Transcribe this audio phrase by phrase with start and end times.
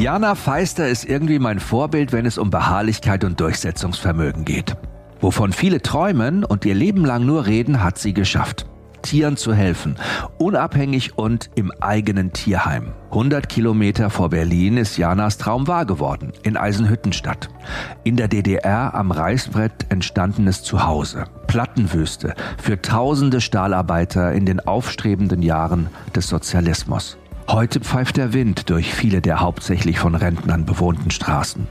[0.00, 4.74] Jana Feister ist irgendwie mein Vorbild, wenn es um Beharrlichkeit und Durchsetzungsvermögen geht.
[5.20, 8.64] Wovon viele träumen und ihr Leben lang nur reden, hat sie geschafft.
[9.02, 9.96] Tieren zu helfen,
[10.38, 12.92] unabhängig und im eigenen Tierheim.
[13.10, 17.50] 100 Kilometer vor Berlin ist Janas Traum wahr geworden, in Eisenhüttenstadt.
[18.02, 21.24] In der DDR am Reißbrett entstandenes Zuhause.
[21.46, 27.18] Plattenwüste für tausende Stahlarbeiter in den aufstrebenden Jahren des Sozialismus.
[27.52, 31.66] Heute pfeift der Wind durch viele der hauptsächlich von Rentnern bewohnten Straßen.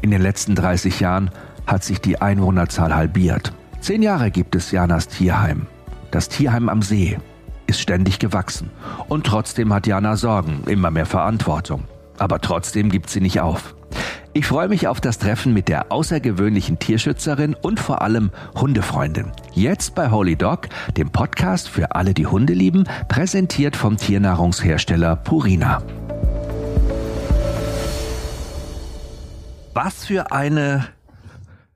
[0.00, 1.28] In den letzten 30 Jahren
[1.66, 3.52] hat sich die Einwohnerzahl halbiert.
[3.80, 5.66] Zehn Jahre gibt es Janas Tierheim.
[6.12, 7.18] Das Tierheim am See
[7.66, 8.70] ist ständig gewachsen.
[9.08, 11.82] Und trotzdem hat Jana Sorgen, immer mehr Verantwortung.
[12.16, 13.74] Aber trotzdem gibt sie nicht auf.
[14.36, 19.30] Ich freue mich auf das Treffen mit der außergewöhnlichen Tierschützerin und vor allem Hundefreundin.
[19.52, 25.84] Jetzt bei Holy Dog, dem Podcast für alle, die Hunde lieben, präsentiert vom Tiernahrungshersteller Purina.
[29.72, 30.84] Was für eine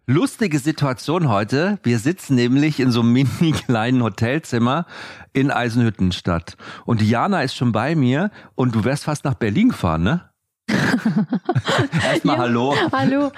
[0.08, 1.78] lustige Situation heute.
[1.84, 4.84] Wir sitzen nämlich in so einem mini kleinen Hotelzimmer
[5.32, 6.56] in Eisenhüttenstadt.
[6.86, 10.27] Und Jana ist schon bei mir und du wärst fast nach Berlin gefahren, ne?
[12.04, 12.74] Erstmal ja, Hallo.
[12.92, 13.32] Hallo.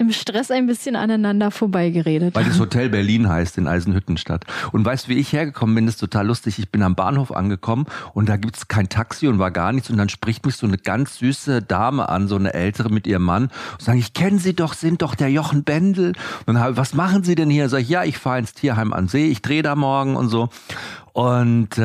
[0.00, 2.34] Im Stress ein bisschen aneinander vorbeigeredet.
[2.34, 4.46] Weil das Hotel Berlin heißt in Eisenhüttenstadt.
[4.72, 5.84] Und weißt du, wie ich hergekommen bin?
[5.84, 6.58] Das ist total lustig.
[6.58, 9.90] Ich bin am Bahnhof angekommen und da gibt's kein Taxi und war gar nichts.
[9.90, 13.24] Und dann spricht mich so eine ganz süße Dame an, so eine ältere mit ihrem
[13.24, 13.50] Mann.
[13.72, 16.14] Und sagen, ich kenne Sie doch, sind doch der Jochen Bendel.
[16.46, 17.68] Und dann habe was machen Sie denn hier?
[17.68, 20.48] Sag ich, ja, ich fahre ins Tierheim an See, ich drehe da morgen und so.
[21.12, 21.82] Und äh,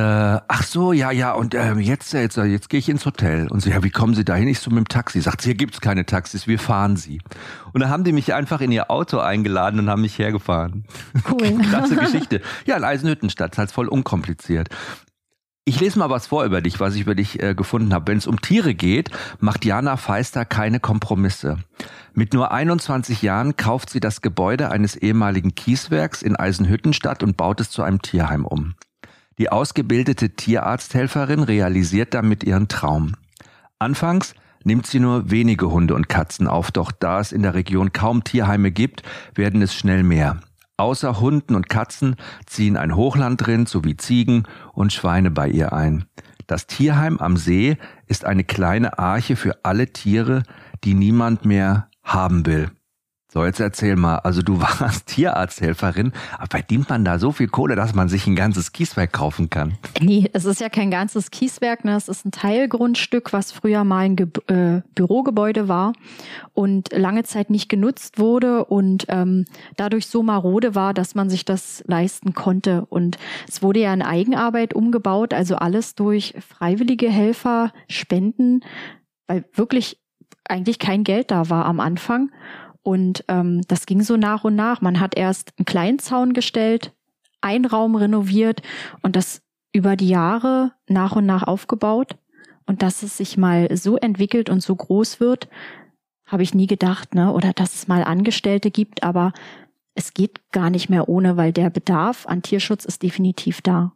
[0.48, 3.48] ach so, ja, ja, und äh, jetzt, jetzt, jetzt gehe ich ins Hotel.
[3.48, 4.48] Und sie, ja, wie kommen Sie dahin?
[4.48, 5.20] Ich so mit dem Taxi.
[5.22, 7.22] Sagt sie, hier gibt's keine Taxis, wir fahren Sie.
[7.73, 10.86] Und dann haben die mich einfach in ihr Auto eingeladen und haben mich hergefahren.
[11.28, 11.58] Cool.
[11.58, 12.42] Klasse Geschichte.
[12.66, 14.70] Ja, in Eisenhüttenstadt, halt voll unkompliziert.
[15.66, 18.12] Ich lese mal was vor über dich, was ich über dich äh, gefunden habe.
[18.12, 21.58] Wenn es um Tiere geht, macht Jana Feister keine Kompromisse.
[22.14, 27.60] Mit nur 21 Jahren kauft sie das Gebäude eines ehemaligen Kieswerks in Eisenhüttenstadt und baut
[27.60, 28.76] es zu einem Tierheim um.
[29.38, 33.16] Die ausgebildete Tierarzthelferin realisiert damit ihren Traum.
[33.80, 37.92] Anfangs nimmt sie nur wenige Hunde und Katzen auf, doch da es in der Region
[37.92, 39.04] kaum Tierheime gibt,
[39.36, 40.40] werden es schnell mehr.
[40.78, 42.16] Außer Hunden und Katzen
[42.46, 46.06] ziehen ein Hochlandrind sowie Ziegen und Schweine bei ihr ein.
[46.48, 50.44] Das Tierheim am See ist eine kleine Arche für alle Tiere,
[50.84, 52.72] die niemand mehr haben will.
[53.36, 57.76] So, jetzt erzähl mal, also du warst Tierarzthelferin, aber verdient man da so viel Kohle,
[57.76, 59.73] dass man sich ein ganzes Kieswerk kaufen kann?
[60.00, 61.98] Nee, es ist ja kein ganzes Kieswerk, ne?
[61.98, 65.92] es ist ein Teilgrundstück, was früher mal ein Ge äh, Bürogebäude war
[66.54, 69.44] und lange Zeit nicht genutzt wurde und ähm,
[69.76, 72.86] dadurch so marode war, dass man sich das leisten konnte.
[72.86, 73.17] Und
[73.50, 78.62] es wurde ja in Eigenarbeit umgebaut, also alles durch freiwillige Helfer, Spenden,
[79.28, 80.00] weil wirklich
[80.48, 82.32] eigentlich kein Geld da war am Anfang.
[82.86, 84.80] Und ähm, das ging so nach und nach.
[84.80, 86.94] Man hat erst einen kleinen Zaun gestellt,
[87.42, 88.62] einen Raum renoviert
[89.02, 89.42] und das
[89.73, 92.16] über die Jahre nach und nach aufgebaut.
[92.68, 95.50] Und dass es sich mal so entwickelt und so groß wird,
[96.28, 97.34] habe ich nie gedacht, ne?
[97.34, 99.34] Oder dass es mal Angestellte gibt, aber
[99.96, 103.94] es geht gar nicht mehr ohne, weil der Bedarf an Tierschutz ist definitiv da.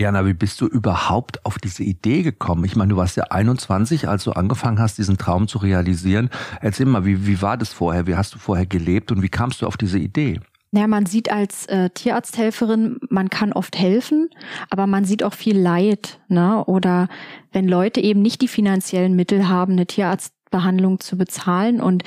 [0.00, 2.64] Jana, wie bist du überhaupt auf diese Idee gekommen?
[2.64, 6.30] Ich meine, du warst ja 21, als du angefangen hast, diesen Traum zu realisieren.
[6.60, 8.06] Erzähl mal, wie, wie war das vorher?
[8.06, 10.38] Wie hast du vorher gelebt und wie kamst du auf diese Idee?
[10.70, 14.28] Naja, man sieht als äh, Tierarzthelferin, man kann oft helfen,
[14.70, 16.20] aber man sieht auch viel Leid.
[16.28, 16.64] Ne?
[16.66, 17.08] Oder
[17.52, 22.04] wenn Leute eben nicht die finanziellen Mittel haben, eine Tierarztbehandlung zu bezahlen und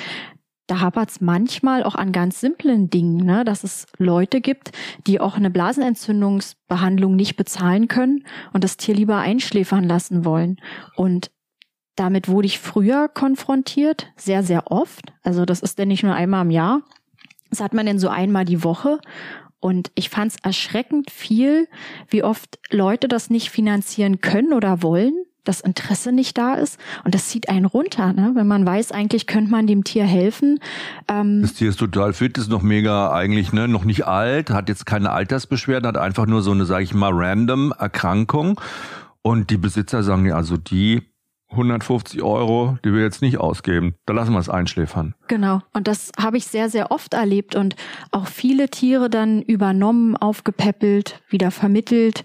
[0.72, 3.44] da hapert es manchmal auch an ganz simplen Dingen, ne?
[3.44, 4.72] dass es Leute gibt,
[5.06, 8.24] die auch eine Blasenentzündungsbehandlung nicht bezahlen können
[8.54, 10.62] und das Tier lieber einschläfern lassen wollen.
[10.96, 11.30] Und
[11.98, 15.12] damit wurde ich früher konfrontiert, sehr, sehr oft.
[15.24, 16.84] Also das ist denn nicht nur einmal im Jahr.
[17.50, 19.00] Das hat man denn so einmal die Woche.
[19.60, 21.68] Und ich fand es erschreckend viel,
[22.08, 27.16] wie oft Leute das nicht finanzieren können oder wollen das Interesse nicht da ist und
[27.16, 28.32] das zieht einen runter, ne?
[28.36, 30.60] wenn man weiß, eigentlich könnte man dem Tier helfen.
[31.08, 34.70] Ähm das Tier ist total fit, ist noch mega eigentlich, ne, noch nicht alt, hat
[34.70, 38.60] jetzt keine Altersbeschwerden, hat einfach nur so eine, sage ich mal, random Erkrankung
[39.22, 41.11] und die Besitzer sagen ja, also die
[41.52, 43.96] 150 Euro, die wir jetzt nicht ausgeben.
[44.06, 45.16] Da lassen wir es einschläfern.
[45.28, 45.62] Genau.
[45.74, 47.76] Und das habe ich sehr, sehr oft erlebt und
[48.12, 52.24] auch viele Tiere dann übernommen, aufgepäppelt, wieder vermittelt.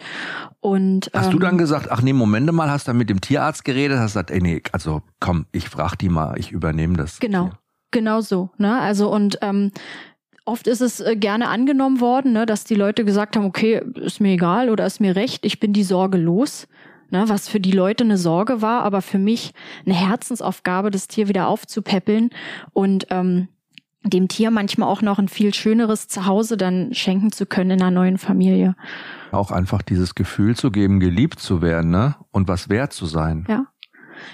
[0.60, 3.20] Und, hast ähm, du dann gesagt, ach nee, Momente mal, hast du dann mit dem
[3.20, 7.18] Tierarzt geredet, hast gesagt, ey nee, also komm, ich frag die mal, ich übernehme das.
[7.18, 7.44] Genau.
[7.44, 7.58] Tier.
[7.90, 8.50] Genau so.
[8.58, 8.78] Ne?
[8.80, 9.70] Also und ähm,
[10.48, 14.20] Oft ist es äh, gerne angenommen worden, ne, dass die Leute gesagt haben, okay, ist
[14.20, 16.68] mir egal oder ist mir recht, ich bin die Sorge los.
[17.10, 19.52] Ne, was für die Leute eine Sorge war, aber für mich
[19.84, 22.30] eine Herzensaufgabe, das Tier wieder aufzupäppeln
[22.72, 23.48] und ähm,
[24.08, 27.90] dem Tier manchmal auch noch ein viel schöneres Zuhause dann schenken zu können in einer
[27.90, 28.76] neuen Familie.
[29.32, 32.14] Auch einfach dieses Gefühl zu geben, geliebt zu werden, ne?
[32.30, 33.44] Und was wert zu sein.
[33.48, 33.66] Ja.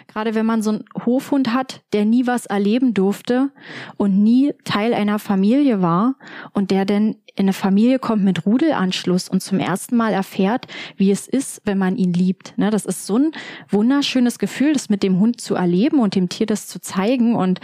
[0.09, 3.51] Gerade wenn man so einen Hofhund hat, der nie was erleben durfte
[3.97, 6.15] und nie Teil einer Familie war
[6.53, 10.67] und der denn in eine Familie kommt mit Rudelanschluss und zum ersten Mal erfährt,
[10.97, 12.57] wie es ist, wenn man ihn liebt.
[12.59, 13.33] Ne, das ist so ein
[13.69, 17.61] wunderschönes Gefühl, das mit dem Hund zu erleben und dem Tier das zu zeigen und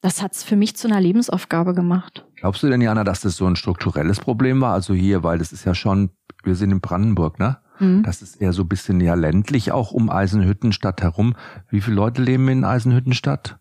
[0.00, 2.26] das hat es für mich zu einer Lebensaufgabe gemacht.
[2.36, 4.74] Glaubst du denn, Jana, dass das so ein strukturelles Problem war?
[4.74, 6.10] Also hier, weil das ist ja schon,
[6.42, 7.56] wir sind in Brandenburg, ne?
[7.78, 8.02] Mhm.
[8.02, 11.34] Das ist eher so ein bisschen ja ländlich auch um Eisenhüttenstadt herum.
[11.68, 13.58] Wie viele Leute leben in Eisenhüttenstadt?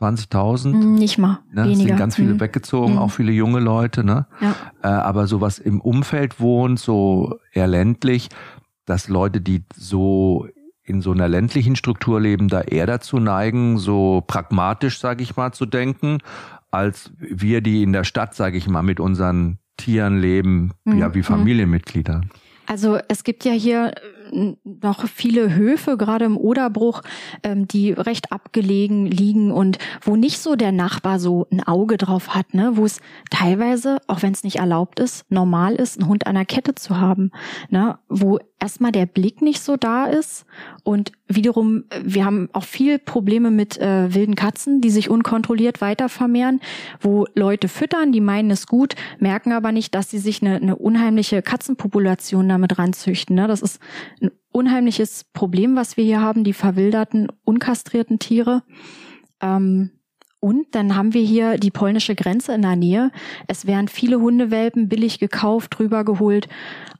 [0.00, 0.72] 20.000?
[0.72, 1.40] Hm, nicht mal.
[1.52, 1.64] Ne?
[1.64, 1.72] Weniger.
[1.72, 2.40] Es sind ganz viele mhm.
[2.40, 2.98] weggezogen, mhm.
[2.98, 4.04] auch viele junge Leute.
[4.04, 4.26] Ne?
[4.40, 4.54] Ja.
[4.82, 8.28] Äh, aber so was im Umfeld wohnt, so eher ländlich,
[8.84, 10.46] dass Leute, die so
[10.84, 15.52] in so einer ländlichen Struktur leben, da eher dazu neigen, so pragmatisch, sage ich mal,
[15.52, 16.18] zu denken,
[16.70, 20.98] als wir, die in der Stadt, sage ich mal, mit unseren Tieren leben, mhm.
[20.98, 21.24] ja, wie mhm.
[21.24, 22.22] Familienmitglieder.
[22.68, 23.94] Also es gibt ja hier
[24.64, 27.02] noch viele Höfe, gerade im Oderbruch,
[27.42, 32.34] ähm, die recht abgelegen liegen und wo nicht so der Nachbar so ein Auge drauf
[32.34, 32.72] hat, ne?
[32.74, 36.44] wo es teilweise, auch wenn es nicht erlaubt ist, normal ist, einen Hund an der
[36.44, 37.30] Kette zu haben,
[37.70, 37.98] ne?
[38.08, 40.44] wo erstmal der Blick nicht so da ist
[40.82, 46.08] und wiederum, wir haben auch viel Probleme mit äh, wilden Katzen, die sich unkontrolliert weiter
[46.08, 46.60] vermehren,
[47.00, 50.76] wo Leute füttern, die meinen es gut, merken aber nicht, dass sie sich eine, eine
[50.76, 53.36] unheimliche Katzenpopulation damit ranzüchten.
[53.36, 53.46] Ne?
[53.46, 53.80] Das ist
[54.22, 58.62] ein unheimliches Problem, was wir hier haben, die verwilderten, unkastrierten Tiere.
[59.40, 59.90] Ähm,
[60.40, 63.10] und dann haben wir hier die polnische Grenze in der Nähe.
[63.48, 66.48] Es werden viele Hundewelpen billig gekauft, rübergeholt,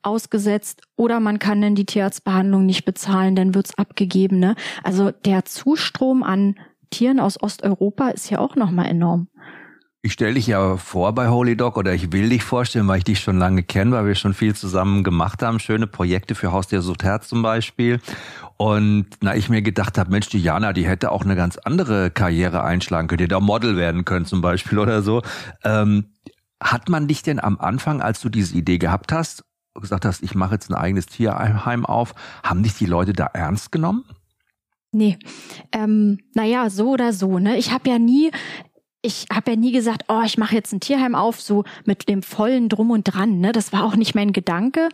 [0.03, 4.41] ausgesetzt oder man kann dann die Tierarztbehandlung nicht bezahlen, dann wird's abgegeben.
[4.41, 4.57] Ne?
[4.83, 6.57] Also der Zustrom an
[6.91, 9.29] Tieren aus Osteuropa ist ja auch nochmal enorm.
[10.09, 13.05] Ich stelle dich ja vor bei Holy Dog oder ich will dich vorstellen, weil ich
[13.05, 15.61] dich schon lange kenne, weil wir schon viel zusammen gemacht haben.
[15.61, 18.01] Schöne Projekte für Haustier sucht Herz zum Beispiel.
[18.57, 22.11] Und na, ich mir gedacht habe, Mensch, die Jana, die hätte auch eine ganz andere
[22.11, 25.21] Karriere einschlagen können, die da Model werden können zum Beispiel oder so.
[25.63, 26.07] Ähm,
[26.59, 29.45] hat man dich denn am Anfang, als du diese Idee gehabt hast,
[29.79, 33.73] gesagt hast, ich mache jetzt ein eigenes Tierheim auf, haben dich die Leute da ernst
[33.73, 34.07] genommen?
[34.91, 35.19] Nee,
[35.73, 37.39] ähm, naja, so oder so.
[37.39, 37.59] Ne?
[37.59, 38.31] Ich habe ja nie
[39.01, 42.23] ich habe ja nie gesagt, oh, ich mache jetzt ein Tierheim auf, so mit dem
[42.23, 43.39] vollen Drum und Dran.
[43.39, 43.53] Ne?
[43.53, 44.89] Das war auch nicht mein Gedanke.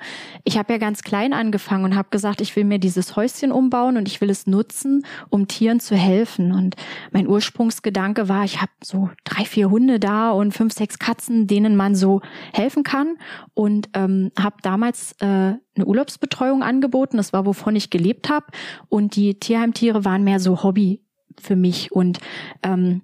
[0.44, 3.96] Ich habe ja ganz klein angefangen und habe gesagt, ich will mir dieses Häuschen umbauen
[3.96, 6.52] und ich will es nutzen, um Tieren zu helfen.
[6.52, 6.76] Und
[7.12, 11.74] mein Ursprungsgedanke war, ich habe so drei, vier Hunde da und fünf, sechs Katzen, denen
[11.74, 12.20] man so
[12.52, 13.16] helfen kann.
[13.54, 17.16] Und ähm, habe damals äh, eine Urlaubsbetreuung angeboten.
[17.16, 18.46] Das war, wovon ich gelebt habe.
[18.90, 21.00] Und die Tierheimtiere waren mehr so Hobby
[21.40, 21.90] für mich.
[21.90, 22.18] Und
[22.62, 23.00] ähm,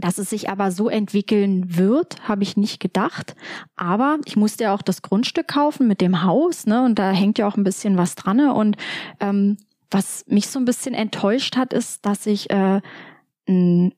[0.00, 3.34] dass es sich aber so entwickeln wird, habe ich nicht gedacht.
[3.76, 6.84] Aber ich musste ja auch das Grundstück kaufen mit dem Haus, ne?
[6.84, 8.38] Und da hängt ja auch ein bisschen was dran.
[8.38, 8.52] Ne?
[8.54, 8.76] Und
[9.20, 9.56] ähm,
[9.90, 12.80] was mich so ein bisschen enttäuscht hat, ist, dass ich äh,
[13.46, 13.92] einen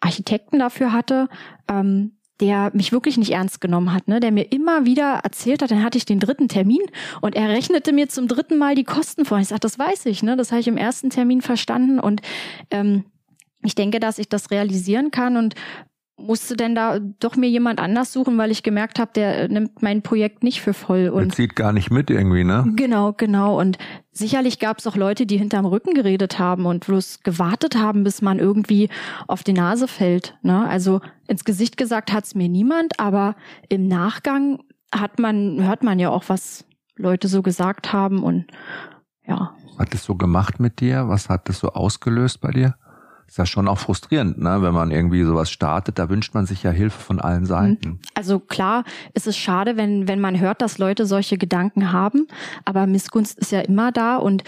[0.00, 1.28] Architekten dafür hatte,
[1.68, 4.20] ähm, der mich wirklich nicht ernst genommen hat, ne?
[4.20, 6.82] der mir immer wieder erzählt hat, dann hatte ich den dritten Termin
[7.20, 9.38] und er rechnete mir zum dritten Mal die Kosten vor.
[9.38, 10.36] Ich sagte, das weiß ich, ne?
[10.36, 12.20] das habe ich im ersten Termin verstanden und
[12.70, 13.04] ähm,
[13.62, 15.54] ich denke, dass ich das realisieren kann und
[16.18, 20.02] musste denn da doch mir jemand anders suchen, weil ich gemerkt habe, der nimmt mein
[20.02, 22.64] Projekt nicht für voll und zieht gar nicht mit irgendwie, ne?
[22.74, 23.78] Genau, genau und
[24.10, 28.20] sicherlich gab es auch Leute, die hinterm Rücken geredet haben und bloß gewartet haben, bis
[28.20, 28.88] man irgendwie
[29.28, 30.68] auf die Nase fällt, ne?
[30.68, 33.36] Also ins Gesicht gesagt hat's mir niemand, aber
[33.68, 34.58] im Nachgang
[34.92, 36.64] hat man hört man ja auch was
[36.96, 38.46] Leute so gesagt haben und
[39.24, 39.54] ja.
[39.68, 41.08] Was hat das so gemacht mit dir?
[41.08, 42.74] Was hat das so ausgelöst bei dir?
[43.28, 44.62] Ist ja schon auch frustrierend, ne?
[44.62, 45.98] wenn man irgendwie sowas startet.
[45.98, 47.88] Da wünscht man sich ja Hilfe von allen Seiten.
[47.88, 47.98] Mhm.
[48.14, 52.26] Also klar ist es schade, wenn, wenn man hört, dass Leute solche Gedanken haben,
[52.64, 54.44] aber Missgunst ist ja immer da und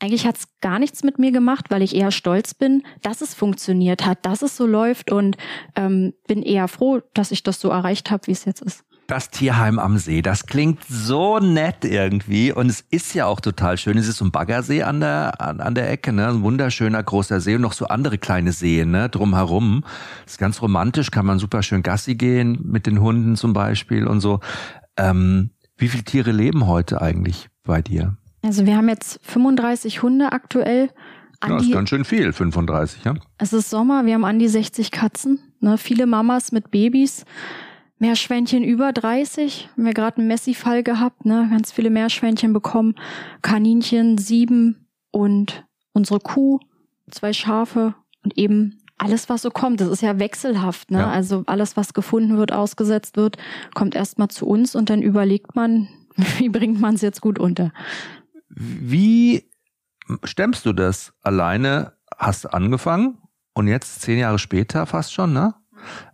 [0.00, 4.04] eigentlich hat's gar nichts mit mir gemacht, weil ich eher stolz bin, dass es funktioniert
[4.04, 5.36] hat, dass es so läuft und
[5.76, 8.84] ähm, bin eher froh, dass ich das so erreicht habe, wie es jetzt ist.
[9.12, 13.76] Das Tierheim am See, das klingt so nett irgendwie und es ist ja auch total
[13.76, 13.98] schön.
[13.98, 16.28] Es ist so ein Baggersee an der, an, an der Ecke, ne?
[16.28, 19.10] ein wunderschöner großer See und noch so andere kleine Seen ne?
[19.10, 19.84] drumherum.
[20.24, 24.06] Das ist ganz romantisch, kann man super schön Gassi gehen mit den Hunden zum Beispiel
[24.06, 24.40] und so.
[24.96, 28.16] Ähm, wie viele Tiere leben heute eigentlich bei dir?
[28.40, 30.88] Also wir haben jetzt 35 Hunde aktuell.
[31.42, 33.12] Ja, das ist ganz schön viel, 35, ja.
[33.36, 35.76] Es ist Sommer, wir haben an die 60 Katzen, ne?
[35.76, 37.26] viele Mamas mit Babys.
[38.02, 39.68] Meerschweinchen über 30.
[39.70, 41.46] Haben wir gerade einen Messi-Fall gehabt, ne?
[41.50, 42.96] Ganz viele Meerschweinchen bekommen.
[43.42, 46.58] Kaninchen sieben und unsere Kuh,
[47.12, 47.94] zwei Schafe
[48.24, 49.80] und eben alles, was so kommt.
[49.80, 50.90] Das ist ja wechselhaft.
[50.90, 50.98] Ne?
[50.98, 51.10] Ja.
[51.10, 53.36] Also alles, was gefunden wird, ausgesetzt wird,
[53.72, 55.86] kommt erstmal zu uns und dann überlegt man,
[56.38, 57.72] wie bringt man es jetzt gut unter.
[58.48, 59.48] Wie
[60.24, 61.92] stemmst du das alleine?
[62.18, 63.18] Hast du angefangen
[63.54, 65.54] und jetzt zehn Jahre später fast schon, ne?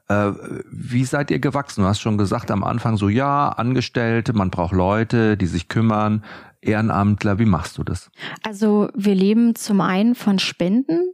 [0.09, 0.33] Äh,
[0.71, 1.83] wie seid ihr gewachsen?
[1.83, 6.25] Du hast schon gesagt am Anfang so, ja, Angestellte, man braucht Leute, die sich kümmern,
[6.61, 7.39] Ehrenamtler.
[7.39, 8.11] Wie machst du das?
[8.43, 11.13] Also wir leben zum einen von Spenden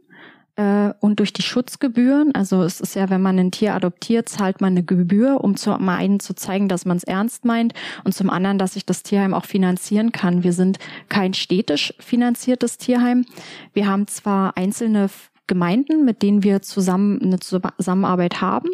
[0.55, 2.33] äh, und durch die Schutzgebühren.
[2.33, 5.89] Also es ist ja, wenn man ein Tier adoptiert, zahlt man eine Gebühr, um zum
[5.89, 7.73] einen zu zeigen, dass man es ernst meint
[8.05, 10.43] und zum anderen, dass sich das Tierheim auch finanzieren kann.
[10.43, 13.25] Wir sind kein städtisch finanziertes Tierheim.
[13.73, 15.09] Wir haben zwar einzelne
[15.47, 18.69] Gemeinden, mit denen wir zusammen eine Zusammenarbeit haben,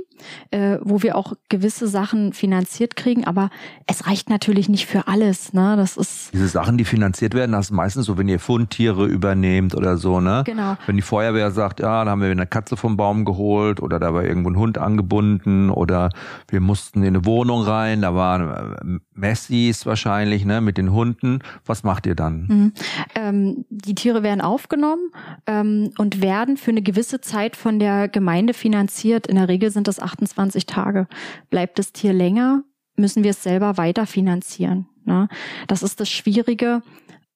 [0.51, 3.49] äh, wo wir auch gewisse Sachen finanziert kriegen, aber
[3.87, 5.53] es reicht natürlich nicht für alles.
[5.53, 5.75] Ne?
[5.75, 9.75] Das ist diese Sachen, die finanziert werden, das ist meistens so, wenn ihr Fundtiere übernehmt
[9.75, 10.43] oder so, ne?
[10.45, 10.77] Genau.
[10.85, 14.13] Wenn die Feuerwehr sagt, ja, da haben wir eine Katze vom Baum geholt oder da
[14.13, 16.09] war irgendwo ein Hund angebunden oder
[16.47, 21.39] wir mussten in eine Wohnung rein, da waren äh, Messis wahrscheinlich, ne, mit den Hunden.
[21.65, 22.47] Was macht ihr dann?
[22.47, 22.73] Mhm.
[23.15, 25.11] Ähm, die Tiere werden aufgenommen
[25.47, 29.27] ähm, und werden für eine gewisse Zeit von der Gemeinde finanziert.
[29.27, 31.07] In der Regel sind das 28 Tage.
[31.49, 32.63] Bleibt das Tier länger,
[32.95, 34.87] müssen wir es selber weiter finanzieren.
[35.03, 35.27] Ne?
[35.67, 36.83] Das ist das Schwierige.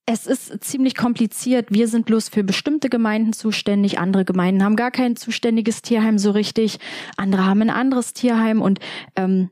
[0.06, 1.72] Es ist ziemlich kompliziert.
[1.72, 3.98] Wir sind bloß für bestimmte Gemeinden zuständig.
[3.98, 6.78] Andere Gemeinden haben gar kein zuständiges Tierheim so richtig.
[7.18, 8.80] Andere haben ein anderes Tierheim und
[9.16, 9.50] ähm,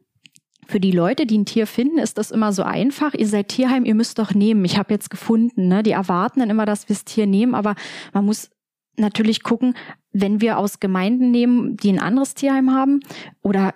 [0.67, 3.15] für die Leute, die ein Tier finden, ist das immer so einfach.
[3.15, 4.63] Ihr seid Tierheim, ihr müsst doch nehmen.
[4.65, 5.67] Ich habe jetzt gefunden.
[5.67, 5.81] Ne?
[5.81, 7.75] Die erwarten dann immer, dass wir das Tier nehmen, aber
[8.13, 8.51] man muss
[8.97, 9.75] natürlich gucken,
[10.11, 12.99] wenn wir aus Gemeinden nehmen, die ein anderes Tierheim haben
[13.41, 13.73] oder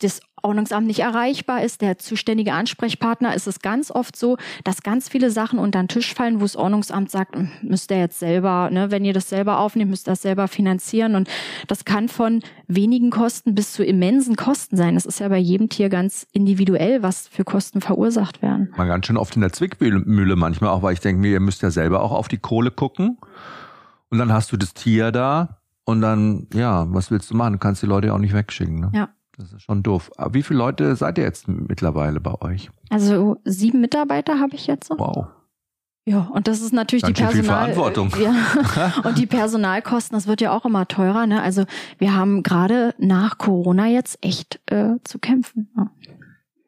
[0.00, 5.08] das Ordnungsamt nicht erreichbar ist, der zuständige Ansprechpartner, ist es ganz oft so, dass ganz
[5.08, 8.68] viele Sachen unter den Tisch fallen, wo das Ordnungsamt sagt, hm, müsst ihr jetzt selber,
[8.70, 11.14] ne, wenn ihr das selber aufnehmt, müsst ihr das selber finanzieren.
[11.14, 11.28] Und
[11.66, 14.94] das kann von wenigen Kosten bis zu immensen Kosten sein.
[14.94, 18.72] Das ist ja bei jedem Tier ganz individuell, was für Kosten verursacht werden.
[18.76, 21.62] Man ganz schön oft in der Zwickmühle manchmal auch, weil ich denke mir, ihr müsst
[21.62, 23.16] ja selber auch auf die Kohle gucken.
[24.14, 27.54] Und dann hast du das Tier da und dann, ja, was willst du machen?
[27.54, 28.78] Du kannst die Leute auch nicht wegschicken.
[28.78, 28.92] Ne?
[28.94, 29.08] Ja.
[29.36, 30.12] Das ist schon doof.
[30.16, 32.70] Aber wie viele Leute seid ihr jetzt mittlerweile bei euch?
[32.90, 34.90] Also sieben Mitarbeiter habe ich jetzt.
[34.90, 35.26] Wow.
[36.04, 38.14] Ja, und das ist natürlich Ganz die Personal Verantwortung.
[38.22, 41.26] Ja, und die Personalkosten, das wird ja auch immer teurer.
[41.26, 41.42] Ne?
[41.42, 41.64] Also
[41.98, 45.70] wir haben gerade nach Corona jetzt echt äh, zu kämpfen.
[45.76, 45.90] Ja.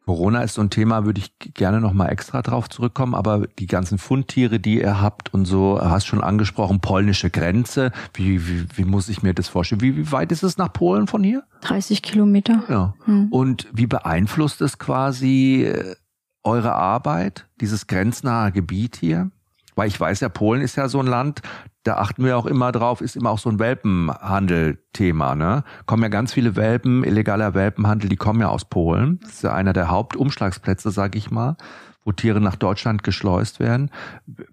[0.07, 3.99] Corona ist so ein Thema, würde ich gerne nochmal extra drauf zurückkommen, aber die ganzen
[3.99, 7.91] Fundtiere, die ihr habt und so, hast schon angesprochen, polnische Grenze.
[8.15, 9.81] Wie, wie, wie muss ich mir das vorstellen?
[9.81, 11.43] Wie, wie weit ist es nach Polen von hier?
[11.63, 12.63] 30 Kilometer.
[12.69, 12.95] Ja.
[13.05, 13.33] Hm.
[13.33, 15.97] Und wie beeinflusst es quasi äh,
[16.45, 19.33] eure Arbeit, dieses grenznahe Gebiet hier?
[19.75, 21.43] Weil ich weiß ja, Polen ist ja so ein Land,
[21.87, 25.35] da achten wir auch immer drauf, ist immer auch so ein Welpenhandel-Thema.
[25.37, 25.63] Ne?
[25.87, 29.21] Kommen ja ganz viele Welpen, illegaler Welpenhandel, die kommen ja aus Polen.
[29.21, 31.57] Das ist ja einer der Hauptumschlagsplätze, sag ich mal,
[32.05, 33.91] wo Tiere nach Deutschland geschleust werden.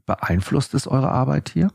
[0.05, 1.69] Beeinflusst es eure Arbeit hier?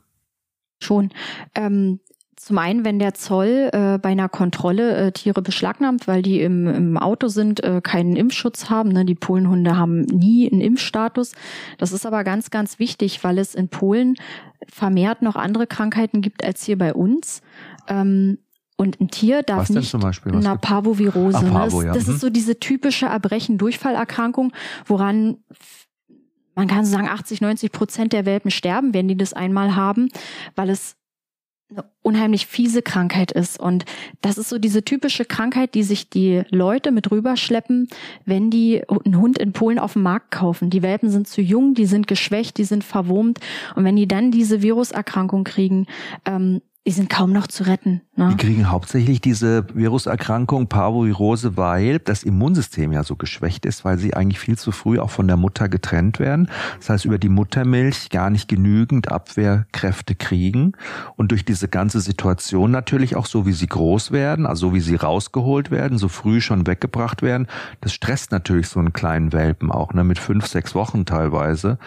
[0.80, 1.10] Schon.
[1.56, 1.98] Ähm,
[2.38, 6.66] zum einen, wenn der Zoll äh, bei einer Kontrolle äh, Tiere beschlagnahmt, weil die im,
[6.66, 8.90] im Auto sind, äh, keinen Impfschutz haben.
[8.90, 9.04] Ne?
[9.04, 11.32] Die Polenhunde haben nie einen Impfstatus.
[11.78, 14.14] Das ist aber ganz, ganz wichtig, weil es in Polen
[14.68, 17.42] vermehrt noch andere Krankheiten gibt als hier bei uns.
[17.88, 18.38] Ähm,
[18.76, 20.32] und ein Tier darf Was nicht Beispiel?
[20.32, 21.38] Eine Parvovirose.
[21.38, 21.92] Ach, Parvo, das, ja.
[21.92, 22.14] das mhm.
[22.14, 24.52] ist so diese typische Erbrechen-Durchfallerkrankung,
[24.86, 25.38] woran
[26.54, 30.08] man kann so sagen, 80, 90 Prozent der Welpen sterben, wenn die das einmal haben,
[30.56, 30.97] weil es
[31.70, 33.60] eine unheimlich fiese Krankheit ist.
[33.60, 33.84] Und
[34.22, 37.88] das ist so diese typische Krankheit, die sich die Leute mit rüberschleppen,
[38.24, 40.70] wenn die einen Hund in Polen auf dem Markt kaufen.
[40.70, 43.40] Die Welpen sind zu jung, die sind geschwächt, die sind verwurmt.
[43.74, 45.86] Und wenn die dann diese Viruserkrankung kriegen,
[46.24, 48.00] ähm, die sind kaum noch zu retten.
[48.16, 48.30] Ne?
[48.30, 54.14] Die kriegen hauptsächlich diese Viruserkrankung Parvovirose, weil das Immunsystem ja so geschwächt ist, weil sie
[54.14, 56.48] eigentlich viel zu früh auch von der Mutter getrennt werden.
[56.78, 60.72] Das heißt, über die Muttermilch gar nicht genügend Abwehrkräfte kriegen
[61.16, 64.80] und durch diese ganze Situation natürlich auch so, wie sie groß werden, also so wie
[64.80, 67.48] sie rausgeholt werden, so früh schon weggebracht werden,
[67.82, 71.78] das stresst natürlich so einen kleinen Welpen auch, ne, mit fünf, sechs Wochen teilweise.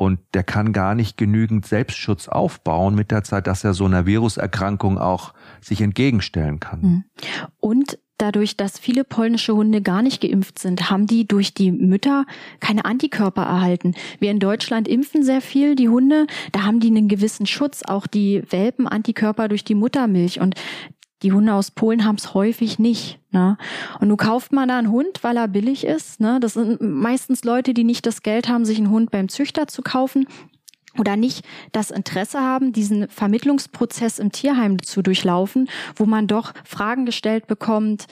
[0.00, 4.06] Und der kann gar nicht genügend Selbstschutz aufbauen mit der Zeit, dass er so einer
[4.06, 6.80] Viruserkrankung auch sich entgegenstellen kann.
[6.80, 7.04] Mhm.
[7.58, 12.24] Und dadurch, dass viele polnische Hunde gar nicht geimpft sind, haben die durch die Mütter
[12.60, 13.94] keine Antikörper erhalten.
[14.20, 18.06] Wir in Deutschland impfen sehr viel die Hunde, da haben die einen gewissen Schutz, auch
[18.06, 20.54] die Welpen Antikörper durch die Muttermilch und
[21.22, 23.18] die Hunde aus Polen haben es häufig nicht.
[23.30, 23.58] Ne?
[24.00, 26.20] Und du kauft man da einen Hund, weil er billig ist.
[26.20, 26.40] Ne?
[26.40, 29.82] Das sind meistens Leute, die nicht das Geld haben, sich einen Hund beim Züchter zu
[29.82, 30.26] kaufen.
[30.98, 37.06] oder nicht das Interesse haben, diesen Vermittlungsprozess im Tierheim zu durchlaufen, wo man doch Fragen
[37.06, 38.06] gestellt bekommt,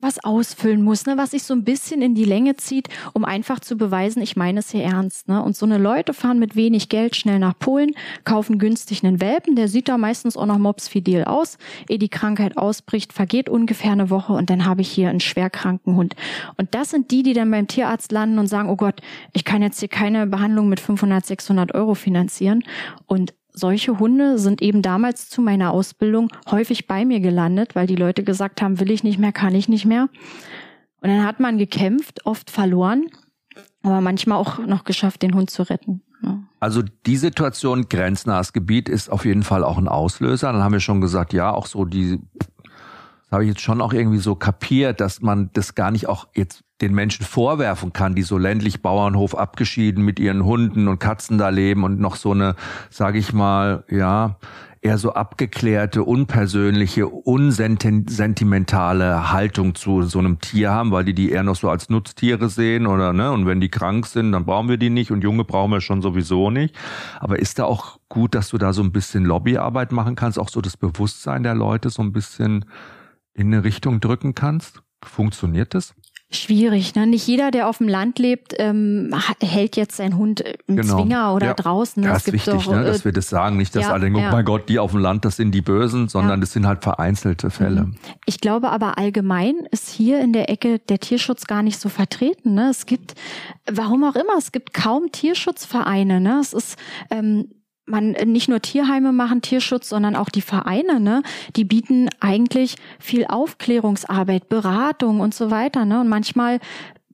[0.00, 3.60] was ausfüllen muss, ne, was sich so ein bisschen in die Länge zieht, um einfach
[3.60, 5.28] zu beweisen, ich meine es hier ernst.
[5.28, 5.42] Ne?
[5.42, 7.92] Und so eine Leute fahren mit wenig Geld schnell nach Polen,
[8.24, 11.56] kaufen günstig einen Welpen, der sieht da meistens auch noch mopsfidel aus.
[11.88, 15.96] Ehe die Krankheit ausbricht, vergeht ungefähr eine Woche und dann habe ich hier einen schwerkranken
[15.96, 16.16] Hund.
[16.56, 19.00] Und das sind die, die dann beim Tierarzt landen und sagen, oh Gott,
[19.32, 22.62] ich kann jetzt hier keine Behandlung mit 500, 600 Euro finanzieren.
[23.06, 27.96] Und solche Hunde sind eben damals zu meiner Ausbildung häufig bei mir gelandet, weil die
[27.96, 30.08] Leute gesagt haben, will ich nicht mehr, kann ich nicht mehr.
[31.00, 33.06] Und dann hat man gekämpft, oft verloren,
[33.82, 36.02] aber manchmal auch noch geschafft, den Hund zu retten.
[36.60, 40.50] Also die Situation grenznahes Gebiet ist auf jeden Fall auch ein Auslöser.
[40.52, 42.18] Dann haben wir schon gesagt, ja, auch so die,
[43.26, 46.28] das habe ich jetzt schon auch irgendwie so kapiert, dass man das gar nicht auch
[46.34, 51.38] jetzt den Menschen vorwerfen kann, die so ländlich Bauernhof abgeschieden mit ihren Hunden und Katzen
[51.38, 52.56] da leben und noch so eine,
[52.90, 54.36] sage ich mal, ja,
[54.84, 61.42] eher so abgeklärte, unpersönliche, unsentimentale Haltung zu so einem Tier haben, weil die die eher
[61.42, 64.76] noch so als Nutztiere sehen oder ne und wenn die krank sind, dann brauchen wir
[64.76, 66.76] die nicht und Junge brauchen wir schon sowieso nicht.
[67.18, 70.50] Aber ist da auch gut, dass du da so ein bisschen Lobbyarbeit machen kannst, auch
[70.50, 72.66] so das Bewusstsein der Leute so ein bisschen
[73.34, 74.82] in eine Richtung drücken kannst?
[75.02, 75.94] Funktioniert das?
[76.34, 76.94] schwierig.
[76.94, 77.06] Ne?
[77.06, 80.96] Nicht jeder, der auf dem Land lebt, ähm, hält jetzt seinen Hund im genau.
[80.96, 81.54] Zwinger oder ja.
[81.54, 82.02] draußen.
[82.02, 82.84] Ja, das ist wichtig, doch, ne?
[82.84, 83.56] dass äh, wir das sagen.
[83.56, 85.62] Nicht, dass ja, alle denken, oh mein Gott, die auf dem Land, das sind die
[85.62, 87.84] Bösen, sondern das sind halt vereinzelte Fälle.
[87.84, 87.96] Mhm.
[88.26, 92.54] Ich glaube aber allgemein ist hier in der Ecke der Tierschutz gar nicht so vertreten.
[92.54, 92.70] Ne?
[92.70, 93.14] Es gibt,
[93.70, 96.20] warum auch immer, es gibt kaum Tierschutzvereine.
[96.20, 96.38] Ne?
[96.40, 96.78] Es ist
[97.10, 97.48] ähm,
[97.86, 101.22] man nicht nur Tierheime machen Tierschutz, sondern auch die Vereine, ne?
[101.56, 106.00] Die bieten eigentlich viel Aufklärungsarbeit, Beratung und so weiter, ne?
[106.00, 106.60] Und manchmal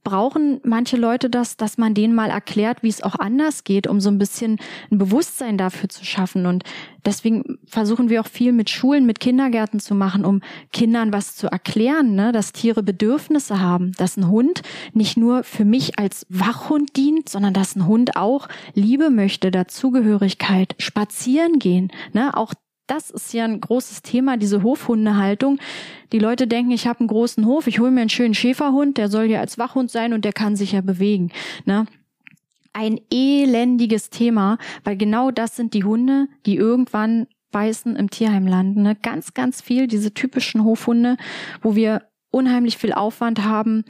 [0.03, 4.01] brauchen manche Leute das, dass man denen mal erklärt, wie es auch anders geht, um
[4.01, 4.59] so ein bisschen
[4.91, 6.47] ein Bewusstsein dafür zu schaffen.
[6.47, 6.65] Und
[7.05, 10.41] deswegen versuchen wir auch viel mit Schulen, mit Kindergärten zu machen, um
[10.73, 12.33] Kindern was zu erklären, ne?
[12.33, 14.63] dass Tiere Bedürfnisse haben, dass ein Hund
[14.95, 20.75] nicht nur für mich als Wachhund dient, sondern dass ein Hund auch Liebe möchte, Dazugehörigkeit,
[20.79, 22.37] spazieren gehen, ne?
[22.37, 22.55] auch
[22.91, 25.59] das ist ja ein großes Thema, diese Hofhundehaltung.
[26.13, 29.09] Die Leute denken, ich habe einen großen Hof, ich hole mir einen schönen Schäferhund, der
[29.09, 31.31] soll ja als Wachhund sein und der kann sich ja bewegen.
[31.65, 31.87] Ne?
[32.73, 38.83] Ein elendiges Thema, weil genau das sind die Hunde, die irgendwann beißen im Tierheim landen.
[38.83, 38.97] Ne?
[38.97, 41.17] Ganz, ganz viel, diese typischen Hofhunde,
[41.63, 43.85] wo wir unheimlich viel Aufwand haben,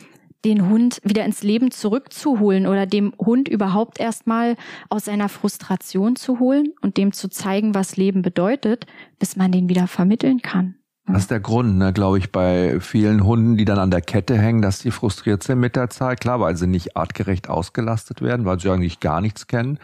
[0.44, 4.56] den Hund wieder ins Leben zurückzuholen oder dem Hund überhaupt erstmal
[4.88, 8.86] aus seiner Frustration zu holen und dem zu zeigen, was Leben bedeutet,
[9.18, 10.76] bis man den wieder vermitteln kann.
[11.06, 14.38] Das ist der Grund, ne, glaube ich, bei vielen Hunden, die dann an der Kette
[14.38, 16.20] hängen, dass sie frustriert sind mit der Zeit.
[16.20, 19.78] Klar, weil sie nicht artgerecht ausgelastet werden, weil sie eigentlich gar nichts kennen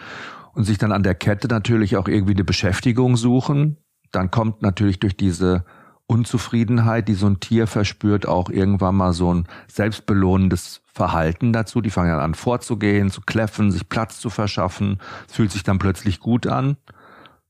[0.54, 3.78] und sich dann an der Kette natürlich auch irgendwie eine Beschäftigung suchen.
[4.12, 5.64] Dann kommt natürlich durch diese
[6.06, 11.80] Unzufriedenheit, die so ein Tier verspürt, auch irgendwann mal so ein selbstbelohnendes Verhalten dazu.
[11.80, 15.00] Die fangen dann an vorzugehen, zu kläffen, sich Platz zu verschaffen.
[15.28, 16.76] Es fühlt sich dann plötzlich gut an.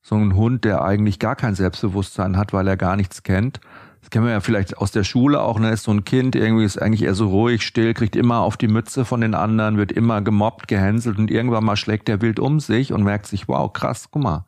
[0.03, 3.61] So ein Hund, der eigentlich gar kein Selbstbewusstsein hat, weil er gar nichts kennt.
[4.07, 5.71] Das kennen wir ja vielleicht aus der Schule auch, ne?
[5.71, 8.69] Ist so ein Kind, irgendwie ist eigentlich eher so ruhig, still, kriegt immer auf die
[8.69, 12.61] Mütze von den anderen, wird immer gemobbt, gehänselt und irgendwann mal schlägt der wild um
[12.61, 14.45] sich und merkt sich, wow, krass, guck mal,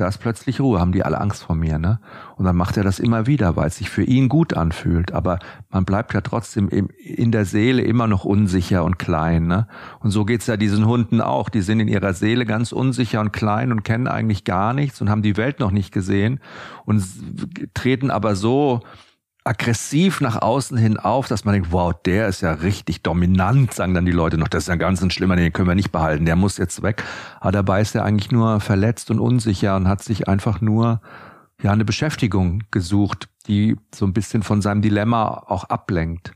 [0.00, 2.00] da ist plötzlich Ruhe, haben die alle Angst vor mir, ne?
[2.36, 5.12] Und dann macht er das immer wieder, weil es sich für ihn gut anfühlt.
[5.12, 9.66] Aber man bleibt ja trotzdem in der Seele immer noch unsicher und klein, ne?
[10.00, 11.50] Und so geht's ja diesen Hunden auch.
[11.50, 15.10] Die sind in ihrer Seele ganz unsicher und klein und kennen eigentlich gar nichts und
[15.10, 16.40] haben die Welt noch nicht gesehen
[16.86, 17.04] und
[17.74, 18.80] treten aber so
[19.44, 23.94] aggressiv nach außen hin auf, dass man denkt, wow, der ist ja richtig dominant, sagen
[23.94, 26.26] dann die Leute noch, das ist ja ganz ein schlimmer, den können wir nicht behalten,
[26.26, 27.02] der muss jetzt weg.
[27.40, 31.00] Aber dabei ist er eigentlich nur verletzt und unsicher und hat sich einfach nur
[31.62, 36.32] ja eine Beschäftigung gesucht, die so ein bisschen von seinem Dilemma auch ablenkt.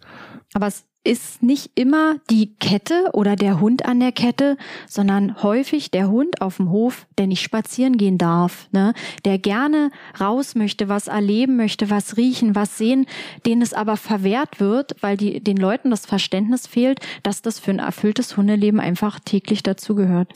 [0.55, 4.57] Aber es ist nicht immer die Kette oder der Hund an der Kette,
[4.89, 8.95] sondern häufig der Hund auf dem Hof, der nicht spazieren gehen darf, ne?
[9.25, 13.07] der gerne raus möchte, was erleben möchte, was riechen, was sehen,
[13.45, 17.71] denen es aber verwehrt wird, weil die, den Leuten das Verständnis fehlt, dass das für
[17.71, 20.33] ein erfülltes Hundeleben einfach täglich dazugehört.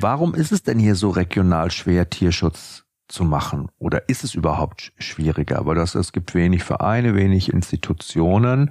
[0.00, 2.81] Warum ist es denn hier so regional schwer, Tierschutz
[3.12, 3.68] zu machen?
[3.78, 5.64] Oder ist es überhaupt schwieriger?
[5.66, 8.70] Weil das, es gibt wenig Vereine, wenig Institutionen.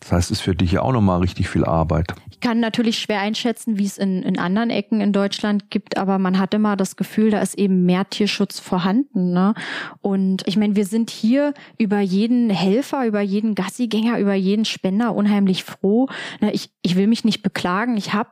[0.00, 2.14] Das heißt, es ist für dich ja auch nochmal richtig viel Arbeit.
[2.30, 6.18] Ich kann natürlich schwer einschätzen, wie es in, in anderen Ecken in Deutschland gibt, aber
[6.18, 9.32] man hat immer das Gefühl, da ist eben mehr Tierschutz vorhanden.
[9.32, 9.54] Ne?
[10.00, 15.14] Und ich meine, wir sind hier über jeden Helfer, über jeden Gassigänger, über jeden Spender
[15.14, 16.08] unheimlich froh.
[16.52, 17.96] Ich, ich will mich nicht beklagen.
[17.96, 18.30] Ich habe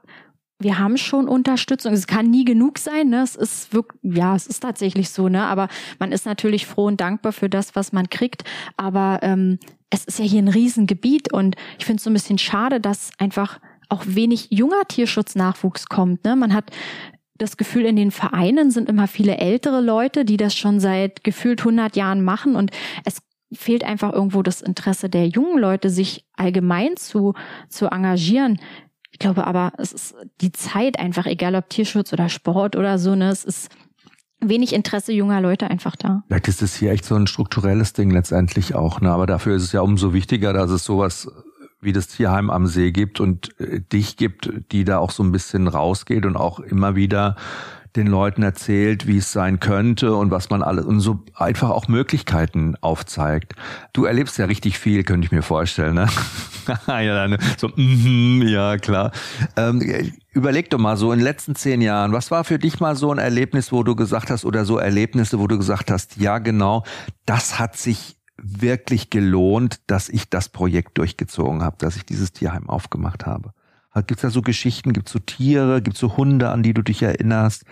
[0.60, 1.92] wir haben schon Unterstützung.
[1.92, 3.22] Es kann nie genug sein, ne?
[3.22, 5.44] Es ist wirklich, ja, es ist tatsächlich so, ne?
[5.44, 5.68] Aber
[5.98, 8.44] man ist natürlich froh und dankbar für das, was man kriegt.
[8.76, 12.38] Aber ähm, es ist ja hier ein Riesengebiet und ich finde es so ein bisschen
[12.38, 16.24] schade, dass einfach auch wenig junger Tierschutznachwuchs kommt.
[16.24, 16.36] Ne?
[16.36, 16.70] Man hat
[17.38, 21.60] das Gefühl, in den Vereinen sind immer viele ältere Leute, die das schon seit gefühlt
[21.60, 22.70] 100 Jahren machen und
[23.04, 27.34] es fehlt einfach irgendwo das Interesse der jungen Leute, sich allgemein zu,
[27.68, 28.60] zu engagieren.
[29.20, 33.14] Ich glaube aber, es ist die Zeit einfach, egal ob Tierschutz oder Sport oder so,
[33.14, 33.70] ne, es ist
[34.40, 36.22] wenig Interesse junger Leute einfach da.
[36.28, 39.10] Vielleicht ist es hier echt so ein strukturelles Ding letztendlich auch, ne?
[39.10, 41.30] Aber dafür ist es ja umso wichtiger, dass es sowas
[41.82, 45.32] wie das Tierheim am See gibt und äh, dich gibt, die da auch so ein
[45.32, 47.36] bisschen rausgeht und auch immer wieder
[47.96, 51.88] den Leuten erzählt, wie es sein könnte und was man alles und so einfach auch
[51.88, 53.54] Möglichkeiten aufzeigt.
[53.92, 56.06] Du erlebst ja richtig viel, könnte ich mir vorstellen, ne?
[56.86, 59.12] ja, so, mm, ja klar.
[59.56, 59.82] Ähm,
[60.32, 63.10] überleg doch mal so in den letzten zehn Jahren, was war für dich mal so
[63.12, 66.84] ein Erlebnis, wo du gesagt hast oder so Erlebnisse, wo du gesagt hast, ja genau,
[67.26, 72.68] das hat sich wirklich gelohnt, dass ich das Projekt durchgezogen habe, dass ich dieses Tierheim
[72.68, 73.52] aufgemacht habe?
[73.94, 76.74] Gibt es da so Geschichten, gibt es so Tiere, gibt es so Hunde, an die
[76.74, 77.64] du dich erinnerst?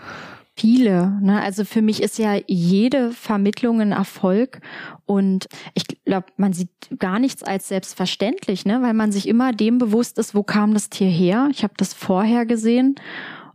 [0.56, 1.16] Viele.
[1.22, 1.40] Ne?
[1.40, 4.60] Also für mich ist ja jede Vermittlung ein Erfolg
[5.06, 8.82] und ich glaube, man sieht gar nichts als selbstverständlich, ne?
[8.82, 11.48] weil man sich immer dem bewusst ist, wo kam das Tier her.
[11.52, 12.96] Ich habe das vorher gesehen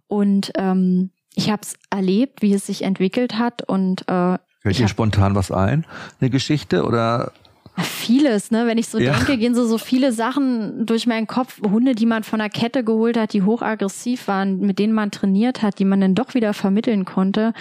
[0.08, 4.88] und ähm, ich habe es erlebt, wie es sich entwickelt hat und äh, Fällt dir
[4.88, 5.86] spontan was ein?
[6.21, 7.34] Eine Geschichte oder?
[7.77, 8.67] Vieles, ne?
[8.67, 9.13] Wenn ich so ja.
[9.13, 11.59] denke, gehen so, so viele Sachen durch meinen Kopf.
[11.62, 15.62] Hunde, die man von der Kette geholt hat, die hochaggressiv waren, mit denen man trainiert
[15.62, 17.53] hat, die man dann doch wieder vermitteln konnte.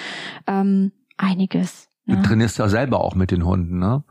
[0.47, 1.89] Ähm, einiges.
[2.07, 2.23] Du ne?
[2.23, 4.05] trainierst ja selber auch mit den Hunden, ne?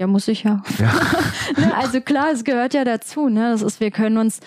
[0.00, 0.62] Ja, muss ich ja.
[0.78, 0.92] ja.
[1.56, 3.28] Ne, also klar, es gehört ja dazu.
[3.28, 3.50] Ne?
[3.50, 4.40] Das ist, wir können uns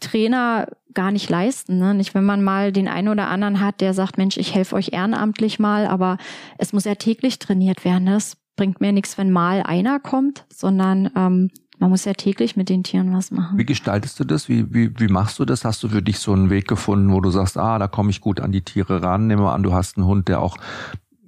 [0.00, 1.78] Trainer gar nicht leisten.
[1.78, 1.94] Ne?
[1.94, 4.92] Nicht, wenn man mal den einen oder anderen hat, der sagt, Mensch, ich helfe euch
[4.92, 6.16] ehrenamtlich mal, aber
[6.56, 8.04] es muss ja täglich trainiert werden.
[8.04, 8.16] Ne?
[8.16, 12.68] Es bringt mir nichts, wenn mal einer kommt, sondern ähm, man muss ja täglich mit
[12.68, 13.58] den Tieren was machen.
[13.58, 14.48] Wie gestaltest du das?
[14.48, 15.64] Wie, wie, wie machst du das?
[15.64, 18.20] Hast du für dich so einen Weg gefunden, wo du sagst, ah, da komme ich
[18.20, 19.26] gut an die Tiere ran?
[19.26, 20.56] Nehmen wir an, du hast einen Hund, der auch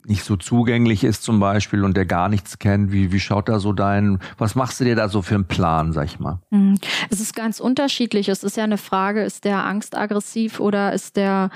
[0.07, 3.59] nicht so zugänglich ist zum Beispiel und der gar nichts kennt, wie, wie schaut da
[3.59, 6.39] so dein, was machst du dir da so für einen Plan, sag ich mal?
[6.51, 6.79] Hm.
[7.11, 8.29] Es ist ganz unterschiedlich.
[8.29, 11.51] Es ist ja eine Frage, ist der angstaggressiv oder ist der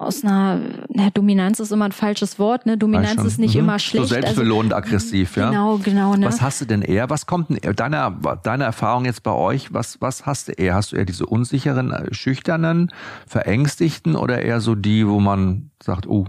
[0.00, 2.78] aus einer na, Dominanz ist immer ein falsches Wort, ne?
[2.78, 3.60] Dominanz ist nicht mhm.
[3.60, 4.08] immer schlecht.
[4.08, 5.50] So selbstbelohnend also, aggressiv, ja.
[5.50, 6.16] Genau, genau.
[6.16, 6.24] Ne?
[6.24, 7.10] Was hast du denn eher?
[7.10, 7.74] Was kommt denn eher?
[7.74, 10.74] Deine, deine Erfahrung jetzt bei euch, was, was hast du eher?
[10.74, 12.90] Hast du eher diese unsicheren, äh, schüchternen,
[13.26, 16.24] verängstigten oder eher so die, wo man sagt, oh,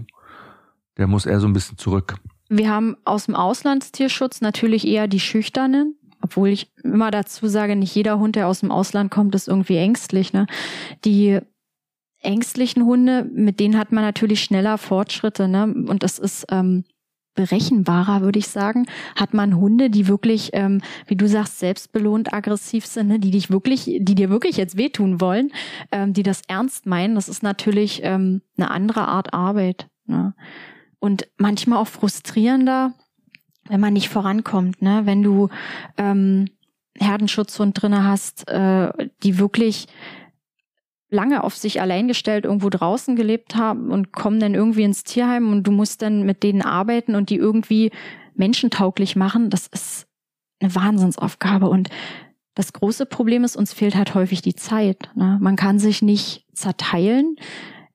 [0.98, 2.16] der muss eher so ein bisschen zurück.
[2.50, 7.94] Wir haben aus dem Auslandstierschutz natürlich eher die Schüchternen, obwohl ich immer dazu sage, nicht
[7.94, 10.34] jeder Hund, der aus dem Ausland kommt, ist irgendwie ängstlich.
[10.34, 10.46] Ne?
[11.06, 11.40] Die
[12.22, 15.48] ängstlichen Hunde, mit denen hat man natürlich schneller Fortschritte.
[15.48, 15.64] Ne?
[15.64, 16.84] Und das ist ähm,
[17.34, 18.86] berechenbarer, würde ich sagen.
[19.16, 23.18] Hat man Hunde, die wirklich, ähm, wie du sagst, selbstbelohnt aggressiv sind, ne?
[23.18, 25.52] die dich wirklich, die dir wirklich jetzt wehtun wollen,
[25.90, 27.14] ähm, die das ernst meinen.
[27.14, 29.88] Das ist natürlich ähm, eine andere Art Arbeit.
[30.06, 30.34] Ne?
[31.02, 32.94] und manchmal auch frustrierender,
[33.68, 35.02] wenn man nicht vorankommt, ne?
[35.04, 35.48] Wenn du
[35.96, 36.46] ähm,
[36.96, 38.92] Herdenschutzhund drinne hast, äh,
[39.24, 39.88] die wirklich
[41.12, 45.52] lange auf sich allein gestellt irgendwo draußen gelebt haben und kommen dann irgendwie ins Tierheim
[45.52, 47.90] und du musst dann mit denen arbeiten und die irgendwie
[48.34, 50.06] menschentauglich machen, das ist
[50.60, 51.90] eine Wahnsinnsaufgabe und
[52.54, 55.10] das große Problem ist, uns fehlt halt häufig die Zeit.
[55.14, 55.38] Ne?
[55.40, 57.36] Man kann sich nicht zerteilen.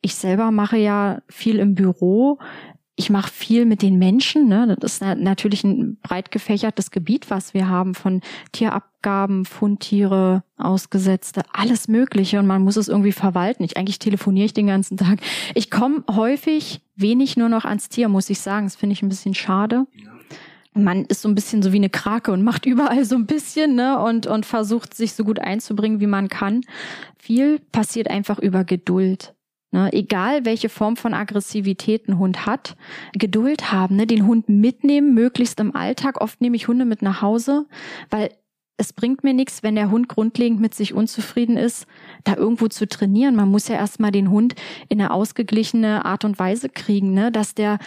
[0.01, 2.39] Ich selber mache ja viel im Büro
[2.99, 4.49] ich mache viel mit den Menschen.
[4.49, 4.75] Ne?
[4.79, 11.87] Das ist natürlich ein breit gefächertes Gebiet, was wir haben, von Tierabgaben, Fundtiere, Ausgesetzte, alles
[11.87, 12.39] Mögliche.
[12.39, 13.63] Und man muss es irgendwie verwalten.
[13.63, 15.19] Ich eigentlich telefoniere ich den ganzen Tag.
[15.53, 18.65] Ich komme häufig wenig nur noch ans Tier, muss ich sagen.
[18.65, 19.85] Das finde ich ein bisschen schade.
[20.73, 23.75] Man ist so ein bisschen so wie eine Krake und macht überall so ein bisschen
[23.75, 23.99] ne?
[23.99, 26.61] und, und versucht sich so gut einzubringen, wie man kann.
[27.19, 29.35] Viel passiert einfach über Geduld.
[29.71, 32.77] Ne, egal welche Form von Aggressivität ein Hund hat,
[33.13, 36.21] Geduld haben, ne, den Hund mitnehmen, möglichst im Alltag.
[36.21, 37.65] Oft nehme ich Hunde mit nach Hause,
[38.09, 38.29] weil
[38.77, 41.85] es bringt mir nichts, wenn der Hund grundlegend mit sich unzufrieden ist,
[42.23, 43.35] da irgendwo zu trainieren.
[43.35, 44.55] Man muss ja erstmal den Hund
[44.87, 47.79] in eine ausgeglichene Art und Weise kriegen, ne, dass der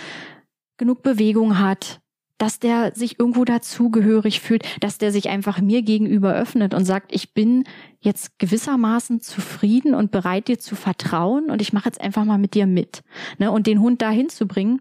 [0.77, 2.01] genug Bewegung hat,
[2.41, 7.13] dass der sich irgendwo dazugehörig fühlt, dass der sich einfach mir gegenüber öffnet und sagt,
[7.15, 7.65] ich bin
[8.01, 12.55] jetzt gewissermaßen zufrieden und bereit, dir zu vertrauen und ich mache jetzt einfach mal mit
[12.55, 13.03] dir mit.
[13.39, 13.51] Ne?
[13.53, 14.81] Und den Hund dahin zu bringen,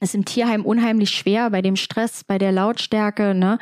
[0.00, 3.58] ist im Tierheim unheimlich schwer bei dem Stress, bei der Lautstärke, ne?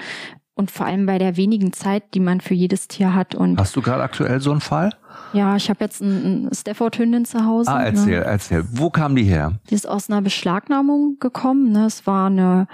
[0.54, 3.34] und vor allem bei der wenigen Zeit, die man für jedes Tier hat.
[3.34, 4.94] Und Hast du gerade aktuell so einen Fall?
[5.34, 7.70] ja, ich habe jetzt ein, ein Stafford-Hündin zu Hause.
[7.70, 8.24] Ah, erzähl, Ne?
[8.24, 8.64] erzähl.
[8.72, 9.58] Wo kam die her?
[9.70, 11.72] Die ist aus einer Beschlagnahmung gekommen.
[11.72, 11.84] Ne?
[11.86, 12.66] Es war eine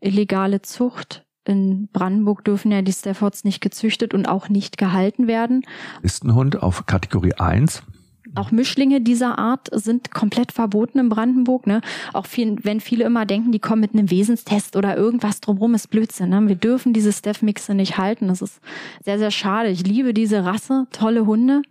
[0.00, 1.24] illegale Zucht.
[1.44, 5.62] In Brandenburg dürfen ja die Staffords nicht gezüchtet und auch nicht gehalten werden.
[6.02, 7.82] Ist ein Hund auf Kategorie 1.
[8.34, 11.66] Auch Mischlinge dieser Art sind komplett verboten in Brandenburg.
[11.66, 11.80] Ne?
[12.12, 15.88] Auch viel, wenn viele immer denken, die kommen mit einem Wesenstest oder irgendwas drumherum, ist
[15.88, 16.30] Blödsinn.
[16.30, 16.48] Ne?
[16.48, 18.28] Wir dürfen diese Staff-Mixe nicht halten.
[18.28, 18.60] Das ist
[19.04, 19.70] sehr, sehr schade.
[19.70, 21.62] Ich liebe diese Rasse, tolle Hunde.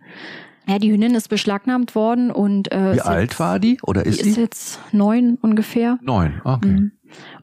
[0.66, 3.78] Ja, die Hündin ist beschlagnahmt worden und äh, Wie ist alt jetzt, war die?
[3.82, 4.40] Oder die ist ist sie?
[4.40, 5.98] jetzt neun ungefähr.
[6.02, 6.40] Neun.
[6.42, 6.66] Okay.
[6.66, 6.92] Mhm.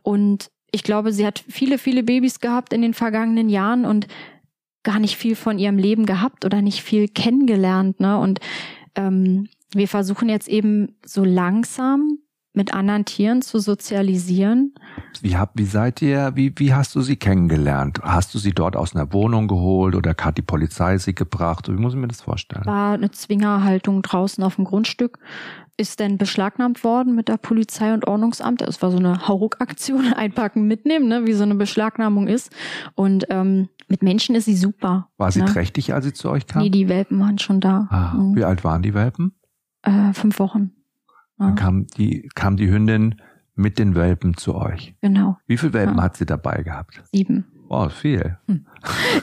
[0.01, 4.07] Und ich glaube, sie hat viele, viele Babys gehabt in den vergangenen Jahren und
[4.81, 7.99] gar nicht viel von ihrem Leben gehabt oder nicht viel kennengelernt.
[7.99, 8.17] Ne?
[8.17, 8.39] Und
[8.95, 12.17] ähm, wir versuchen jetzt eben so langsam
[12.53, 14.73] mit anderen Tieren zu sozialisieren.
[15.21, 17.99] Wie, hab, wie seid ihr, wie, wie hast du sie kennengelernt?
[18.03, 21.67] Hast du sie dort aus einer Wohnung geholt oder hat die Polizei sie gebracht?
[21.67, 22.65] Wie muss ich mir das vorstellen?
[22.65, 25.19] War eine Zwingerhaltung draußen auf dem Grundstück.
[25.77, 28.61] Ist dann beschlagnahmt worden mit der Polizei und Ordnungsamt.
[28.61, 31.25] Es war so eine Hauruck-Aktion, einpacken, mitnehmen, ne?
[31.25, 32.51] wie so eine Beschlagnahmung ist.
[32.93, 35.09] Und ähm, mit Menschen ist sie super.
[35.17, 35.45] War sie ne?
[35.45, 36.61] trächtig, als sie zu euch kam?
[36.61, 37.87] Nee, die Welpen waren schon da.
[37.89, 38.35] ah, Mhm.
[38.35, 39.33] Wie alt waren die Welpen?
[39.81, 40.71] Äh, fünf Wochen.
[41.47, 43.15] Dann kam die, kam die Hündin
[43.55, 44.95] mit den Welpen zu euch.
[45.01, 46.03] genau, Wie viele Welpen Ja.
[46.03, 47.01] hat sie dabei gehabt?
[47.11, 47.45] sieben.
[47.69, 48.37] Wow, viel.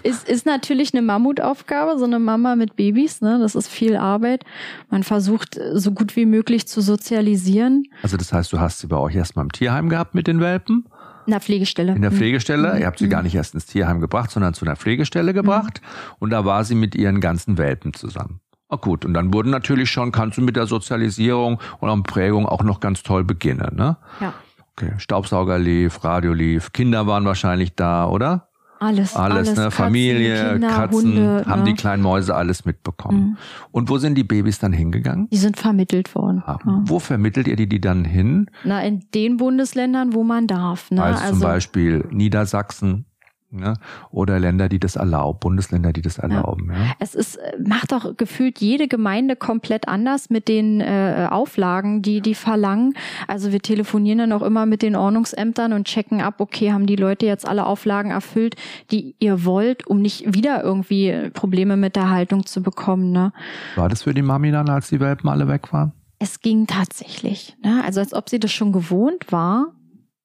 [0.02, 3.38] Ist, ist natürlich eine Mammutaufgabe, so eine Mama mit Babys, ne?
[3.38, 4.44] Das ist viel Arbeit.
[4.88, 7.84] Man versucht, so gut wie möglich zu sozialisieren.
[8.02, 10.86] Also das heißt, du hast sie bei euch erstmal im Tierheim gehabt mit den Welpen?
[11.26, 11.94] In der Pflegestelle.
[11.94, 12.16] In der Mhm.
[12.16, 12.74] Pflegestelle.
[12.74, 12.80] Mhm.
[12.80, 15.80] Ihr habt sie gar nicht erst ins Tierheim gebracht, sondern zu einer Pflegestelle gebracht.
[16.18, 18.40] Und da war sie mit ihren ganzen Welpen zusammen.
[18.70, 19.04] Ah, gut.
[19.04, 22.80] Und dann wurden natürlich schon, kannst du mit der Sozialisierung und auch Prägung auch noch
[22.80, 23.96] ganz toll beginnen, ne?
[24.20, 24.32] Ja,
[24.76, 24.92] Okay.
[24.96, 28.46] Staubsauger lief, Radio lief, Kinder waren wahrscheinlich da, oder?
[28.80, 29.14] alles.
[29.14, 29.54] Alles, ne?
[29.54, 31.68] Katzen, Familie, Kinder, Katzen, Hunde, haben ne?
[31.70, 33.20] die kleinen Mäuse alles mitbekommen.
[33.20, 33.36] Mhm.
[33.72, 35.28] Und wo sind die Babys dann hingegangen?
[35.30, 36.42] Die sind vermittelt worden.
[36.46, 36.80] Ah, Ja.
[36.84, 38.50] Wo vermittelt ihr die, die dann hin?
[38.64, 40.90] Na, in den Bundesländern, wo man darf.
[40.90, 41.02] Ne?
[41.02, 43.04] Also, zum Beispiel Niedersachsen
[43.50, 43.74] ne?
[44.10, 46.70] oder Länder, die das erlauben, Bundesländer, die das erlauben.
[46.72, 46.94] Ja.
[46.98, 52.20] Es ist, äh, macht doch gefühlt jede Gemeinde komplett anders mit den äh, Auflagen, die
[52.20, 52.94] die verlangen.
[53.26, 56.96] Also wir telefonieren dann auch immer mit den Ordnungsämtern und checken ab, okay, haben die
[56.96, 58.56] Leute jetzt alle Auflagen erfüllt,
[58.90, 63.12] die ihr wollt, um nicht wieder irgendwie Probleme mit der Haltung zu bekommen.
[63.12, 63.32] Ne?
[63.76, 65.92] War das für die Mami dann, als die Welpen alle weg waren?
[66.18, 67.56] Es ging tatsächlich.
[67.64, 67.82] Ne?
[67.82, 69.68] Also als ob sie das schon gewohnt war.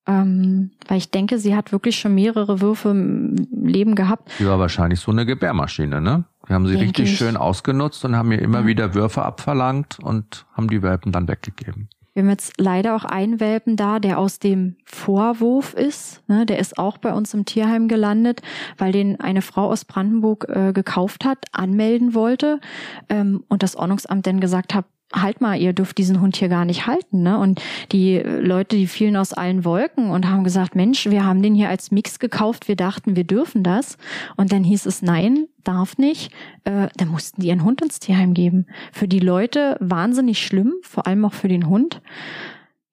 [0.07, 4.31] Ähm, weil ich denke, sie hat wirklich schon mehrere Würfe im Leben gehabt.
[4.39, 6.25] Die war wahrscheinlich so eine Gebärmaschine, ne?
[6.45, 7.17] Wir haben sie Denke richtig ich.
[7.17, 8.65] schön ausgenutzt und haben ihr immer Ja.
[8.67, 11.89] wieder Würfe abverlangt und haben die Welpen dann weggegeben.
[12.13, 16.21] Wir haben jetzt leider auch einen Welpen da, der aus dem Vorwurf ist.
[16.29, 18.41] Ne, der ist auch bei uns im Tierheim gelandet,
[18.77, 22.61] weil den eine Frau aus Brandenburg äh, gekauft hat, anmelden wollte
[23.09, 24.85] ähm, und das Ordnungsamt dann gesagt hat,
[25.21, 27.23] halt mal, ihr dürft diesen Hund hier gar nicht halten.
[27.23, 27.37] Ne?
[27.37, 31.55] Und die Leute, die fielen aus allen Wolken und haben gesagt, Mensch, wir haben den
[31.55, 33.97] hier als Mix gekauft, wir dachten, wir dürfen das.
[34.35, 36.31] Und dann hieß es, nein, darf nicht.
[36.63, 38.67] Äh, dann mussten die ihren Hund ins Tierheim geben.
[38.91, 42.01] Für die Leute wahnsinnig schlimm, vor allem auch für den Hund.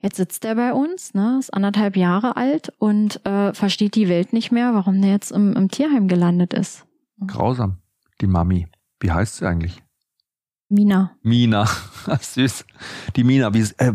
[0.01, 4.33] Jetzt sitzt er bei uns, ne, ist anderthalb Jahre alt und äh, versteht die Welt
[4.33, 6.87] nicht mehr, warum der jetzt im, im Tierheim gelandet ist.
[7.25, 7.79] Grausam.
[8.21, 8.67] Die Mami.
[8.99, 9.81] Wie heißt sie eigentlich?
[10.73, 11.13] Mina.
[11.23, 11.69] Mina.
[12.21, 12.65] Süß.
[13.15, 13.53] Die Mina.
[13.53, 13.93] Wie, äh,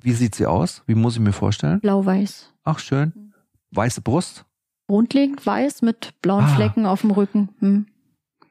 [0.00, 0.82] wie sieht sie aus?
[0.86, 1.80] Wie muss ich mir vorstellen?
[1.80, 2.54] Blau-weiß.
[2.64, 3.34] Ach, schön.
[3.72, 4.44] Weiße Brust.
[4.86, 6.54] Grundlegend weiß mit blauen Ah.
[6.54, 7.48] Flecken auf dem Rücken.
[7.58, 7.86] Hm.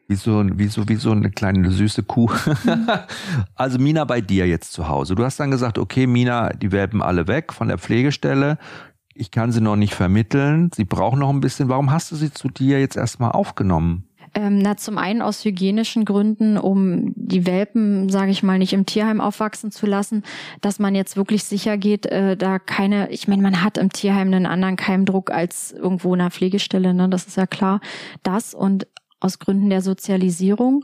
[0.10, 2.29] Wie so, wie so, wie so eine kleine süße Kuh.
[2.65, 2.88] Mhm.
[3.55, 5.15] also Mina bei dir jetzt zu Hause.
[5.15, 8.57] Du hast dann gesagt, okay, Mina, die Welpen alle weg von der Pflegestelle.
[9.13, 10.69] Ich kann sie noch nicht vermitteln.
[10.75, 11.69] Sie brauchen noch ein bisschen.
[11.69, 14.06] Warum hast du sie zu dir jetzt erstmal aufgenommen?
[14.33, 18.85] Ähm, na, zum einen aus hygienischen Gründen, um die Welpen, sage ich mal, nicht im
[18.85, 20.23] Tierheim aufwachsen zu lassen,
[20.61, 24.27] dass man jetzt wirklich sicher geht, äh, da keine, ich meine, man hat im Tierheim
[24.27, 27.09] einen anderen Keimdruck als irgendwo in einer Pflegestelle, ne?
[27.09, 27.81] Das ist ja klar.
[28.23, 28.87] Das und
[29.19, 30.84] aus Gründen der Sozialisierung.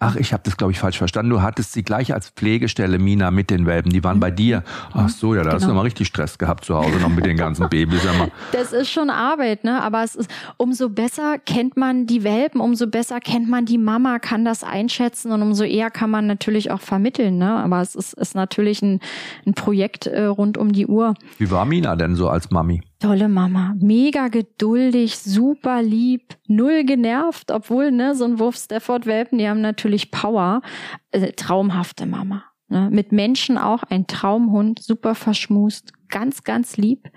[0.00, 1.30] Ach, ich habe das, glaube ich, falsch verstanden.
[1.30, 3.92] Du hattest sie gleich als Pflegestelle, Mina, mit den Welpen.
[3.92, 4.62] Die waren bei dir.
[4.92, 5.76] Ach so, ja, da hast du Genau.
[5.80, 8.00] mal richtig Stress gehabt zu Hause noch mit den ganzen Babys.
[8.52, 9.82] Das ist schon Arbeit, ne?
[9.82, 14.18] Aber es ist, umso besser kennt man die Welpen, umso besser kennt man die Mama,
[14.18, 17.50] kann das einschätzen und umso eher kann man natürlich auch vermitteln, ne?
[17.56, 19.00] Aber es ist, ist natürlich ein,
[19.46, 21.14] ein Projekt äh, rund um die Uhr.
[21.38, 22.82] Wie war Mina denn so als Mami?
[22.98, 29.48] Tolle Mama, mega geduldig, super lieb, null genervt, obwohl, ne, so ein Wurf Stafford-Welpen, die
[29.48, 30.62] haben natürlich Power.
[31.10, 32.44] Äh, traumhafte Mama.
[32.68, 32.88] Ne?
[32.90, 37.10] Mit Menschen auch ein Traumhund, super verschmust, ganz, ganz lieb.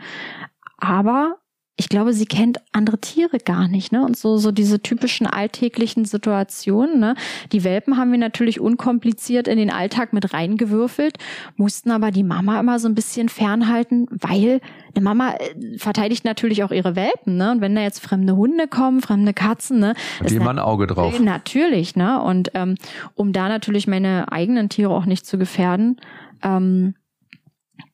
[0.77, 1.37] Aber
[1.79, 4.03] ich glaube, sie kennt andere Tiere gar nicht, ne?
[4.03, 7.15] Und so, so diese typischen alltäglichen Situationen, ne?
[7.51, 11.17] Die Welpen haben wir natürlich unkompliziert in den Alltag mit reingewürfelt,
[11.55, 14.59] mussten aber die Mama immer so ein bisschen fernhalten, weil
[14.95, 17.51] eine Mama äh, verteidigt natürlich auch ihre Welpen, ne?
[17.51, 19.93] Und wenn da jetzt fremde Hunde kommen, fremde Katzen, ne?
[20.19, 21.19] Hat immer ein Auge drauf.
[21.19, 22.19] Natürlich, ne?
[22.23, 22.73] Und ähm,
[23.13, 25.97] um da natürlich meine eigenen Tiere auch nicht zu gefährden,
[26.41, 26.95] ähm,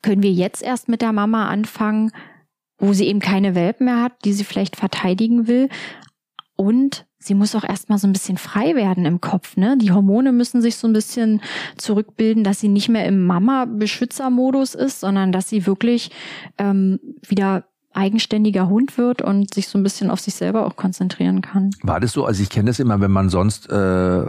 [0.01, 2.11] können wir jetzt erst mit der Mama anfangen,
[2.77, 5.69] wo sie eben keine Welpen mehr hat, die sie vielleicht verteidigen will.
[6.55, 9.57] Und sie muss auch erstmal so ein bisschen frei werden im Kopf.
[9.57, 9.77] Ne?
[9.77, 11.41] Die Hormone müssen sich so ein bisschen
[11.77, 16.11] zurückbilden, dass sie nicht mehr im Mama-Beschützermodus ist, sondern dass sie wirklich
[16.57, 21.41] ähm, wieder eigenständiger Hund wird und sich so ein bisschen auf sich selber auch konzentrieren
[21.41, 21.71] kann.
[21.83, 22.25] War das so?
[22.25, 24.25] Also ich kenne das immer, wenn man sonst äh,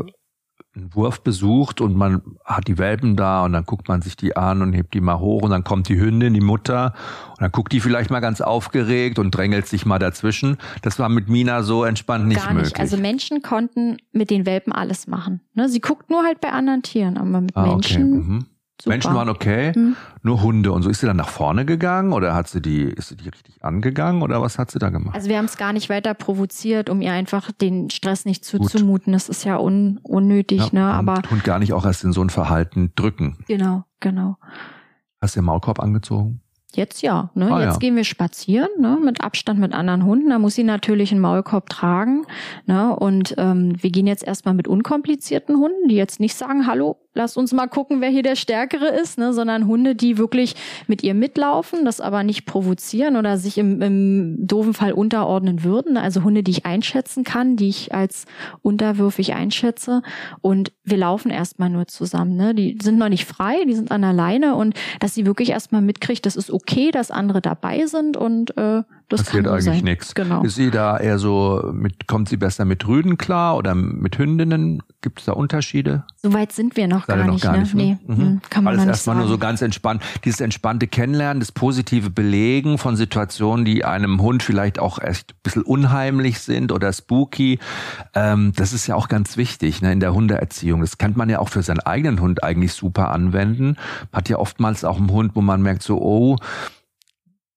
[0.76, 4.36] einen Wurf besucht und man hat die Welpen da und dann guckt man sich die
[4.36, 6.94] an und hebt die mal hoch und dann kommt die Hündin, die Mutter
[7.30, 10.58] und dann guckt die vielleicht mal ganz aufgeregt und drängelt sich mal dazwischen.
[10.82, 12.64] Das war mit Mina so entspannt nicht, Gar nicht.
[12.64, 12.80] möglich.
[12.80, 15.40] Also Menschen konnten mit den Welpen alles machen.
[15.54, 15.68] Ne?
[15.68, 18.22] Sie guckt nur halt bei anderen Tieren, aber mit ah, Menschen okay.
[18.22, 18.46] mhm.
[18.84, 18.96] Super.
[18.96, 19.96] Menschen waren okay, hm.
[20.22, 20.90] nur Hunde und so.
[20.90, 24.20] Ist sie dann nach vorne gegangen oder hat sie die, ist sie die richtig angegangen
[24.20, 25.14] oder was hat sie da gemacht?
[25.14, 29.12] Also wir haben es gar nicht weiter provoziert, um ihr einfach den Stress nicht zuzumuten.
[29.12, 29.14] Gut.
[29.14, 30.84] Das ist ja un, unnötig, ja, ne?
[30.84, 33.38] Aber und gar nicht auch erst in so ein Verhalten drücken.
[33.48, 34.36] Genau, genau.
[35.22, 36.42] Hast du den Maulkorb angezogen?
[36.76, 37.30] Jetzt ja.
[37.34, 37.50] Ne?
[37.50, 37.78] Ah, Jetzt ja.
[37.78, 38.98] gehen wir spazieren, ne?
[39.02, 40.28] mit Abstand mit anderen Hunden.
[40.28, 42.26] Da muss sie natürlich einen Maulkorb tragen.
[42.66, 42.94] Ne?
[42.94, 47.36] Und ähm, wir gehen jetzt erstmal mit unkomplizierten Hunden, die jetzt nicht sagen, hallo, lass
[47.36, 49.32] uns mal gucken, wer hier der Stärkere ist, ne?
[49.32, 50.54] sondern Hunde, die wirklich
[50.86, 55.96] mit ihr mitlaufen, das aber nicht provozieren oder sich im, im doofen Fall unterordnen würden.
[55.96, 58.26] Also Hunde, die ich einschätzen kann, die ich als
[58.62, 60.02] unterwürfig einschätze.
[60.40, 62.36] Und wir laufen erstmal nur zusammen.
[62.36, 62.54] Ne?
[62.54, 65.82] Die sind noch nicht frei, die sind an der Leine und dass sie wirklich erstmal
[65.82, 69.84] mitkriegt, das ist okay, dass andere dabei sind und äh, das passiert kann so eigentlich
[69.84, 70.14] nichts.
[70.14, 70.42] Genau.
[70.42, 74.82] Ist sie da eher so mit, kommt sie besser mit Rüden klar oder mit Hündinnen?
[75.02, 76.04] Gibt es da Unterschiede?
[76.16, 77.58] Soweit sind wir noch, gar, noch nicht, gar ne?
[77.60, 77.74] nicht.
[77.74, 77.98] Ne?
[78.06, 78.40] Nee, mhm.
[78.48, 80.02] kann man Alles erstmal nur so ganz entspannt.
[80.24, 85.40] Dieses entspannte Kennenlernen, das positive Belegen von Situationen, die einem Hund vielleicht auch echt ein
[85.42, 87.58] bisschen unheimlich sind oder spooky.
[88.14, 90.80] Ähm, das ist ja auch ganz wichtig ne, in der Hundeerziehung.
[90.80, 93.76] Das kann man ja auch für seinen eigenen Hund eigentlich super anwenden.
[94.12, 96.38] Hat ja oftmals auch einen Hund, wo man merkt so, oh,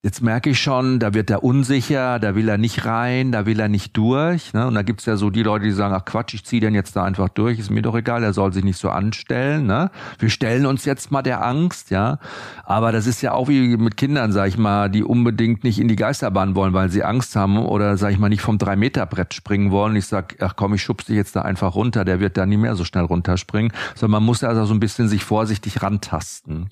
[0.04, 3.60] Jetzt merke ich schon, da wird er unsicher, da will er nicht rein, da will
[3.60, 4.54] er nicht durch.
[4.54, 4.68] Ne?
[4.68, 6.96] Und da gibt's ja so die Leute, die sagen, ach Quatsch, ich ziehe den jetzt
[6.96, 9.66] da einfach durch, ist mir doch egal, er soll sich nicht so anstellen.
[9.66, 9.90] Ne?
[10.20, 12.20] Wir stellen uns jetzt mal der Angst, ja.
[12.64, 15.88] Aber das ist ja auch wie mit Kindern, sag ich mal, die unbedingt nicht in
[15.88, 19.72] die Geisterbahn wollen, weil sie Angst haben oder, sag ich mal, nicht vom Drei-Meter-Brett springen
[19.72, 19.96] wollen.
[19.96, 22.58] Ich sag, ach komm, ich schubse dich jetzt da einfach runter, der wird da nie
[22.58, 23.74] mehr so schnell runterspringen.
[23.96, 26.70] Sondern man muss also so ein bisschen sich vorsichtig rantasten.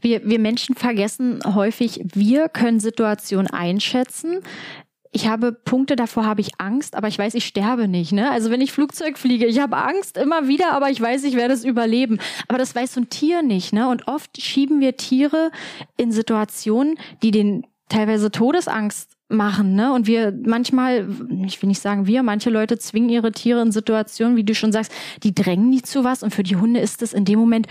[0.00, 4.40] Wir, wir Menschen vergessen häufig, wir können können Situationen einschätzen.
[5.12, 8.10] Ich habe Punkte, davor habe ich Angst, aber ich weiß, ich sterbe nicht.
[8.10, 8.28] Ne?
[8.32, 11.54] Also wenn ich Flugzeug fliege, ich habe Angst immer wieder, aber ich weiß, ich werde
[11.54, 12.18] es überleben.
[12.48, 13.72] Aber das weiß so ein Tier nicht.
[13.72, 13.88] Ne?
[13.88, 15.52] Und oft schieben wir Tiere
[15.96, 19.92] in Situationen, die den teilweise Todesangst machen, ne?
[19.92, 21.08] Und wir manchmal,
[21.46, 24.72] ich will nicht sagen wir, manche Leute zwingen ihre Tiere in Situationen, wie du schon
[24.72, 27.66] sagst, die drängen die zu was und für die Hunde ist es in dem Moment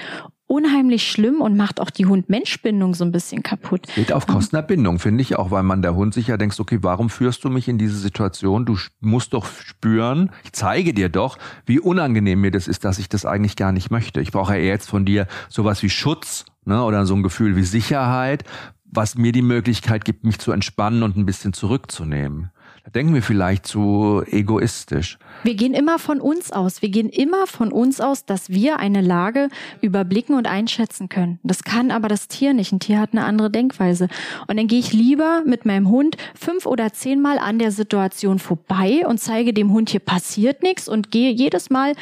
[0.47, 3.88] unheimlich schlimm und macht auch die Hund-Mensch-Bindung so ein bisschen kaputt.
[3.95, 6.60] Geht auf Kosten der Bindung, finde ich auch, weil man der Hund sich ja denkt,
[6.60, 8.65] okay, warum führst du mich in diese Situation?
[8.65, 13.10] Du musst doch spüren, ich zeige dir doch, wie unangenehm mir das ist, dass ich
[13.10, 14.21] das eigentlich gar nicht möchte.
[14.21, 17.56] Ich brauche ja eher jetzt von dir sowas wie Schutz ne, oder so ein Gefühl
[17.56, 18.43] wie Sicherheit,
[18.86, 22.51] was mir die Möglichkeit gibt, mich zu entspannen und ein bisschen zurückzunehmen.
[22.85, 25.17] Da denken wir vielleicht zu egoistisch.
[25.43, 26.81] Wir gehen immer von uns aus.
[26.81, 29.47] Wir gehen immer von uns aus, dass wir eine Lage
[29.79, 31.39] überblicken und einschätzen können.
[31.43, 32.73] Das kann aber das Tier nicht.
[32.73, 34.09] Ein Tier hat eine andere Denkweise.
[34.47, 39.07] Und dann gehe ich lieber mit meinem Hund fünf oder zehnmal an der Situation vorbei
[39.07, 41.93] und zeige dem Hund, hier passiert nichts und gehe jedes Mal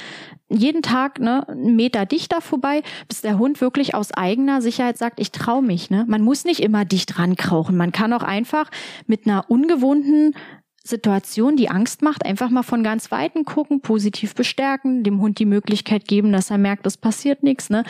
[0.49, 5.19] jeden Tag ne, einen Meter dichter vorbei, bis der Hund wirklich aus eigener Sicherheit sagt,
[5.19, 5.91] ich traue mich.
[5.91, 6.05] Ne?
[6.07, 7.77] Man muss nicht immer dicht rankrauchen.
[7.77, 8.69] Man kann auch einfach
[9.05, 10.33] mit einer ungewohnten
[10.83, 15.45] Situation, die Angst macht, einfach mal von ganz Weiten gucken, positiv bestärken, dem Hund die
[15.45, 17.83] Möglichkeit geben, dass er merkt, es passiert nichts, ne?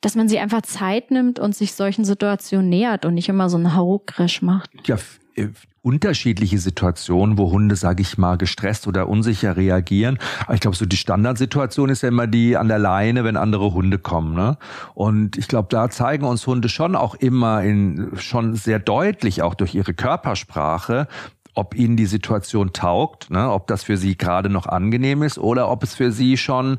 [0.00, 3.56] Dass man sich einfach Zeit nimmt und sich solchen Situationen nähert und nicht immer so
[3.56, 4.70] einen Hauruckresch macht.
[4.86, 4.96] Ja,
[5.34, 5.48] äh,
[5.80, 10.18] unterschiedliche Situationen, wo Hunde, sage ich mal, gestresst oder unsicher reagieren.
[10.52, 13.98] Ich glaube, so die Standardsituation ist ja immer die an der Leine, wenn andere Hunde
[13.98, 14.34] kommen.
[14.34, 14.58] Ne?
[14.94, 19.54] Und ich glaube, da zeigen uns Hunde schon auch immer in schon sehr deutlich, auch
[19.54, 21.08] durch ihre Körpersprache,
[21.58, 25.68] ob ihnen die Situation taugt, ne, ob das für sie gerade noch angenehm ist oder
[25.68, 26.78] ob es für sie schon,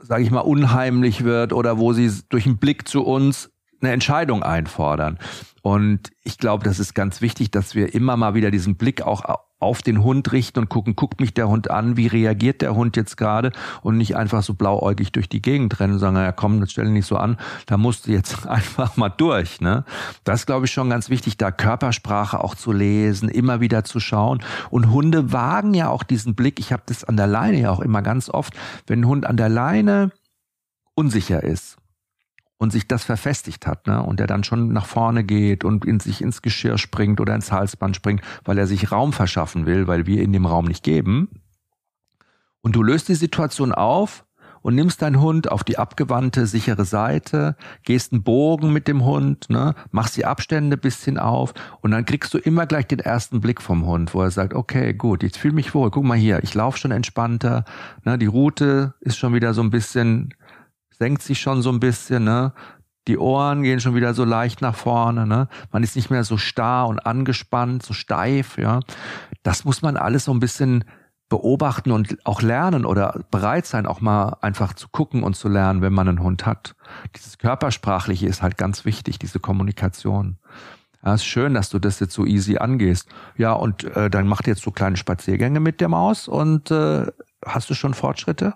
[0.00, 4.42] sage ich mal, unheimlich wird oder wo sie durch einen Blick zu uns eine Entscheidung
[4.42, 5.18] einfordern.
[5.62, 9.22] Und ich glaube, das ist ganz wichtig, dass wir immer mal wieder diesen Blick auch
[9.60, 12.96] auf den Hund richten und gucken, guckt mich der Hund an, wie reagiert der Hund
[12.96, 13.52] jetzt gerade
[13.82, 16.94] und nicht einfach so blauäugig durch die Gegend rennen und sagen, ja komm, stell dich
[16.94, 17.36] nicht so an,
[17.66, 19.60] da musst du jetzt einfach mal durch.
[19.60, 19.84] Ne?
[20.24, 24.42] Das glaube ich, schon ganz wichtig, da Körpersprache auch zu lesen, immer wieder zu schauen.
[24.70, 27.80] Und Hunde wagen ja auch diesen Blick, ich habe das an der Leine ja auch
[27.80, 28.54] immer ganz oft,
[28.86, 30.10] wenn ein Hund an der Leine
[30.94, 31.79] unsicher ist
[32.60, 34.02] und sich das verfestigt hat, ne?
[34.02, 37.50] Und der dann schon nach vorne geht und in sich ins Geschirr springt oder ins
[37.50, 41.30] Halsband springt, weil er sich Raum verschaffen will, weil wir in dem Raum nicht geben.
[42.60, 44.26] Und du löst die Situation auf
[44.60, 49.48] und nimmst deinen Hund auf die abgewandte, sichere Seite, gehst einen Bogen mit dem Hund,
[49.48, 53.62] ne, machst die Abstände bisschen auf und dann kriegst du immer gleich den ersten Blick
[53.62, 56.52] vom Hund, wo er sagt, okay, gut, jetzt fühle mich wohl, guck mal hier, ich
[56.52, 57.64] laufe schon entspannter,
[58.04, 60.34] ne, die Route ist schon wieder so ein bisschen
[61.00, 62.52] senkt sich schon so ein bisschen, ne?
[63.08, 65.48] Die Ohren gehen schon wieder so leicht nach vorne, ne?
[65.72, 68.80] Man ist nicht mehr so starr und angespannt, so steif, ja.
[69.42, 70.84] Das muss man alles so ein bisschen
[71.30, 75.80] beobachten und auch lernen oder bereit sein, auch mal einfach zu gucken und zu lernen,
[75.80, 76.74] wenn man einen Hund hat.
[77.16, 80.38] Dieses Körpersprachliche ist halt ganz wichtig, diese Kommunikation.
[81.02, 83.08] Ja, ist schön, dass du das jetzt so easy angehst.
[83.38, 87.06] Ja, und äh, dann macht jetzt so kleine Spaziergänge mit der Maus und äh,
[87.46, 88.54] hast du schon Fortschritte?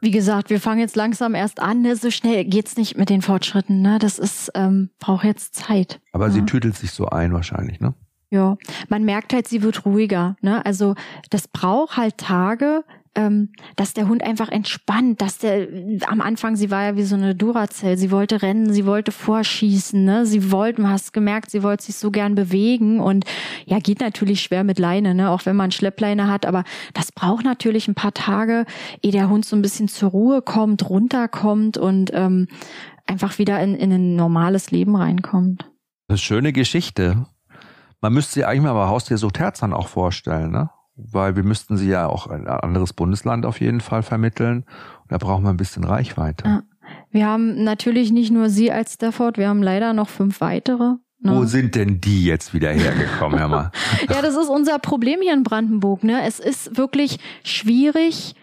[0.00, 1.82] Wie gesagt, wir fangen jetzt langsam erst an.
[1.82, 1.96] Ne?
[1.96, 3.82] So schnell geht's nicht mit den Fortschritten.
[3.82, 3.98] Ne?
[3.98, 6.00] Das ist ähm, braucht jetzt Zeit.
[6.12, 6.32] Aber ja.
[6.32, 7.94] sie tütelt sich so ein wahrscheinlich, ne?
[8.30, 8.58] Ja,
[8.90, 10.36] man merkt halt, sie wird ruhiger.
[10.42, 10.64] Ne?
[10.66, 10.94] Also
[11.30, 12.84] das braucht halt Tage,
[13.18, 15.66] ähm, dass der Hund einfach entspannt, dass der
[16.06, 20.04] am Anfang, sie war ja wie so eine Duracell, sie wollte rennen, sie wollte vorschießen,
[20.04, 20.24] ne?
[20.24, 23.24] Sie wollte, man hast gemerkt, sie wollte sich so gern bewegen und
[23.66, 25.30] ja, geht natürlich schwer mit Leine, ne?
[25.30, 26.62] Auch wenn man Schleppleine hat, aber
[26.94, 28.66] das braucht natürlich ein paar Tage,
[29.02, 32.46] ehe der Hund so ein bisschen zur Ruhe kommt, runterkommt und ähm,
[33.04, 35.62] einfach wieder in, in ein normales Leben reinkommt.
[35.62, 37.26] Das ist eine schöne Geschichte.
[38.00, 40.70] Man müsste sich eigentlich mal bei Haustiersucht Herz dann auch vorstellen, ne?
[40.98, 44.64] Weil wir müssten sie ja auch ein anderes Bundesland auf jeden Fall vermitteln.
[45.02, 46.44] Und da brauchen wir ein bisschen Reichweite.
[46.44, 46.62] Ja.
[47.10, 50.94] Wir haben natürlich nicht nur Sie als Stafford, wir haben leider noch fünf weitere.
[51.20, 51.34] Ne?
[51.34, 53.70] Wo sind denn die jetzt wieder hergekommen, Herr mal?
[54.08, 56.04] ja, das ist unser Problem hier in Brandenburg.
[56.04, 56.22] Ne?
[56.26, 58.34] Es ist wirklich schwierig,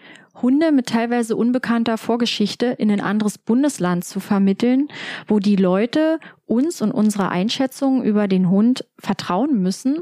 [0.42, 4.88] Hunde mit teilweise unbekannter Vorgeschichte in ein anderes Bundesland zu vermitteln,
[5.26, 9.98] wo die Leute uns und unserer Einschätzung über den Hund vertrauen müssen,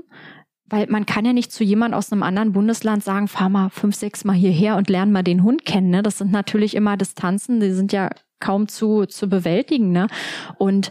[0.75, 3.95] weil man kann ja nicht zu jemand aus einem anderen Bundesland sagen, fahr mal fünf,
[3.95, 5.91] sechs Mal hierher und lern mal den Hund kennen.
[5.91, 6.03] Ne?
[6.03, 8.11] Das sind natürlich immer Distanzen, die sind ja
[8.41, 9.93] kaum zu, zu bewältigen.
[9.93, 10.09] Ne?
[10.59, 10.91] Und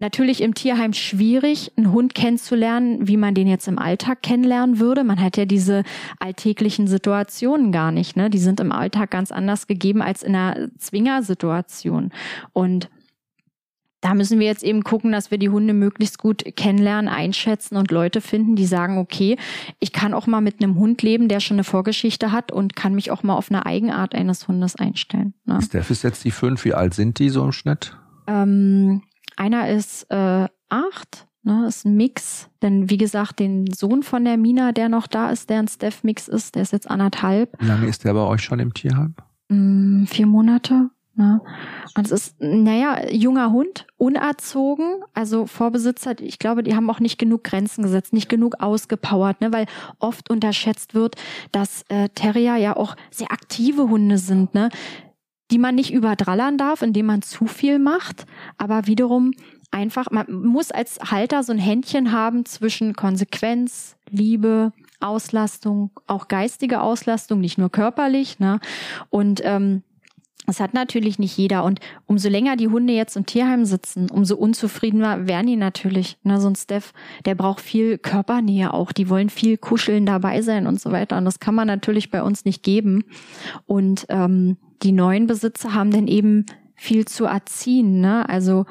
[0.00, 5.02] natürlich im Tierheim schwierig, einen Hund kennenzulernen, wie man den jetzt im Alltag kennenlernen würde.
[5.02, 5.82] Man hat ja diese
[6.18, 8.18] alltäglichen Situationen gar nicht.
[8.18, 8.28] Ne?
[8.28, 12.12] Die sind im Alltag ganz anders gegeben als in einer Zwingersituation.
[12.52, 12.90] Und
[14.00, 17.90] da müssen wir jetzt eben gucken, dass wir die Hunde möglichst gut kennenlernen, einschätzen und
[17.90, 19.36] Leute finden, die sagen, okay,
[19.80, 22.94] ich kann auch mal mit einem Hund leben, der schon eine Vorgeschichte hat und kann
[22.94, 25.34] mich auch mal auf eine Eigenart eines Hundes einstellen.
[25.44, 25.60] Ne?
[25.62, 26.64] Steph ist jetzt die fünf.
[26.64, 27.96] Wie alt sind die so im Schnitt?
[28.26, 29.02] Ähm,
[29.36, 31.26] einer ist äh, acht.
[31.44, 35.30] Ne, ist ein Mix, denn wie gesagt, den Sohn von der Mina, der noch da
[35.30, 37.54] ist, der ein Steph-Mix ist, der ist jetzt anderthalb.
[37.60, 39.14] Wie lange ist der bei euch schon im Tierheim?
[39.48, 40.90] Mm, vier Monate.
[41.18, 41.40] Ne?
[41.96, 47.18] Und es ist, naja, junger Hund, unerzogen, also Vorbesitzer, ich glaube, die haben auch nicht
[47.18, 49.52] genug Grenzen gesetzt, nicht genug ausgepowert, ne?
[49.52, 49.66] weil
[49.98, 51.16] oft unterschätzt wird,
[51.50, 54.68] dass äh, Terrier ja auch sehr aktive Hunde sind, ne?
[55.50, 58.24] die man nicht überdrallern darf, indem man zu viel macht,
[58.56, 59.32] aber wiederum
[59.72, 66.80] einfach, man muss als Halter so ein Händchen haben zwischen Konsequenz, Liebe, Auslastung, auch geistige
[66.80, 68.60] Auslastung, nicht nur körperlich, ne?
[69.10, 69.82] Und ähm,
[70.48, 71.62] das hat natürlich nicht jeder.
[71.62, 76.16] Und umso länger die Hunde jetzt im Tierheim sitzen, umso unzufriedener werden die natürlich.
[76.22, 76.94] Ne, so ein Steph,
[77.26, 78.92] der braucht viel Körpernähe auch.
[78.92, 81.18] Die wollen viel kuscheln dabei sein und so weiter.
[81.18, 83.04] Und das kann man natürlich bei uns nicht geben.
[83.66, 88.00] Und ähm, die neuen Besitzer haben dann eben viel zu erziehen.
[88.00, 88.26] Ne?
[88.26, 88.64] Also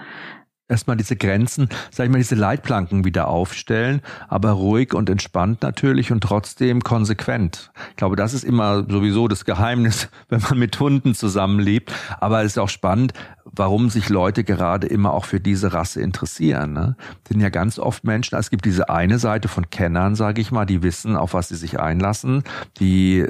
[0.69, 6.11] erstmal diese Grenzen, sag ich mal, diese Leitplanken wieder aufstellen, aber ruhig und entspannt natürlich
[6.11, 7.71] und trotzdem konsequent.
[7.91, 11.93] Ich glaube, das ist immer sowieso das Geheimnis, wenn man mit Hunden zusammenlebt.
[12.19, 13.13] Aber es ist auch spannend,
[13.45, 16.73] warum sich Leute gerade immer auch für diese Rasse interessieren.
[16.73, 16.95] Ne?
[17.27, 20.65] sind ja ganz oft Menschen, es gibt diese eine Seite von Kennern, sage ich mal,
[20.65, 22.43] die wissen, auf was sie sich einlassen,
[22.79, 23.27] die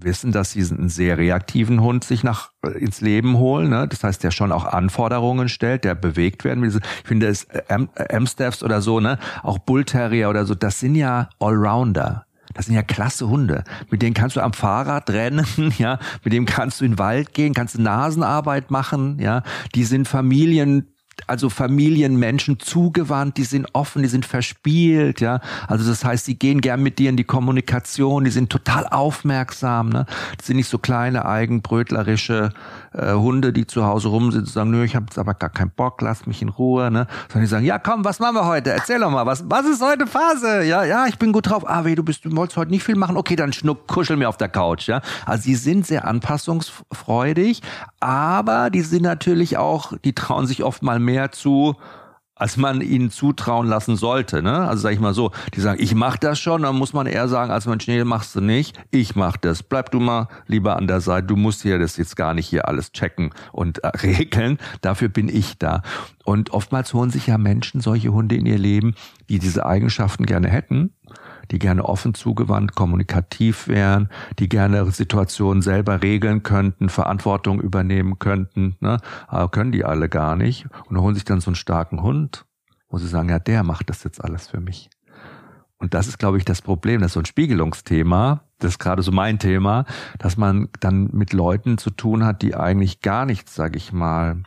[0.00, 3.70] wissen, dass sie einen sehr reaktiven Hund sich nach äh, ins Leben holen.
[3.70, 3.86] Ne?
[3.88, 6.64] Das heißt, der schon auch Anforderungen stellt, der bewegt werden.
[6.64, 10.54] Ich finde es äh, Amstaffs oder so, ne, auch Bull Terrier oder so.
[10.54, 12.26] Das sind ja Allrounder.
[12.54, 13.64] Das sind ja klasse Hunde.
[13.90, 15.46] Mit denen kannst du am Fahrrad rennen,
[15.78, 15.98] ja.
[16.24, 19.42] Mit dem kannst du in den Wald gehen, kannst du Nasenarbeit machen, ja.
[19.74, 20.88] Die sind Familien
[21.26, 25.40] also Familienmenschen zugewandt, die sind offen, die sind verspielt, ja.
[25.66, 29.88] Also das heißt, sie gehen gern mit dir in die Kommunikation, die sind total aufmerksam,
[29.88, 30.06] ne.
[30.36, 32.50] Das sind nicht so kleine, eigenbrötlerische
[32.92, 36.00] äh, Hunde, die zu Hause rumsitzen sagen, nö, ich habe jetzt aber gar keinen Bock,
[36.00, 37.06] lass mich in Ruhe, ne.
[37.28, 38.70] Sondern die sagen, ja komm, was machen wir heute?
[38.70, 40.64] Erzähl doch mal, was, was ist heute Phase?
[40.64, 41.64] Ja, ja, ich bin gut drauf.
[41.66, 43.16] Ah, weh, du bist, du wolltest heute nicht viel machen.
[43.16, 45.00] Okay, dann schnuck, kuschel mir auf der Couch, ja.
[45.26, 47.62] Also sie sind sehr anpassungsfreudig,
[48.00, 51.76] aber die sind natürlich auch, die trauen sich oft mal mehr zu,
[52.38, 54.42] als man ihnen zutrauen lassen sollte.
[54.42, 54.66] Ne?
[54.68, 57.28] Also sag ich mal so, die sagen, ich mach das schon, dann muss man eher
[57.28, 59.62] sagen, als Mensch, nee, machst du nicht, ich mach das.
[59.62, 62.68] Bleib du mal lieber an der Seite, du musst hier das jetzt gar nicht hier
[62.68, 65.82] alles checken und äh, regeln, dafür bin ich da.
[66.24, 68.94] Und oftmals holen sich ja Menschen solche Hunde in ihr Leben,
[69.28, 70.92] die diese Eigenschaften gerne hätten,
[71.50, 78.76] die gerne offen zugewandt, kommunikativ wären, die gerne Situationen selber regeln könnten, Verantwortung übernehmen könnten,
[78.80, 78.98] ne?
[79.26, 82.44] aber können die alle gar nicht und holen sich dann so einen starken Hund,
[82.88, 84.90] wo sie sagen, ja, der macht das jetzt alles für mich.
[85.78, 87.00] Und das ist, glaube ich, das Problem.
[87.00, 88.42] Das ist so ein Spiegelungsthema.
[88.58, 89.84] Das ist gerade so mein Thema,
[90.18, 94.42] dass man dann mit Leuten zu tun hat, die eigentlich gar nichts, sage ich mal,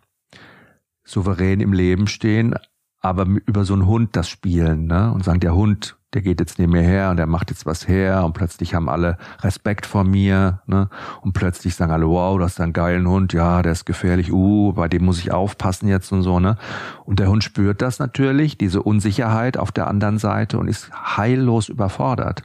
[1.05, 2.55] souverän im Leben stehen,
[2.99, 5.11] aber über so einen Hund das spielen, ne?
[5.11, 7.87] Und sagen, der Hund der geht jetzt neben mir her und der macht jetzt was
[7.87, 10.89] her und plötzlich haben alle Respekt vor mir, ne?
[11.21, 14.73] Und plötzlich sagen alle, wow, du hast einen geilen Hund, ja, der ist gefährlich, uh,
[14.73, 16.57] bei dem muss ich aufpassen jetzt und so, ne?
[17.05, 21.69] Und der Hund spürt das natürlich, diese Unsicherheit auf der anderen Seite und ist heillos
[21.69, 22.43] überfordert.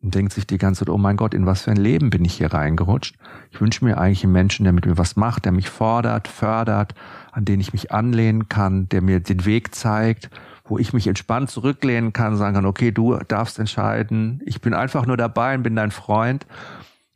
[0.00, 2.24] Und denkt sich die ganze Zeit, oh mein Gott, in was für ein Leben bin
[2.24, 3.16] ich hier reingerutscht?
[3.50, 6.94] Ich wünsche mir eigentlich einen Menschen, der mit mir was macht, der mich fordert, fördert,
[7.32, 10.30] an den ich mich anlehnen kann, der mir den Weg zeigt,
[10.68, 15.06] wo ich mich entspannt zurücklehnen kann, sagen kann, okay, du darfst entscheiden, ich bin einfach
[15.06, 16.46] nur dabei und bin dein Freund.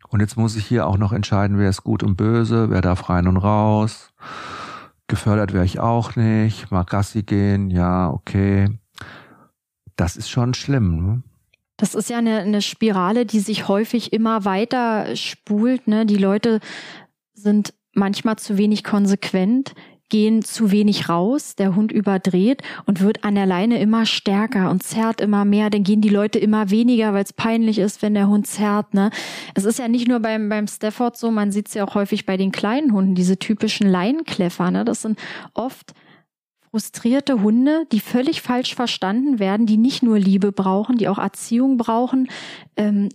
[0.08, 3.08] Und jetzt muss ich hier auch noch entscheiden, wer ist gut und böse, wer darf
[3.08, 4.12] rein und raus.
[5.06, 8.78] Gefördert wäre ich auch nicht, mag Gassi gehen, ja, okay.
[9.96, 11.06] Das ist schon schlimm.
[11.06, 11.22] Ne?
[11.76, 15.88] Das ist ja eine, eine Spirale, die sich häufig immer weiter spult.
[15.88, 16.06] Ne?
[16.06, 16.60] Die Leute
[17.34, 19.74] sind manchmal zu wenig konsequent
[20.12, 24.82] gehen zu wenig raus, der Hund überdreht und wird an der Leine immer stärker und
[24.82, 28.28] zerrt immer mehr, dann gehen die Leute immer weniger, weil es peinlich ist, wenn der
[28.28, 28.92] Hund zerrt.
[28.92, 29.10] Ne?
[29.54, 32.26] Es ist ja nicht nur beim, beim Stafford so, man sieht es ja auch häufig
[32.26, 34.70] bei den kleinen Hunden, diese typischen Laienkleffer.
[34.70, 34.84] Ne?
[34.84, 35.18] Das sind
[35.54, 35.94] oft
[36.70, 41.78] frustrierte Hunde, die völlig falsch verstanden werden, die nicht nur Liebe brauchen, die auch Erziehung
[41.78, 42.28] brauchen,
[42.76, 43.08] ähm,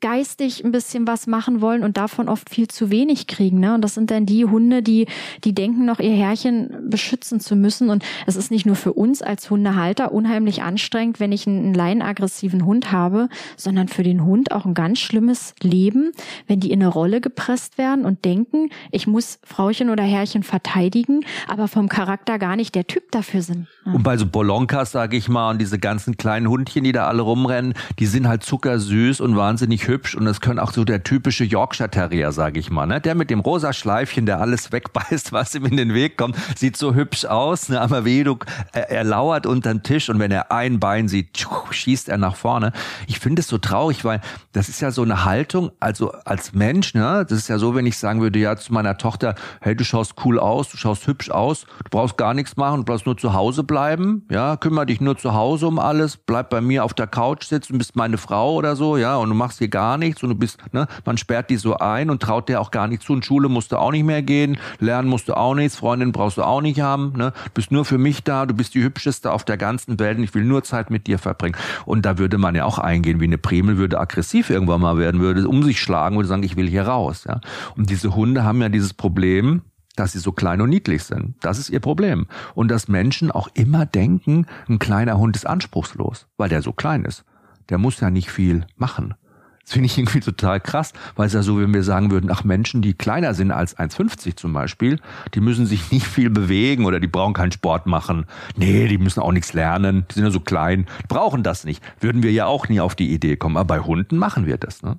[0.00, 3.60] geistig ein bisschen was machen wollen und davon oft viel zu wenig kriegen.
[3.60, 3.74] Ne?
[3.74, 5.06] Und das sind dann die Hunde, die,
[5.44, 7.90] die denken noch, ihr Herrchen beschützen zu müssen.
[7.90, 12.64] Und es ist nicht nur für uns als Hundehalter unheimlich anstrengend, wenn ich einen, leinaggressiven
[12.64, 16.12] Hund habe, sondern für den Hund auch ein ganz schlimmes Leben,
[16.46, 21.24] wenn die in eine Rolle gepresst werden und denken, ich muss Frauchen oder Herrchen verteidigen,
[21.48, 23.66] aber vom Charakter gar nicht der Typ dafür sind.
[23.86, 23.92] Ja.
[23.92, 27.22] Und bei so Bolonkas, sage ich mal, und diese ganzen kleinen Hundchen, die da alle
[27.22, 31.02] rumrennen, die sind halt zuckersüß und wahnsinnig wahnsinnig hübsch und das können auch so der
[31.02, 32.86] typische Yorkshire Terrier, sage ich mal.
[32.86, 33.00] Ne?
[33.00, 36.76] Der mit dem rosa Schleifchen, der alles wegbeißt, was ihm in den Weg kommt, sieht
[36.76, 37.68] so hübsch aus.
[37.68, 37.80] Ne?
[37.80, 38.38] Aber weh, du,
[38.72, 42.72] er, er lauert unterm Tisch und wenn er ein Bein sieht, schießt er nach vorne.
[43.06, 44.20] Ich finde es so traurig, weil
[44.52, 47.24] das ist ja so eine Haltung, also als Mensch, ne?
[47.28, 50.14] das ist ja so, wenn ich sagen würde, ja zu meiner Tochter, hey, du schaust
[50.24, 53.32] cool aus, du schaust hübsch aus, du brauchst gar nichts machen, du brauchst nur zu
[53.32, 57.06] Hause bleiben, ja, kümmere dich nur zu Hause um alles, bleib bei mir auf der
[57.06, 60.28] Couch sitzen, bist meine Frau oder so, ja, und du machst hier gar nichts und
[60.28, 63.12] du bist, ne, man sperrt die so ein und traut dir auch gar nichts zu.
[63.12, 66.38] Und Schule musst du auch nicht mehr gehen, lernen musst du auch nichts, Freundin brauchst
[66.38, 69.32] du auch nicht haben, ne, du bist nur für mich da, du bist die hübscheste
[69.32, 71.56] auf der ganzen Welt und ich will nur Zeit mit dir verbringen.
[71.86, 75.20] Und da würde man ja auch eingehen, wie eine Prämel würde aggressiv irgendwann mal werden,
[75.20, 77.40] würde um sich schlagen, würde sagen, ich will hier raus, ja.
[77.76, 79.62] Und diese Hunde haben ja dieses Problem,
[79.96, 81.34] dass sie so klein und niedlich sind.
[81.40, 82.26] Das ist ihr Problem.
[82.54, 87.04] Und dass Menschen auch immer denken, ein kleiner Hund ist anspruchslos, weil der so klein
[87.04, 87.24] ist.
[87.68, 89.14] Der muss ja nicht viel machen.
[89.64, 92.44] Das finde ich irgendwie total krass, weil es ja so, wenn wir sagen würden, ach
[92.44, 94.98] Menschen, die kleiner sind als 1,50 zum Beispiel,
[95.34, 98.26] die müssen sich nicht viel bewegen oder die brauchen keinen Sport machen.
[98.56, 101.82] Nee, die müssen auch nichts lernen, die sind ja so klein, brauchen das nicht.
[102.00, 103.56] Würden wir ja auch nie auf die Idee kommen.
[103.56, 104.82] Aber bei Hunden machen wir das.
[104.82, 104.98] Ne?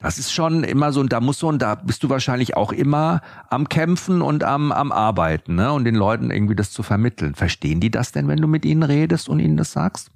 [0.00, 2.70] Das ist schon immer so, und da musst du, und da bist du wahrscheinlich auch
[2.70, 3.20] immer
[3.50, 5.72] am Kämpfen und am, am Arbeiten, ne?
[5.72, 7.34] Und den Leuten irgendwie das zu vermitteln.
[7.34, 10.12] Verstehen die das denn, wenn du mit ihnen redest und ihnen das sagst?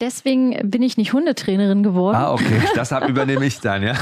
[0.00, 2.16] Deswegen bin ich nicht Hundetrainerin geworden.
[2.16, 2.60] Ah, okay.
[2.76, 3.94] Deshalb übernehme ich dann, ja.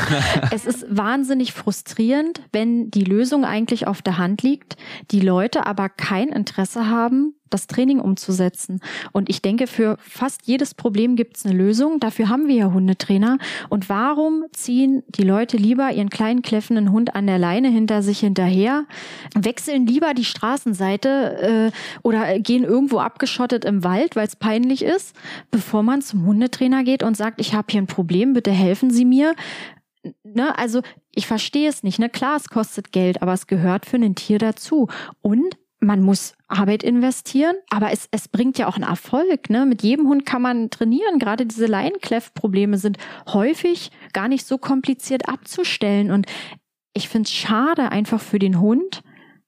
[0.50, 4.76] es ist wahnsinnig frustrierend, wenn die Lösung eigentlich auf der Hand liegt,
[5.12, 8.80] die Leute aber kein Interesse haben, das Training umzusetzen.
[9.12, 12.00] Und ich denke, für fast jedes Problem gibt es eine Lösung.
[12.00, 13.38] Dafür haben wir ja Hundetrainer.
[13.68, 18.20] Und warum ziehen die Leute lieber ihren kleinen kläffenden Hund an der Leine hinter sich
[18.20, 18.86] hinterher,
[19.34, 25.14] wechseln lieber die Straßenseite äh, oder gehen irgendwo abgeschottet im Wald, weil es peinlich ist,
[25.50, 29.04] bevor man zum Hundetrainer geht und sagt, ich habe hier ein Problem, bitte helfen Sie
[29.04, 29.34] mir.
[30.22, 30.82] Ne, also
[31.14, 31.98] ich verstehe es nicht.
[31.98, 32.10] Ne?
[32.10, 34.88] Klar, es kostet Geld, aber es gehört für ein Tier dazu.
[35.22, 39.50] Und man muss Arbeit investieren, aber es, es bringt ja auch einen Erfolg.
[39.50, 39.66] Ne?
[39.66, 41.18] Mit jedem Hund kann man trainieren.
[41.18, 46.10] Gerade diese Laienkleft-Probleme sind häufig gar nicht so kompliziert abzustellen.
[46.10, 46.26] Und
[46.92, 49.02] ich finde es schade einfach für den Hund,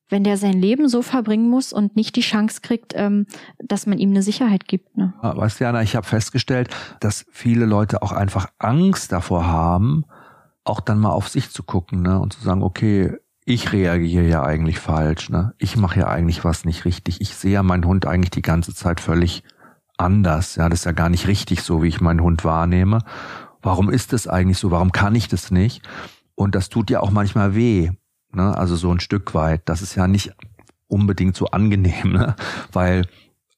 [0.09, 3.26] wenn der sein Leben so verbringen muss und nicht die Chance kriegt, ähm,
[3.59, 4.97] dass man ihm eine Sicherheit gibt.
[4.97, 5.14] Ne?
[5.20, 6.68] Weißt du, Jana, ich habe festgestellt,
[7.01, 10.05] dass viele Leute auch einfach Angst davor haben,
[10.64, 12.20] auch dann mal auf sich zu gucken ne?
[12.20, 13.16] und zu sagen, okay,
[13.49, 15.55] ich reagiere ja eigentlich falsch, ne?
[15.59, 17.20] Ich mache ja eigentlich was nicht richtig.
[17.20, 19.44] Ich sehe ja meinen Hund eigentlich die ganze Zeit völlig
[19.97, 20.57] anders.
[20.57, 22.99] Ja, das ist ja gar nicht richtig so, wie ich meinen Hund wahrnehme.
[23.62, 24.72] Warum ist das eigentlich so?
[24.72, 25.82] Warum kann ich das nicht?
[26.34, 27.92] Und das tut ja auch manchmal weh.
[28.32, 28.59] Ne?
[28.59, 29.62] Also so ein Stück weit.
[29.66, 30.32] Das ist ja nicht
[30.88, 32.34] unbedingt so angenehm, ne?
[32.72, 33.07] Weil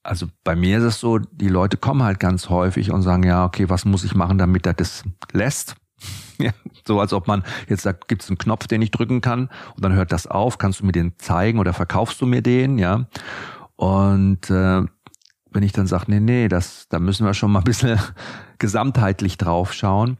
[0.03, 3.43] also bei mir ist es so, die Leute kommen halt ganz häufig und sagen, ja,
[3.43, 5.75] okay, was muss ich machen, damit er das lässt?
[6.41, 6.51] Ja,
[6.87, 9.83] so als ob man jetzt sagt, gibt es einen Knopf, den ich drücken kann und
[9.83, 13.07] dann hört das auf, kannst du mir den zeigen oder verkaufst du mir den, ja?
[13.75, 14.83] Und äh,
[15.51, 17.99] wenn ich dann sage, nee, nee, das, da müssen wir schon mal ein bisschen
[18.57, 20.17] gesamtheitlich drauf schauen,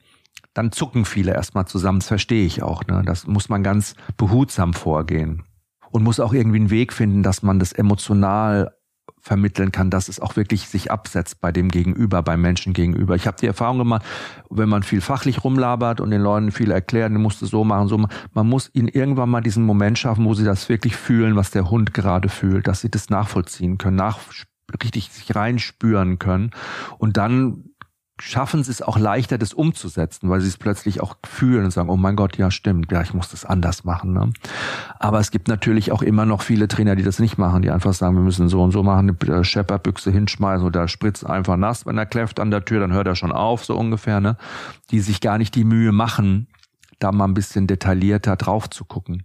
[0.53, 2.85] dann zucken viele erstmal zusammen, das verstehe ich auch.
[2.87, 3.03] Ne?
[3.05, 5.43] Das muss man ganz behutsam vorgehen
[5.91, 8.75] und muss auch irgendwie einen Weg finden, dass man das emotional
[9.21, 13.15] vermitteln kann, dass es auch wirklich sich absetzt bei dem Gegenüber, beim Menschen gegenüber.
[13.15, 14.05] Ich habe die Erfahrung gemacht,
[14.49, 17.87] wenn man viel fachlich rumlabert und den Leuten viel erklärt, du musst es so machen,
[17.87, 21.35] so machen, man muss ihnen irgendwann mal diesen Moment schaffen, wo sie das wirklich fühlen,
[21.35, 24.19] was der Hund gerade fühlt, dass sie das nachvollziehen können, nach,
[24.83, 26.51] richtig sich reinspüren können
[26.97, 27.68] und dann
[28.21, 31.89] schaffen sie es auch leichter, das umzusetzen, weil sie es plötzlich auch fühlen und sagen,
[31.89, 34.13] oh mein Gott, ja stimmt, ja, ich muss das anders machen.
[34.13, 34.31] Ne?
[34.99, 37.93] Aber es gibt natürlich auch immer noch viele Trainer, die das nicht machen, die einfach
[37.93, 41.97] sagen, wir müssen so und so machen, eine Schepperbüchse hinschmeißen oder spritzt einfach nass, wenn
[41.97, 44.35] er kläfft an der Tür, dann hört er schon auf, so ungefähr, ne?
[44.91, 46.47] Die sich gar nicht die Mühe machen,
[46.99, 49.23] da mal ein bisschen detaillierter drauf zu gucken.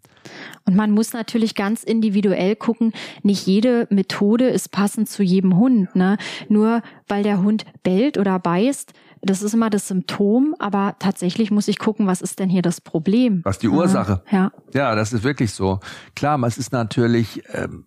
[0.64, 2.92] Und man muss natürlich ganz individuell gucken.
[3.22, 5.94] Nicht jede Methode ist passend zu jedem Hund.
[5.94, 6.16] Ne?
[6.48, 8.92] Nur weil der Hund bellt oder beißt,
[9.24, 12.80] das ist immer das Symptom, aber tatsächlich muss ich gucken, was ist denn hier das
[12.80, 13.40] Problem?
[13.44, 14.22] Was die Ursache?
[14.30, 14.52] Ja.
[14.74, 15.80] Ja, das ist wirklich so.
[16.14, 17.86] Klar, es ist natürlich, ähm,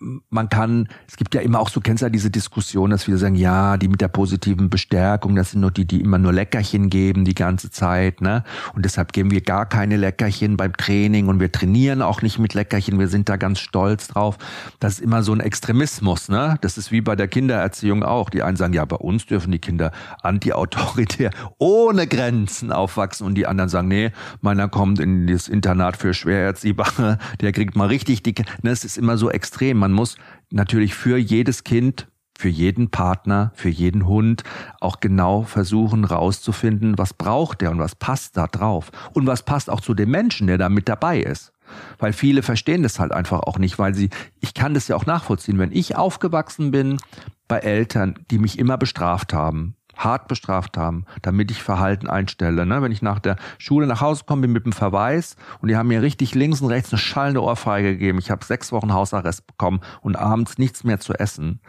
[0.00, 3.18] man kann, es gibt ja immer auch, so kennst du ja diese Diskussion, dass viele
[3.18, 6.90] sagen, ja, die mit der positiven Bestärkung, das sind nur die, die immer nur Leckerchen
[6.90, 8.44] geben die ganze Zeit, ne?
[8.74, 12.54] Und deshalb geben wir gar keine Leckerchen beim Training und wir trainieren auch nicht mit
[12.54, 14.38] Leckerchen, wir sind da ganz stolz drauf.
[14.80, 16.56] Das ist immer so ein Extremismus, ne?
[16.60, 18.30] Das ist wie bei der Kindererziehung auch.
[18.30, 19.92] Die einen sagen, ja, bei uns dürfen die Kinder
[20.22, 26.14] anti-autoritär ohne Grenzen aufwachsen und die anderen sagen, nee, meiner kommt in das Internat für
[26.14, 28.70] schwer erziehbare, der kriegt mal richtig dicke, ne?
[28.70, 29.78] Es ist immer so extrem.
[29.78, 30.18] Man man muss
[30.50, 34.44] natürlich für jedes Kind, für jeden Partner, für jeden Hund
[34.80, 39.70] auch genau versuchen rauszufinden, was braucht der und was passt da drauf und was passt
[39.70, 41.52] auch zu dem Menschen, der da mit dabei ist.
[41.98, 44.10] Weil viele verstehen das halt einfach auch nicht, weil sie,
[44.40, 46.98] ich kann das ja auch nachvollziehen, wenn ich aufgewachsen bin
[47.46, 52.64] bei Eltern, die mich immer bestraft haben, hart bestraft haben, damit ich Verhalten einstelle.
[52.64, 52.80] Ne?
[52.80, 55.88] Wenn ich nach der Schule nach Hause komme, bin mit dem Verweis und die haben
[55.88, 58.18] mir richtig links und rechts eine schallende Ohrfeige gegeben.
[58.18, 61.60] Ich habe sechs Wochen Hausarrest bekommen und abends nichts mehr zu essen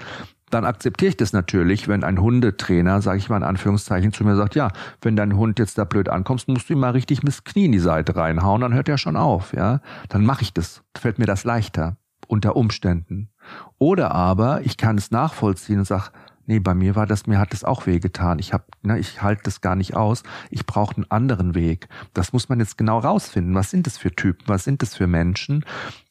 [0.50, 4.36] dann akzeptiere ich das natürlich, wenn ein Hundetrainer, sage ich mal in Anführungszeichen, zu mir
[4.36, 4.70] sagt, ja,
[5.02, 7.72] wenn dein Hund jetzt da blöd ankommst, musst du ihm mal richtig mit Knie in
[7.72, 9.82] die Seite reinhauen, dann hört er schon auf, ja.
[10.10, 13.30] Dann mache ich das, fällt mir das leichter unter Umständen.
[13.78, 16.12] Oder aber ich kann es nachvollziehen und sage,
[16.50, 18.39] Nee, bei mir war das, mir hat es auch wehgetan.
[18.39, 20.24] Ich hab, ne, ich halte das gar nicht aus.
[20.50, 21.88] Ich brauche einen anderen Weg.
[22.16, 23.54] Das muss man jetzt genau rausfinden.
[23.54, 24.47] Was sind das für Typen?
[24.47, 25.64] Was sind das für Menschen?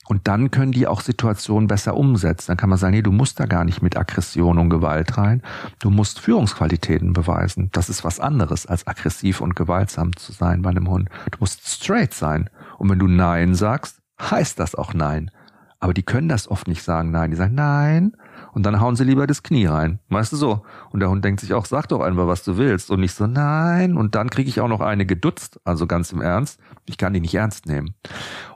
[0.06, 2.52] Und dann können die auch Situationen besser umsetzen.
[2.52, 5.42] Dann kann man sagen, nee, du musst da gar nicht mit Aggression und Gewalt rein.
[5.80, 7.70] Du musst Führungsqualitäten beweisen.
[7.72, 11.08] Das ist was anderes, als aggressiv und gewaltsam zu sein bei einem Hund.
[11.32, 12.48] Du musst straight sein.
[12.78, 15.32] Und wenn du Nein sagst, heißt das auch Nein.
[15.80, 17.30] Aber die können das oft nicht sagen, nein.
[17.30, 18.12] Die sagen, nein,
[18.52, 19.98] und dann hauen sie lieber das Knie rein.
[20.08, 20.62] Weißt du so?
[20.90, 22.90] Und der Hund denkt sich auch, sag doch einfach, was du willst.
[22.90, 23.96] Und nicht so, nein.
[23.96, 25.60] Und dann kriege ich auch noch eine gedutzt.
[25.64, 26.60] Also ganz im Ernst.
[26.86, 27.94] Ich kann die nicht ernst nehmen.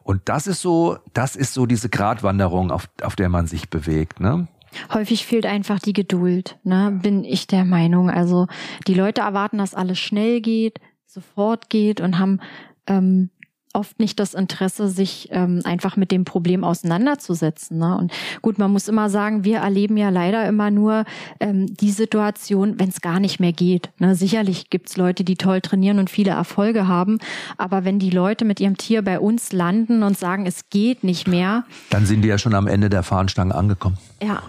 [0.03, 4.21] Und das ist so, das ist so diese Gratwanderung, auf, auf der man sich bewegt,
[4.21, 4.49] ne?
[4.93, 6.99] Häufig fehlt einfach die Geduld, ne?
[7.03, 8.09] bin ich der Meinung.
[8.09, 8.47] Also
[8.87, 12.41] die Leute erwarten, dass alles schnell geht, sofort geht und haben
[12.87, 13.29] ähm,
[13.73, 17.79] oft nicht das Interesse, sich ähm, einfach mit dem Problem auseinanderzusetzen.
[17.79, 17.97] Ne?
[17.97, 18.13] Und
[18.43, 21.05] gut, man muss immer sagen, wir erleben ja leider immer nur
[21.41, 23.91] ähm, die Situation, wenn es gar nicht mehr geht.
[23.99, 24.15] Ne?
[24.15, 27.19] Sicherlich gibt's Leute, die toll trainieren und viele Erfolge haben,
[27.57, 31.27] aber wenn die Leute mit ihrem Tier bei uns landen und sagen, es geht nicht
[31.27, 33.99] mehr, dann sind die ja schon am Ende der Fahnenstange angekommen.
[34.23, 34.43] Ja,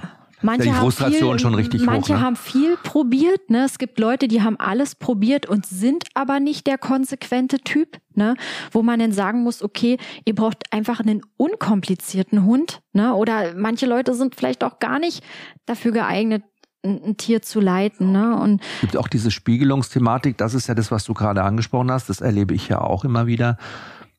[0.44, 2.20] Manche die Frustration haben viel, schon richtig manche hoch.
[2.20, 2.26] Ne?
[2.26, 3.50] haben viel probiert.
[3.50, 3.64] Ne?
[3.64, 8.36] Es gibt Leute, die haben alles probiert und sind aber nicht der konsequente Typ, ne?
[8.72, 12.82] wo man dann sagen muss, okay, ihr braucht einfach einen unkomplizierten Hund.
[12.92, 13.14] Ne?
[13.16, 15.24] Oder manche Leute sind vielleicht auch gar nicht
[15.66, 16.44] dafür geeignet,
[16.86, 18.12] ein Tier zu leiten.
[18.12, 18.38] Ne?
[18.38, 22.10] Und es gibt auch diese Spiegelungsthematik, das ist ja das, was du gerade angesprochen hast,
[22.10, 23.58] das erlebe ich ja auch immer wieder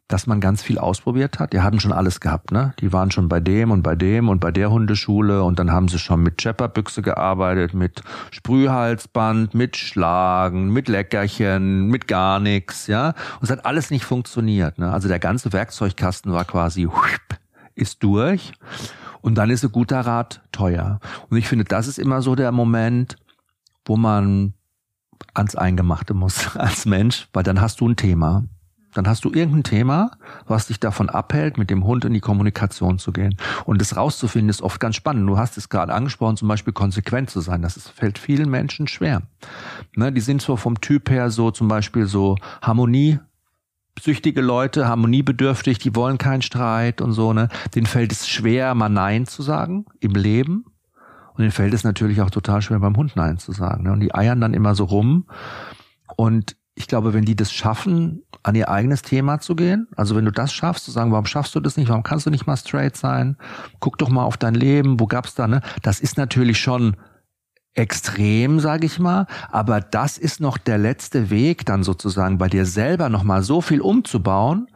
[0.09, 1.55] dass man ganz viel ausprobiert hat.
[1.55, 2.75] Die hatten schon alles gehabt, ne?
[2.81, 5.89] Die waren schon bei dem und bei dem und bei der Hundeschule und dann haben
[5.89, 13.09] sie schon mit Chepperbüchse gearbeitet, mit Sprühhalsband, mit Schlagen, mit Leckerchen, mit gar nichts, ja?
[13.09, 14.93] Und es hat alles nicht funktioniert, ne?
[14.93, 16.89] Also der ganze Werkzeugkasten war quasi
[17.75, 18.53] ist durch
[19.23, 21.01] und dann ist ein guter Rat teuer.
[21.31, 23.17] Und ich finde, das ist immer so der Moment,
[23.87, 24.53] wo man
[25.33, 28.45] ans Eingemachte muss als Mensch, weil dann hast du ein Thema
[28.95, 30.13] dann hast du irgendein Thema,
[30.47, 33.37] was dich davon abhält, mit dem Hund in die Kommunikation zu gehen.
[33.65, 35.29] Und das rauszufinden ist oft ganz spannend.
[35.29, 37.63] Du hast es gerade angesprochen, zum Beispiel konsequent zu sein.
[37.63, 39.23] Das fällt vielen Menschen schwer.
[39.97, 43.19] Ne, die sind so vom Typ her so zum Beispiel so Harmonie
[44.01, 47.49] süchtige Leute, harmoniebedürftig, die wollen keinen Streit und so, ne?
[47.77, 50.65] Denen fällt es schwer, mal Nein zu sagen im Leben.
[51.35, 53.85] Und denen fällt es natürlich auch total schwer, beim Hund Nein zu sagen.
[53.85, 53.93] Ne?
[53.93, 55.27] Und die eiern dann immer so rum.
[56.17, 60.25] Und ich glaube, wenn die das schaffen, an ihr eigenes Thema zu gehen, also wenn
[60.25, 62.57] du das schaffst, zu sagen, warum schaffst du das nicht, warum kannst du nicht mal
[62.57, 63.37] straight sein,
[63.81, 65.61] guck doch mal auf dein Leben, wo gab's da, ne?
[65.83, 66.97] Das ist natürlich schon
[67.75, 72.67] extrem, sage ich mal, aber das ist noch der letzte Weg, dann sozusagen bei dir
[72.67, 74.69] selber nochmal so viel umzubauen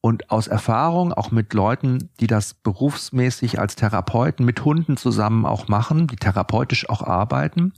[0.00, 5.68] und aus Erfahrung auch mit Leuten, die das berufsmäßig als Therapeuten mit Hunden zusammen auch
[5.68, 7.72] machen, die therapeutisch auch arbeiten,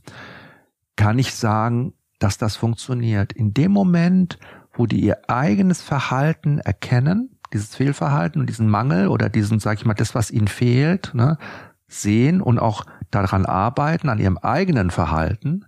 [0.97, 3.33] kann ich sagen, dass das funktioniert.
[3.33, 4.39] In dem Moment,
[4.73, 9.87] wo die ihr eigenes Verhalten erkennen, dieses Fehlverhalten und diesen Mangel oder diesen, sag ich
[9.87, 11.39] mal, das, was ihnen fehlt, ne,
[11.87, 15.65] sehen und auch daran arbeiten, an ihrem eigenen Verhalten,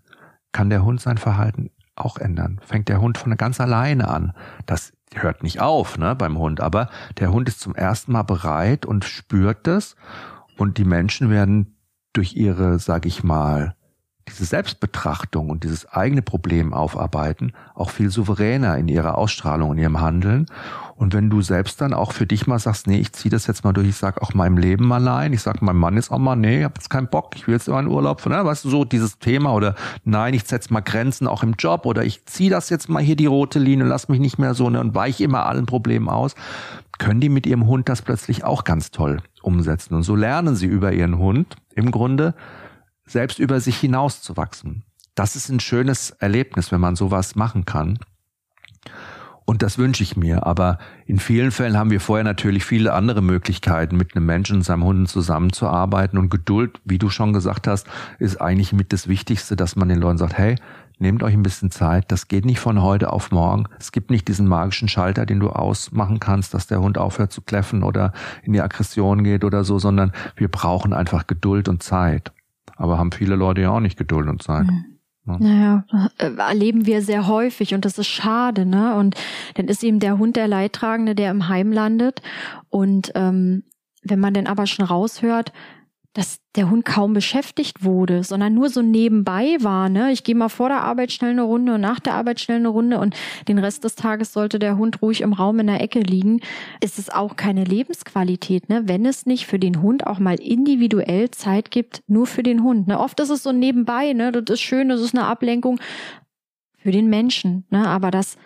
[0.53, 2.61] kann der Hund sein Verhalten auch ändern.
[2.65, 4.33] Fängt der Hund von ganz alleine an.
[4.67, 6.89] Das hört nicht auf ne, beim Hund, aber
[7.19, 9.97] der Hund ist zum ersten Mal bereit und spürt das
[10.57, 11.77] und die Menschen werden
[12.13, 13.75] durch ihre, sag ich mal,
[14.31, 20.01] diese Selbstbetrachtung und dieses eigene Problem aufarbeiten auch viel souveräner in ihrer Ausstrahlung, in ihrem
[20.01, 20.47] Handeln.
[20.97, 23.65] Und wenn du selbst dann auch für dich mal sagst, nee, ich ziehe das jetzt
[23.65, 26.19] mal durch, ich sag auch meinem Leben mal nein, ich sag meinem Mann jetzt auch
[26.19, 28.45] mal, nee, ich habe jetzt keinen Bock, ich will jetzt immer in Urlaub, ne?
[28.45, 32.05] weißt du, so dieses Thema oder nein, ich setze mal Grenzen auch im Job oder
[32.05, 34.79] ich ziehe das jetzt mal hier die rote Linie, lass mich nicht mehr so ne,
[34.79, 36.35] und weiche immer allen Problemen aus,
[36.99, 39.95] können die mit ihrem Hund das plötzlich auch ganz toll umsetzen.
[39.95, 42.35] Und so lernen sie über ihren Hund im Grunde,
[43.11, 44.85] selbst über sich hinauszuwachsen.
[45.15, 47.99] Das ist ein schönes Erlebnis, wenn man sowas machen kann.
[49.45, 50.47] Und das wünsche ich mir.
[50.47, 54.63] Aber in vielen Fällen haben wir vorher natürlich viele andere Möglichkeiten, mit einem Menschen und
[54.63, 56.21] seinem Hunden zusammenzuarbeiten.
[56.21, 57.89] Und Geduld, wie du schon gesagt hast,
[58.21, 60.55] ist eigentlich mit das Wichtigste, dass man den Leuten sagt, hey,
[61.01, 62.13] nehmt euch ein bisschen Zeit.
[62.13, 63.65] Das geht nicht von heute auf morgen.
[63.81, 67.43] Es gibt nicht diesen magischen Schalter, den du ausmachen kannst, dass der Hund aufhört zu
[67.43, 68.13] kläffen oder
[68.45, 72.31] in die Aggression geht oder so, sondern wir brauchen einfach Geduld und Zeit.
[72.81, 74.67] Aber haben viele Leute ja auch nicht Geduld und Zeit.
[74.67, 74.85] Mhm.
[75.27, 75.37] Ja.
[75.39, 75.85] Naja,
[76.17, 78.97] äh, erleben wir sehr häufig und das ist schade, ne?
[78.97, 79.17] Und
[79.55, 82.23] dann ist eben der Hund der Leidtragende, der im Heim landet.
[82.71, 83.65] Und ähm,
[84.03, 85.53] wenn man dann aber schon raushört,
[86.13, 89.89] dass der Hund kaum beschäftigt wurde, sondern nur so nebenbei war.
[89.89, 90.11] Ne?
[90.11, 92.69] Ich gehe mal vor der Arbeit schnell eine Runde und nach der Arbeit schnell eine
[92.69, 93.15] Runde und
[93.47, 96.41] den Rest des Tages sollte der Hund ruhig im Raum in der Ecke liegen.
[96.81, 98.83] Ist es auch keine Lebensqualität, ne?
[98.87, 102.89] wenn es nicht für den Hund auch mal individuell Zeit gibt, nur für den Hund.
[102.89, 102.99] Ne?
[102.99, 104.33] Oft ist es so nebenbei, ne?
[104.33, 105.79] das ist schön, das ist eine Ablenkung
[106.77, 107.67] für den Menschen.
[107.71, 107.87] Ne?
[107.87, 108.37] Aber dass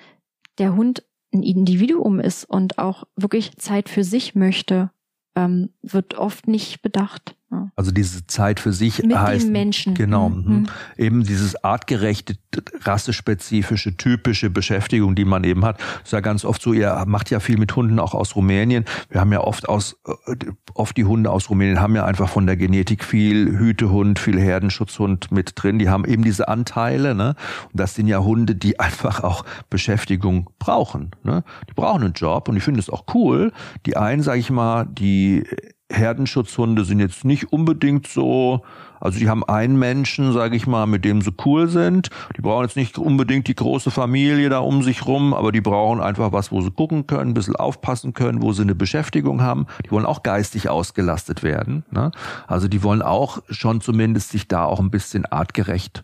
[0.59, 1.03] der Hund
[1.33, 4.91] ein Individuum ist und auch wirklich Zeit für sich möchte,
[5.37, 7.37] ähm, wird oft nicht bedacht.
[7.77, 9.95] Also diese Zeit für sich Mit heißt den Menschen.
[9.95, 10.53] genau mhm.
[10.53, 10.67] mhm.
[10.97, 12.37] eben dieses artgerechte,
[12.83, 15.81] rassespezifische, typische Beschäftigung, die man eben hat.
[16.03, 16.73] ist ja ganz oft so.
[16.73, 18.85] Ihr macht ja viel mit Hunden auch aus Rumänien.
[19.11, 20.37] Wir haben ja oft aus äh,
[20.75, 25.31] oft die Hunde aus Rumänien haben ja einfach von der Genetik viel Hütehund, viel Herdenschutzhund
[25.31, 25.79] mit drin.
[25.79, 27.15] Die haben eben diese Anteile.
[27.15, 27.35] Ne?
[27.73, 31.13] Und das sind ja Hunde, die einfach auch Beschäftigung brauchen.
[31.23, 31.45] Ne?
[31.69, 33.53] Die brauchen einen Job und ich finde es auch cool.
[33.87, 35.45] Die einen, sage ich mal, die
[35.93, 38.63] Herdenschutzhunde sind jetzt nicht unbedingt so,
[39.01, 42.09] also die haben einen Menschen, sage ich mal, mit dem sie cool sind.
[42.37, 46.01] Die brauchen jetzt nicht unbedingt die große Familie da um sich rum, aber die brauchen
[46.01, 49.67] einfach was, wo sie gucken können, ein bisschen aufpassen können, wo sie eine Beschäftigung haben.
[49.85, 51.85] Die wollen auch geistig ausgelastet werden.
[51.91, 52.13] Ne?
[52.47, 56.03] Also die wollen auch schon zumindest sich da auch ein bisschen artgerecht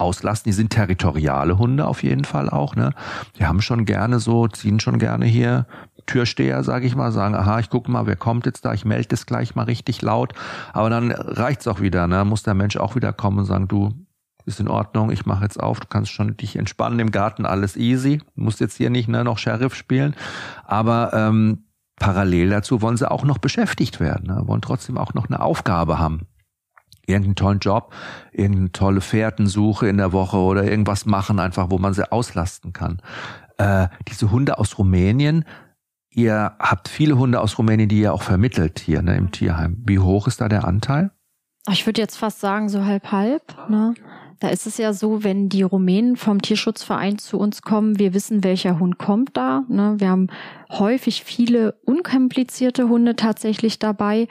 [0.00, 0.50] auslasten.
[0.50, 2.74] Die sind territoriale Hunde auf jeden Fall auch.
[2.74, 2.92] Ne?
[3.38, 5.66] Die haben schon gerne so, ziehen schon gerne hier
[6.06, 9.08] Türsteher, sage ich mal, sagen, aha, ich gucke mal, wer kommt jetzt da, ich melde
[9.08, 10.32] das gleich mal richtig laut.
[10.72, 12.24] Aber dann reicht's auch wieder, ne?
[12.24, 13.92] muss der Mensch auch wieder kommen und sagen, du,
[14.46, 17.76] ist in Ordnung, ich mache jetzt auf, du kannst schon dich entspannen im Garten, alles
[17.76, 20.16] easy, du musst jetzt hier nicht ne, noch Sheriff spielen.
[20.64, 21.64] Aber ähm,
[21.96, 24.42] parallel dazu wollen sie auch noch beschäftigt werden, ne?
[24.46, 26.26] wollen trotzdem auch noch eine Aufgabe haben
[27.06, 27.92] irgendeinen tollen Job,
[28.32, 33.02] irgendeine tolle Fährtensuche in der Woche oder irgendwas machen, einfach wo man sie auslasten kann.
[33.58, 35.44] Äh, diese Hunde aus Rumänien
[36.12, 39.82] Ihr habt viele Hunde aus Rumänien, die ihr auch vermittelt hier ne, im Tierheim.
[39.86, 41.12] Wie hoch ist da der Anteil?
[41.70, 43.42] Ich würde jetzt fast sagen, so halb halb.
[43.68, 43.94] Ne?
[44.40, 48.42] Da ist es ja so, wenn die Rumänen vom Tierschutzverein zu uns kommen, wir wissen,
[48.42, 49.64] welcher Hund kommt da.
[49.68, 49.96] Ne?
[49.98, 50.28] Wir haben
[50.70, 54.28] häufig viele unkomplizierte Hunde tatsächlich dabei,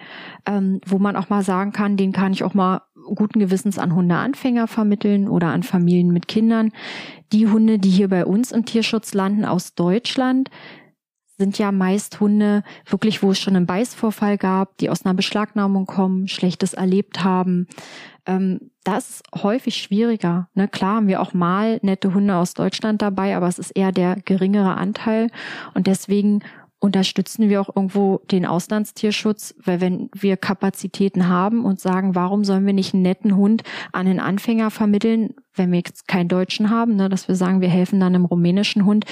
[0.48, 2.82] ähm, wo man auch mal sagen kann, den kann ich auch mal
[3.16, 6.72] guten Gewissens an Hundeanfänger vermitteln oder an Familien mit Kindern.
[7.32, 10.50] Die Hunde, die hier bei uns im Tierschutz landen aus Deutschland,
[11.40, 15.86] sind ja meist Hunde wirklich, wo es schon einen Beißvorfall gab, die aus einer Beschlagnahmung
[15.86, 17.68] kommen, Schlechtes erlebt haben.
[18.26, 20.50] Ähm, das ist häufig schwieriger.
[20.54, 20.68] Ne?
[20.68, 24.18] Klar haben wir auch mal nette Hunde aus Deutschland dabei, aber es ist eher der
[24.18, 25.30] geringere Anteil.
[25.74, 26.42] Und deswegen
[26.80, 32.66] unterstützen wir auch irgendwo den Auslandstierschutz, weil wenn wir Kapazitäten haben und sagen, warum sollen
[32.66, 33.64] wir nicht einen netten Hund
[33.94, 37.70] an den Anfänger vermitteln, wenn wir jetzt keinen Deutschen haben, ne, dass wir sagen, wir
[37.70, 39.06] helfen dann einem rumänischen Hund,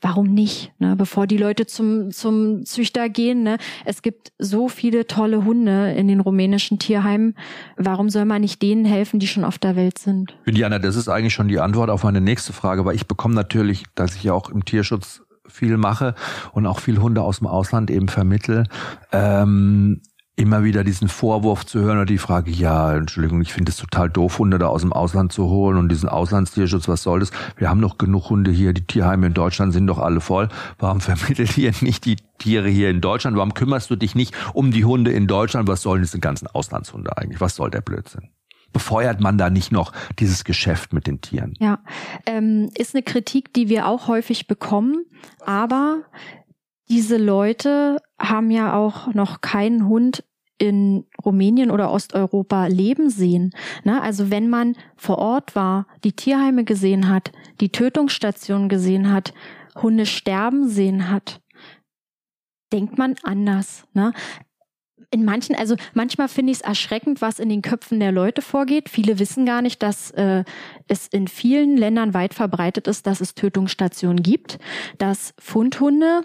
[0.00, 0.72] warum nicht?
[0.78, 0.96] Ne?
[0.96, 3.42] Bevor die Leute zum, zum Züchter gehen.
[3.42, 3.58] Ne?
[3.84, 7.34] Es gibt so viele tolle Hunde in den rumänischen Tierheimen.
[7.76, 10.34] Warum soll man nicht denen helfen, die schon auf der Welt sind?
[10.46, 13.84] Diana, das ist eigentlich schon die Antwort auf meine nächste Frage, weil ich bekomme natürlich,
[13.94, 16.14] dass ich ja auch im Tierschutz viel mache
[16.52, 18.64] und auch viel Hunde aus dem Ausland eben vermittel.
[19.12, 20.00] Ähm,
[20.40, 24.08] immer wieder diesen Vorwurf zu hören oder die Frage, ja, Entschuldigung, ich finde es total
[24.08, 27.30] doof, Hunde da aus dem Ausland zu holen und diesen Auslandstierschutz, was soll das?
[27.58, 30.48] Wir haben doch genug Hunde hier, die Tierheime in Deutschland sind doch alle voll.
[30.78, 33.36] Warum vermittelt ihr nicht die Tiere hier in Deutschland?
[33.36, 35.68] Warum kümmerst du dich nicht um die Hunde in Deutschland?
[35.68, 37.42] Was sollen diese ganzen Auslandshunde eigentlich?
[37.42, 38.30] Was soll der Blödsinn?
[38.72, 41.52] Befeuert man da nicht noch dieses Geschäft mit den Tieren?
[41.58, 41.80] Ja,
[42.24, 45.04] ähm, ist eine Kritik, die wir auch häufig bekommen,
[45.44, 46.04] aber
[46.88, 50.24] diese Leute haben ja auch noch keinen Hund
[50.60, 53.52] in Rumänien oder Osteuropa leben sehen.
[53.82, 54.00] Ne?
[54.00, 59.32] Also wenn man vor Ort war, die Tierheime gesehen hat, die Tötungsstationen gesehen hat,
[59.80, 61.40] Hunde sterben sehen hat,
[62.72, 63.86] denkt man anders.
[63.94, 64.12] Ne?
[65.10, 68.88] in manchen, also manchmal finde ich es erschreckend, was in den Köpfen der Leute vorgeht.
[68.88, 70.44] Viele wissen gar nicht, dass äh,
[70.86, 74.58] es in vielen Ländern weit verbreitet ist, dass es Tötungsstationen gibt,
[74.98, 76.22] dass Fundhunde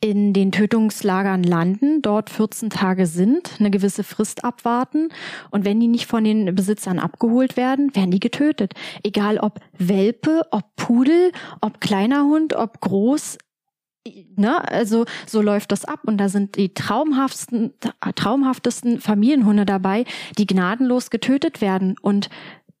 [0.00, 5.08] in den Tötungslagern landen, dort 14 Tage sind, eine gewisse Frist abwarten.
[5.50, 8.74] Und wenn die nicht von den Besitzern abgeholt werden, werden die getötet.
[9.02, 13.38] Egal ob Welpe, ob Pudel, ob kleiner Hund, ob groß,
[14.36, 16.00] Ne, also so läuft das ab.
[16.04, 17.74] Und da sind die traumhaftesten,
[18.14, 20.04] traumhaftesten Familienhunde dabei,
[20.38, 21.96] die gnadenlos getötet werden.
[22.00, 22.30] Und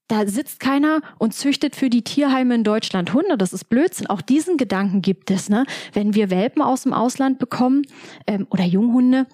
[0.08, 3.36] da sitzt keiner und züchtet für die Tierheime in Deutschland Hunde.
[3.36, 4.06] Das ist Blödsinn.
[4.06, 5.48] Auch diesen Gedanken gibt es.
[5.48, 5.66] Ne?
[5.92, 7.82] Wenn wir Welpen aus dem Ausland bekommen
[8.26, 9.26] ähm, oder Junghunde,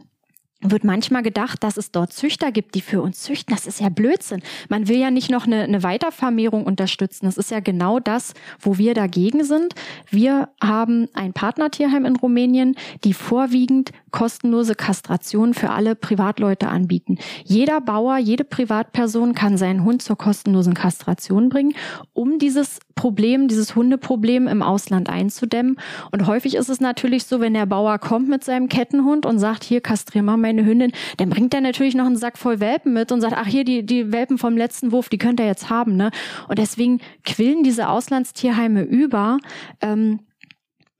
[0.63, 3.55] wird manchmal gedacht, dass es dort Züchter gibt, die für uns züchten.
[3.55, 4.43] Das ist ja Blödsinn.
[4.69, 7.27] Man will ja nicht noch eine, eine Weitervermehrung unterstützen.
[7.27, 9.75] Das ist ja genau das, wo wir dagegen sind.
[10.09, 17.19] Wir haben ein Partnertierheim in Rumänien, die vorwiegend kostenlose Kastration für alle Privatleute anbieten.
[17.45, 21.75] Jeder Bauer, jede Privatperson kann seinen Hund zur kostenlosen Kastration bringen,
[22.13, 25.77] um dieses Problem, dieses Hundeproblem im Ausland einzudämmen.
[26.11, 29.65] Und häufig ist es natürlich so, wenn der Bauer kommt mit seinem Kettenhund und sagt,
[29.65, 33.11] hier kastrier mal meine Hündin, dann bringt er natürlich noch einen Sack voll Welpen mit
[33.11, 35.97] und sagt, ach hier, die, die Welpen vom letzten Wurf, die könnt ihr jetzt haben.
[35.97, 36.11] Ne?
[36.49, 39.39] Und deswegen quillen diese Auslandstierheime über.
[39.81, 40.21] Ähm,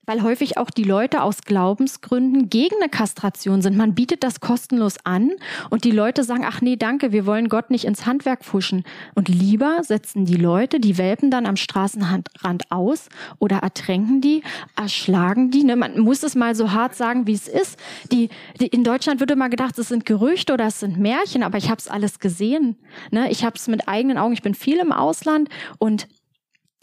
[0.05, 3.77] weil häufig auch die Leute aus Glaubensgründen gegen eine Kastration sind.
[3.77, 5.31] Man bietet das kostenlos an
[5.71, 8.83] und die Leute sagen, ach nee, danke, wir wollen Gott nicht ins Handwerk fuschen.
[9.15, 14.43] Und lieber setzen die Leute die Welpen dann am Straßenrand aus oder ertränken die,
[14.77, 15.63] erschlagen die.
[15.63, 15.77] Ne?
[15.77, 17.79] Man muss es mal so hart sagen, wie es ist.
[18.11, 18.29] Die,
[18.61, 21.71] die, in Deutschland würde mal gedacht, es sind Gerüchte oder es sind Märchen, aber ich
[21.71, 22.77] habe es alles gesehen.
[23.13, 23.31] Ne?
[23.31, 25.49] Ich habe es mit eigenen Augen, ich bin viel im Ausland
[25.79, 26.09] und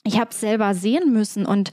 [0.05, 1.71] ich habe es selber sehen müssen und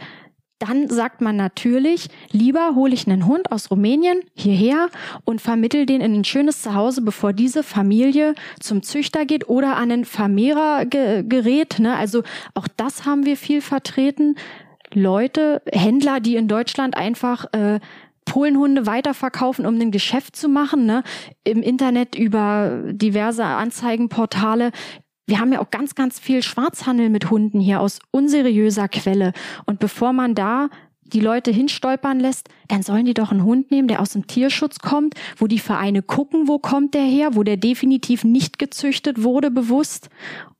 [0.59, 4.89] dann sagt man natürlich, lieber hole ich einen Hund aus Rumänien hierher
[5.25, 9.91] und vermittel den in ein schönes Zuhause, bevor diese Familie zum Züchter geht oder an
[9.91, 11.79] ein Vermehrer gerät.
[11.79, 11.95] Ne?
[11.95, 12.23] Also
[12.55, 14.37] auch das haben wir viel vertreten.
[14.95, 17.81] Leute, Händler, die in Deutschland einfach äh,
[18.25, 21.03] Polenhunde weiterverkaufen, um ein Geschäft zu machen, ne?
[21.45, 24.73] im Internet über diverse Anzeigenportale
[25.27, 29.33] wir haben ja auch ganz, ganz viel Schwarzhandel mit Hunden hier aus unseriöser Quelle.
[29.64, 30.68] Und bevor man da
[31.03, 34.79] die Leute hinstolpern lässt, dann sollen die doch einen Hund nehmen, der aus dem Tierschutz
[34.79, 39.51] kommt, wo die Vereine gucken, wo kommt der her, wo der definitiv nicht gezüchtet wurde,
[39.51, 40.11] bewusst,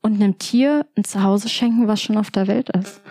[0.01, 3.01] und einem Tier ein Zuhause schenken, was schon auf der Welt ist.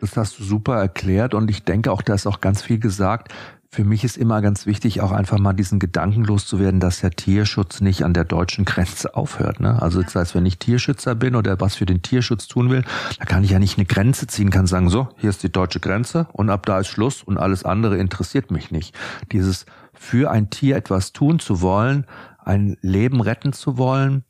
[0.00, 3.32] Das hast du super erklärt und ich denke auch, da ist auch ganz viel gesagt.
[3.76, 7.82] Für mich ist immer ganz wichtig, auch einfach mal diesen Gedanken loszuwerden, dass der Tierschutz
[7.82, 9.60] nicht an der deutschen Grenze aufhört.
[9.60, 9.82] Ne?
[9.82, 12.84] Also das heißt, wenn ich Tierschützer bin oder was für den Tierschutz tun will,
[13.18, 15.78] da kann ich ja nicht eine Grenze ziehen, kann sagen, so, hier ist die deutsche
[15.78, 18.96] Grenze und ab da ist Schluss und alles andere interessiert mich nicht.
[19.30, 22.06] Dieses für ein Tier etwas tun zu wollen,
[22.38, 24.24] ein Leben retten zu wollen,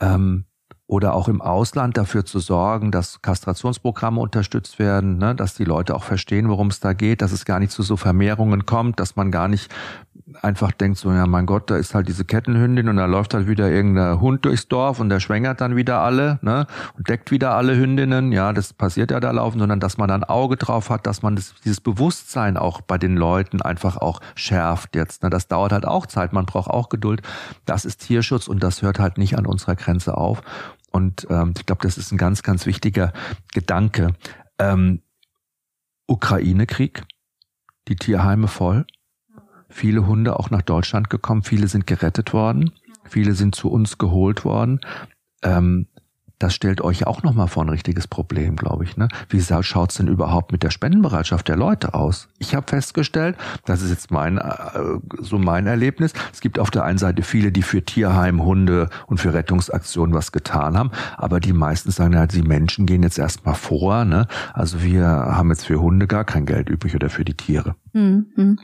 [0.00, 0.46] ähm,
[0.88, 5.94] oder auch im Ausland dafür zu sorgen, dass Kastrationsprogramme unterstützt werden, ne, dass die Leute
[5.94, 9.14] auch verstehen, worum es da geht, dass es gar nicht zu so Vermehrungen kommt, dass
[9.14, 9.70] man gar nicht
[10.42, 13.48] einfach denkt, so, ja, mein Gott, da ist halt diese Kettenhündin und da läuft halt
[13.48, 16.66] wieder irgendein Hund durchs Dorf und der schwängert dann wieder alle, ne,
[16.96, 18.32] und deckt wieder alle Hündinnen.
[18.32, 21.36] Ja, das passiert ja da laufen, sondern dass man ein Auge drauf hat, dass man
[21.36, 25.22] das, dieses Bewusstsein auch bei den Leuten einfach auch schärft jetzt.
[25.22, 25.30] Ne.
[25.30, 27.22] Das dauert halt auch Zeit, man braucht auch Geduld.
[27.66, 30.42] Das ist Tierschutz und das hört halt nicht an unserer Grenze auf.
[30.90, 33.12] Und ähm, ich glaube, das ist ein ganz, ganz wichtiger
[33.52, 34.14] Gedanke.
[34.58, 35.02] Ähm,
[36.06, 37.04] Ukraine-Krieg,
[37.88, 38.86] die Tierheime voll
[39.68, 42.72] viele Hunde auch nach Deutschland gekommen, viele sind gerettet worden,
[43.04, 44.80] viele sind zu uns geholt worden.
[45.42, 45.86] Ähm,
[46.38, 48.96] das stellt euch auch nochmal vor ein richtiges Problem, glaube ich.
[48.96, 49.08] Ne?
[49.28, 52.28] Wie schaut's denn überhaupt mit der Spendenbereitschaft der Leute aus?
[52.38, 54.52] Ich habe festgestellt, das ist jetzt mein äh,
[55.20, 56.12] so mein Erlebnis.
[56.32, 60.32] Es gibt auf der einen Seite viele, die für Tierheim, Hunde und für Rettungsaktionen was
[60.32, 64.04] getan haben, aber die meisten sagen halt, die Menschen gehen jetzt erstmal vor.
[64.04, 64.28] Ne?
[64.52, 67.74] Also wir haben jetzt für Hunde gar kein Geld übrig oder für die Tiere.
[67.92, 68.58] Mhm.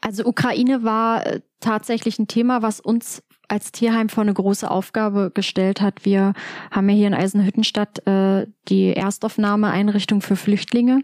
[0.00, 5.30] Also Ukraine war äh, tatsächlich ein Thema, was uns als Tierheim vor eine große Aufgabe
[5.34, 6.04] gestellt hat.
[6.04, 6.34] Wir
[6.70, 11.02] haben ja hier in Eisenhüttenstadt äh, die Erstaufnahmeeinrichtung für Flüchtlinge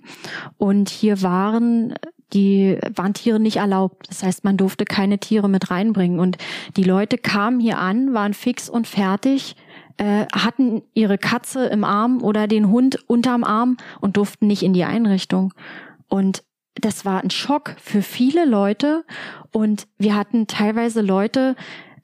[0.56, 1.94] und hier waren
[2.32, 4.08] die waren Tiere nicht erlaubt.
[4.08, 6.18] Das heißt, man durfte keine Tiere mit reinbringen.
[6.18, 6.38] Und
[6.76, 9.54] die Leute kamen hier an, waren fix und fertig,
[9.96, 14.72] äh, hatten ihre Katze im Arm oder den Hund unterm Arm und durften nicht in
[14.72, 15.54] die Einrichtung.
[16.08, 16.42] Und
[16.74, 19.04] das war ein Schock für viele Leute
[19.52, 21.56] und wir hatten teilweise Leute,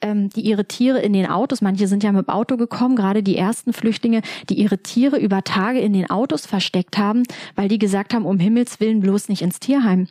[0.02, 3.22] ähm, die ihre Tiere in den Autos, manche sind ja mit dem Auto gekommen, gerade
[3.22, 7.22] die ersten Flüchtlinge, die ihre Tiere über Tage in den Autos versteckt haben,
[7.54, 10.08] weil die gesagt haben, um Himmels Willen bloß nicht ins Tierheim.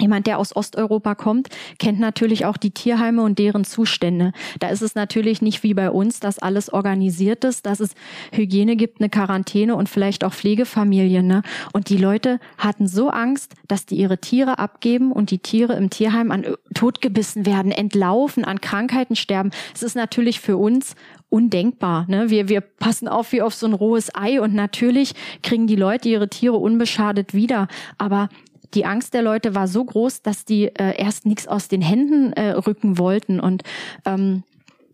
[0.00, 1.48] Jemand, der aus Osteuropa kommt,
[1.78, 4.32] kennt natürlich auch die Tierheime und deren Zustände.
[4.58, 7.94] Da ist es natürlich nicht wie bei uns, dass alles organisiert ist, dass es
[8.32, 11.26] Hygiene gibt, eine Quarantäne und vielleicht auch Pflegefamilien.
[11.26, 11.42] Ne?
[11.72, 15.90] Und die Leute hatten so Angst, dass die ihre Tiere abgeben und die Tiere im
[15.90, 19.50] Tierheim an Tod gebissen werden, entlaufen, an Krankheiten sterben.
[19.74, 20.94] Es ist natürlich für uns
[21.28, 22.06] undenkbar.
[22.08, 22.28] Ne?
[22.28, 26.08] Wir, wir passen auf wie auf so ein rohes Ei und natürlich kriegen die Leute
[26.08, 27.68] ihre Tiere unbeschadet wieder.
[27.98, 28.28] Aber
[28.74, 32.32] die Angst der Leute war so groß, dass die äh, erst nichts aus den Händen
[32.32, 33.40] äh, rücken wollten.
[33.40, 33.62] Und
[34.04, 34.44] ähm,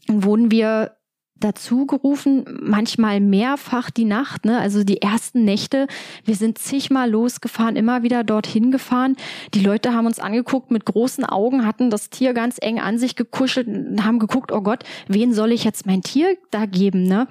[0.09, 0.97] wurden wir
[1.39, 4.59] dazu gerufen, manchmal mehrfach die Nacht, ne?
[4.59, 5.87] also die ersten Nächte.
[6.24, 9.16] Wir sind zigmal losgefahren, immer wieder dorthin gefahren.
[9.53, 13.16] Die Leute haben uns angeguckt mit großen Augen, hatten das Tier ganz eng an sich
[13.16, 17.03] gekuschelt und haben geguckt, oh Gott, wen soll ich jetzt mein Tier da geben?
[17.03, 17.29] Ne?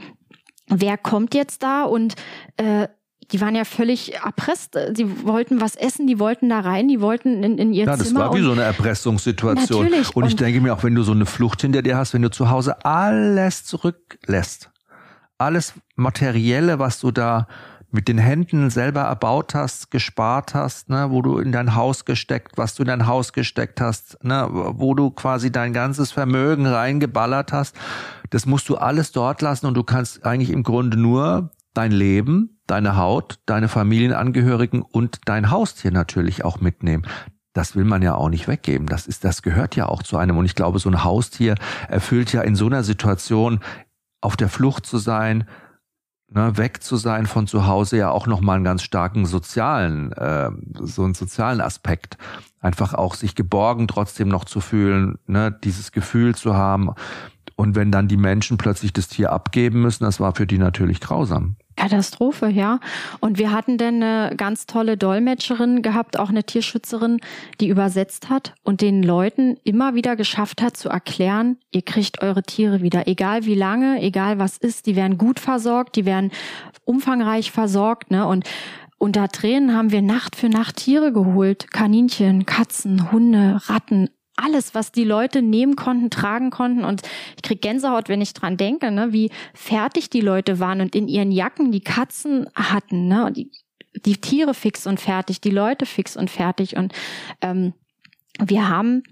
[0.67, 1.83] Wer kommt jetzt da?
[1.83, 2.15] Und
[2.57, 2.87] äh,
[3.31, 4.77] die waren ja völlig erpresst.
[4.93, 7.97] Sie wollten was essen, die wollten da rein, die wollten in, in ihr ja, Zimmer.
[7.97, 9.85] Ja, das war wie so eine Erpressungssituation.
[9.85, 10.15] Natürlich.
[10.15, 12.29] Und ich denke mir auch, wenn du so eine Flucht hinter dir hast, wenn du
[12.29, 14.69] zu Hause alles zurücklässt,
[15.37, 17.47] alles Materielle, was du da
[17.95, 22.57] mit den Händen selber erbaut hast, gespart hast, ne, wo du in dein Haus gesteckt,
[22.57, 27.53] was du in dein Haus gesteckt hast, ne, wo du quasi dein ganzes Vermögen reingeballert
[27.53, 27.75] hast,
[28.29, 32.59] das musst du alles dort lassen und du kannst eigentlich im Grunde nur dein Leben,
[32.67, 37.05] deine Haut, deine Familienangehörigen und dein Haustier natürlich auch mitnehmen.
[37.53, 38.87] Das will man ja auch nicht weggeben.
[38.87, 40.37] Das ist, das gehört ja auch zu einem.
[40.37, 41.55] Und ich glaube, so ein Haustier
[41.87, 43.61] erfüllt ja in so einer Situation
[44.19, 45.47] auf der Flucht zu sein,
[46.29, 50.49] ne, weg zu sein von zu Hause ja auch nochmal einen ganz starken sozialen, äh,
[50.81, 52.17] so einen sozialen Aspekt.
[52.59, 56.91] Einfach auch sich geborgen trotzdem noch zu fühlen, ne, dieses Gefühl zu haben.
[57.55, 60.99] Und wenn dann die Menschen plötzlich das Tier abgeben müssen, das war für die natürlich
[60.99, 61.55] grausam.
[61.75, 62.79] Katastrophe, ja.
[63.19, 67.19] Und wir hatten dann eine ganz tolle Dolmetscherin gehabt, auch eine Tierschützerin,
[67.59, 72.43] die übersetzt hat und den Leuten immer wieder geschafft hat zu erklären, ihr kriegt eure
[72.43, 76.31] Tiere wieder, egal wie lange, egal was ist, die werden gut versorgt, die werden
[76.85, 78.25] umfangreich versorgt, ne?
[78.25, 78.45] Und
[78.97, 81.71] unter Tränen haben wir Nacht für Nacht Tiere geholt.
[81.71, 86.83] Kaninchen, Katzen, Hunde, Ratten, alles, was die Leute nehmen konnten, tragen konnten.
[86.83, 87.01] Und
[87.35, 91.07] ich krieg Gänsehaut, wenn ich dran denke, ne, wie fertig die Leute waren und in
[91.07, 93.51] ihren Jacken die Katzen hatten, ne, und die,
[94.05, 96.75] die Tiere fix und fertig, die Leute fix und fertig.
[96.75, 96.93] Und
[97.41, 97.73] ähm,
[98.39, 99.03] wir haben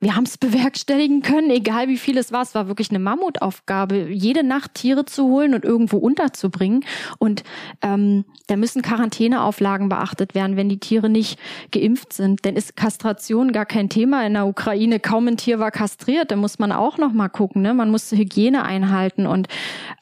[0.00, 2.42] wir haben es bewerkstelligen können, egal wie viel es war.
[2.42, 6.84] Es war wirklich eine Mammutaufgabe, jede Nacht Tiere zu holen und irgendwo unterzubringen.
[7.18, 7.42] Und
[7.82, 11.38] ähm, da müssen Quarantäneauflagen beachtet werden, wenn die Tiere nicht
[11.72, 12.44] geimpft sind.
[12.44, 15.00] Denn ist Kastration gar kein Thema in der Ukraine.
[15.00, 16.30] Kaum ein Tier war kastriert.
[16.30, 17.62] Da muss man auch noch mal gucken.
[17.62, 17.74] Ne?
[17.74, 19.26] Man musste Hygiene einhalten.
[19.26, 19.48] Und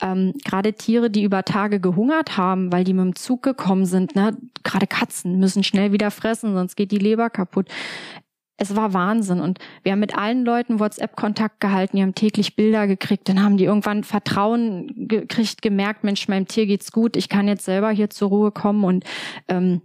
[0.03, 4.15] ähm, gerade Tiere, die über Tage gehungert haben, weil die mit dem Zug gekommen sind,
[4.15, 4.37] ne?
[4.63, 7.69] gerade Katzen müssen schnell wieder fressen, sonst geht die Leber kaputt
[8.57, 9.41] es war Wahnsinn.
[9.41, 13.29] Und wir haben mit allen Leuten WhatsApp-Kontakt gehalten, die haben täglich Bilder gekriegt.
[13.29, 17.65] Dann haben die irgendwann Vertrauen gekriegt, gemerkt, Mensch, meinem Tier geht's gut, ich kann jetzt
[17.65, 19.05] selber hier zur Ruhe kommen und
[19.49, 19.83] ähm,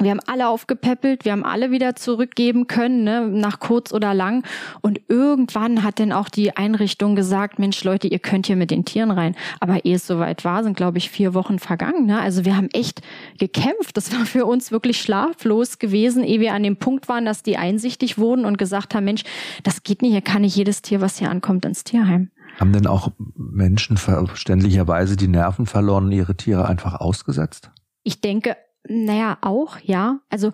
[0.00, 4.44] wir haben alle aufgepäppelt, wir haben alle wieder zurückgeben können, ne, nach kurz oder lang.
[4.80, 8.84] Und irgendwann hat dann auch die Einrichtung gesagt, Mensch, Leute, ihr könnt hier mit den
[8.84, 9.36] Tieren rein.
[9.60, 12.06] Aber ehe es soweit war, sind, glaube ich, vier Wochen vergangen.
[12.06, 12.18] Ne?
[12.18, 13.02] Also wir haben echt
[13.38, 13.96] gekämpft.
[13.96, 17.56] Das war für uns wirklich schlaflos gewesen, ehe wir an dem Punkt waren, dass die
[17.56, 19.22] einsichtig wurden und gesagt haben, Mensch,
[19.62, 22.30] das geht nicht, hier kann nicht jedes Tier, was hier ankommt, ins Tierheim.
[22.58, 27.70] Haben denn auch Menschen verständlicherweise die Nerven verloren, ihre Tiere einfach ausgesetzt?
[28.02, 28.56] Ich denke,
[28.88, 30.20] naja, auch, ja.
[30.30, 30.52] Also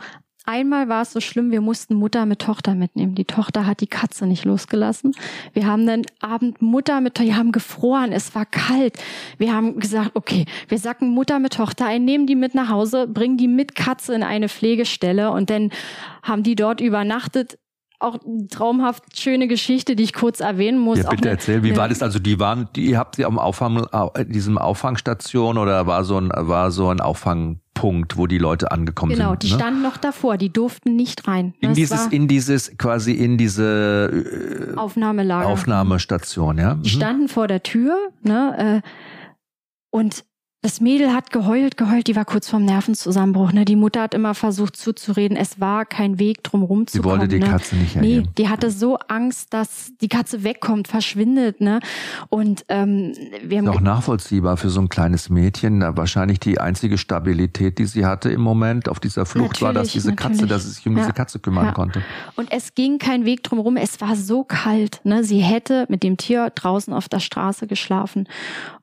[0.51, 3.15] Einmal war es so schlimm, wir mussten Mutter mit Tochter mitnehmen.
[3.15, 5.13] Die Tochter hat die Katze nicht losgelassen.
[5.53, 8.99] Wir haben dann Abend Mutter mit Tochter, wir haben gefroren, es war kalt.
[9.39, 13.07] Wir haben gesagt, okay, wir sacken Mutter mit Tochter ein, nehmen die mit nach Hause,
[13.07, 15.71] bringen die mit Katze in eine Pflegestelle und dann
[16.25, 17.60] haben die dort übernachtet
[18.01, 18.19] auch
[18.51, 20.99] traumhaft schöne Geschichte, die ich kurz erwähnen muss.
[20.99, 22.03] Ja, bitte eine, erzähl, wie war das?
[22.03, 26.19] Also die waren, die, ihr habt sie am Auffang, äh, diesem Auffangstation oder war so
[26.19, 29.41] ein, war so ein Auffangpunkt, wo die Leute angekommen genau, sind?
[29.41, 29.59] Genau, die ne?
[29.59, 31.55] standen noch davor, die durften nicht rein.
[31.61, 35.47] In das dieses, in dieses, quasi in diese äh, Aufnahmelager.
[35.47, 36.75] Aufnahmestation, ja.
[36.75, 37.01] Die mhm.
[37.01, 38.89] standen vor der Tür, ne, äh,
[39.91, 40.25] und
[40.63, 43.53] das Mädel hat geheult, geheult, die war kurz vorm Nervenzusammenbruch.
[43.53, 43.65] Ne?
[43.65, 47.03] Die Mutter hat immer versucht zuzureden, es war kein Weg drum rumzukommen.
[47.03, 47.47] Sie wollte die ne?
[47.47, 48.27] Katze nicht erleben.
[48.27, 51.63] Nee, die hatte so Angst, dass die Katze wegkommt, verschwindet.
[51.63, 51.81] Ne?
[52.29, 55.81] Und ähm, wir haben ist auch nachvollziehbar für so ein kleines Mädchen.
[55.97, 59.93] Wahrscheinlich die einzige Stabilität, die sie hatte im Moment auf dieser Flucht natürlich, war, dass
[59.93, 60.39] diese natürlich.
[60.39, 61.05] Katze, dass sie sich um ja.
[61.05, 61.73] diese Katze kümmern ja.
[61.73, 62.03] konnte.
[62.37, 63.79] Und es ging kein Weg drum rum.
[63.79, 65.01] Es war so kalt.
[65.05, 65.25] Ne?
[65.25, 68.29] Sie hätte mit dem Tier draußen auf der Straße geschlafen.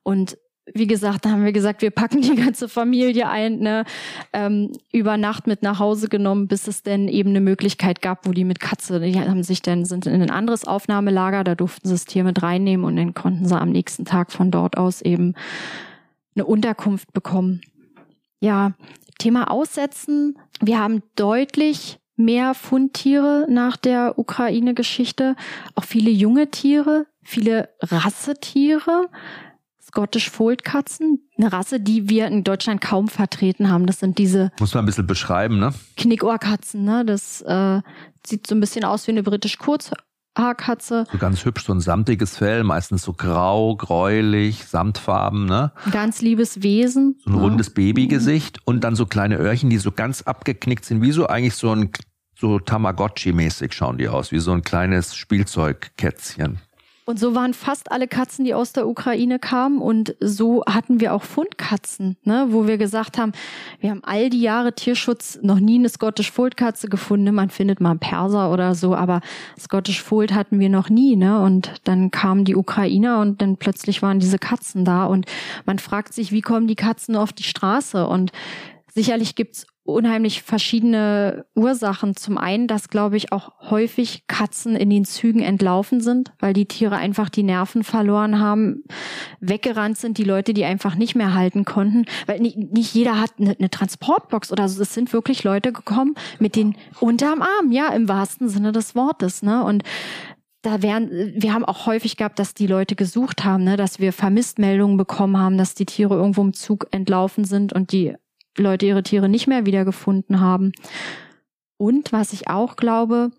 [0.02, 0.36] Und
[0.74, 3.84] wie gesagt, da haben wir gesagt, wir packen die ganze Familie ein, ne,
[4.32, 8.32] ähm, über Nacht mit nach Hause genommen, bis es denn eben eine Möglichkeit gab, wo
[8.32, 11.94] die mit Katze, die haben sich dann, sind in ein anderes Aufnahmelager, da durften sie
[11.94, 15.34] das Tier mit reinnehmen und dann konnten sie am nächsten Tag von dort aus eben
[16.34, 17.60] eine Unterkunft bekommen.
[18.40, 18.74] Ja,
[19.18, 20.38] Thema Aussetzen.
[20.60, 25.36] Wir haben deutlich mehr Fundtiere nach der Ukraine-Geschichte,
[25.74, 29.08] auch viele junge Tiere, viele Rassetiere.
[29.88, 33.86] Scottish Fold Katzen, eine Rasse, die wir in Deutschland kaum vertreten haben.
[33.86, 34.52] Das sind diese.
[34.60, 35.72] Muss man ein bisschen beschreiben, ne?
[35.96, 37.06] Knickohrkatzen, ne?
[37.06, 37.80] Das äh,
[38.26, 41.06] sieht so ein bisschen aus wie eine britisch Kurzhaarkatze.
[41.10, 45.72] So ganz hübsch, so ein samtiges Fell, meistens so grau, gräulich, samtfarben, ne?
[45.90, 47.16] Ganz liebes Wesen.
[47.24, 47.42] So ein ja.
[47.42, 51.54] rundes Babygesicht und dann so kleine Öhrchen, die so ganz abgeknickt sind, wie so eigentlich
[51.54, 51.90] so ein
[52.38, 56.60] so Tamagotchi-mäßig schauen die aus, wie so ein kleines Spielzeugkätzchen.
[57.08, 59.80] Und so waren fast alle Katzen, die aus der Ukraine kamen.
[59.80, 63.32] Und so hatten wir auch Fundkatzen, ne, wo wir gesagt haben,
[63.80, 67.34] wir haben all die Jahre Tierschutz noch nie eine Scottish Fold Katze gefunden.
[67.34, 69.22] Man findet mal einen Perser oder so, aber
[69.58, 71.16] Scottish Fold hatten wir noch nie.
[71.16, 71.40] Ne?
[71.40, 75.06] Und dann kamen die Ukrainer und dann plötzlich waren diese Katzen da.
[75.06, 75.24] Und
[75.64, 78.06] man fragt sich, wie kommen die Katzen auf die Straße?
[78.06, 78.32] Und
[78.92, 82.14] sicherlich gibt's unheimlich verschiedene Ursachen.
[82.14, 86.66] Zum einen, dass, glaube ich, auch häufig Katzen in den Zügen entlaufen sind, weil die
[86.66, 88.84] Tiere einfach die Nerven verloren haben,
[89.40, 92.04] weggerannt sind, die Leute, die einfach nicht mehr halten konnten.
[92.26, 94.82] Weil nicht, nicht jeder hat eine, eine Transportbox oder so.
[94.82, 99.42] Es sind wirklich Leute gekommen mit den unterm Arm, ja, im wahrsten Sinne des Wortes.
[99.42, 99.64] Ne?
[99.64, 99.84] Und
[100.60, 104.12] da wären, wir haben auch häufig gehabt, dass die Leute gesucht haben, ne, dass wir
[104.12, 108.16] Vermisstmeldungen bekommen haben, dass die Tiere irgendwo im Zug entlaufen sind und die
[108.62, 110.72] Leute ihre Tiere nicht mehr wiedergefunden haben.
[111.76, 113.30] Und was ich auch glaube,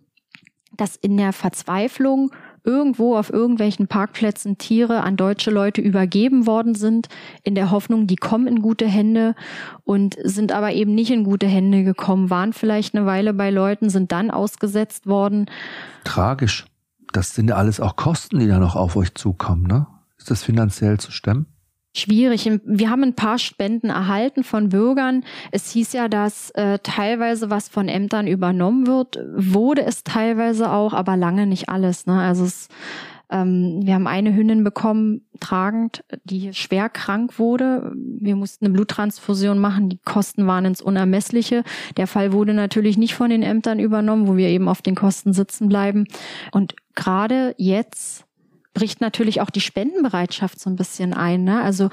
[0.75, 2.31] dass in der Verzweiflung
[2.63, 7.07] irgendwo auf irgendwelchen Parkplätzen Tiere an deutsche Leute übergeben worden sind,
[7.43, 9.35] in der Hoffnung, die kommen in gute Hände
[9.83, 13.89] und sind aber eben nicht in gute Hände gekommen, waren vielleicht eine Weile bei Leuten,
[13.89, 15.47] sind dann ausgesetzt worden.
[16.03, 16.65] Tragisch.
[17.11, 19.87] Das sind ja alles auch Kosten, die da noch auf euch zukommen, ne?
[20.17, 21.47] Ist das finanziell zu stemmen?
[21.99, 22.49] Schwierig.
[22.63, 25.23] Wir haben ein paar Spenden erhalten von Bürgern.
[25.51, 30.93] Es hieß ja, dass äh, teilweise was von Ämtern übernommen wird, wurde es teilweise auch,
[30.93, 32.05] aber lange nicht alles.
[32.05, 32.19] Ne?
[32.19, 32.67] Also es,
[33.29, 37.91] ähm, wir haben eine Hündin bekommen, tragend, die schwer krank wurde.
[37.95, 39.89] Wir mussten eine Bluttransfusion machen.
[39.89, 41.63] Die Kosten waren ins Unermessliche.
[41.97, 45.33] Der Fall wurde natürlich nicht von den Ämtern übernommen, wo wir eben auf den Kosten
[45.33, 46.05] sitzen bleiben.
[46.51, 48.25] Und gerade jetzt
[48.73, 51.43] bricht natürlich auch die Spendenbereitschaft so ein bisschen ein.
[51.43, 51.61] Ne?
[51.61, 51.89] Also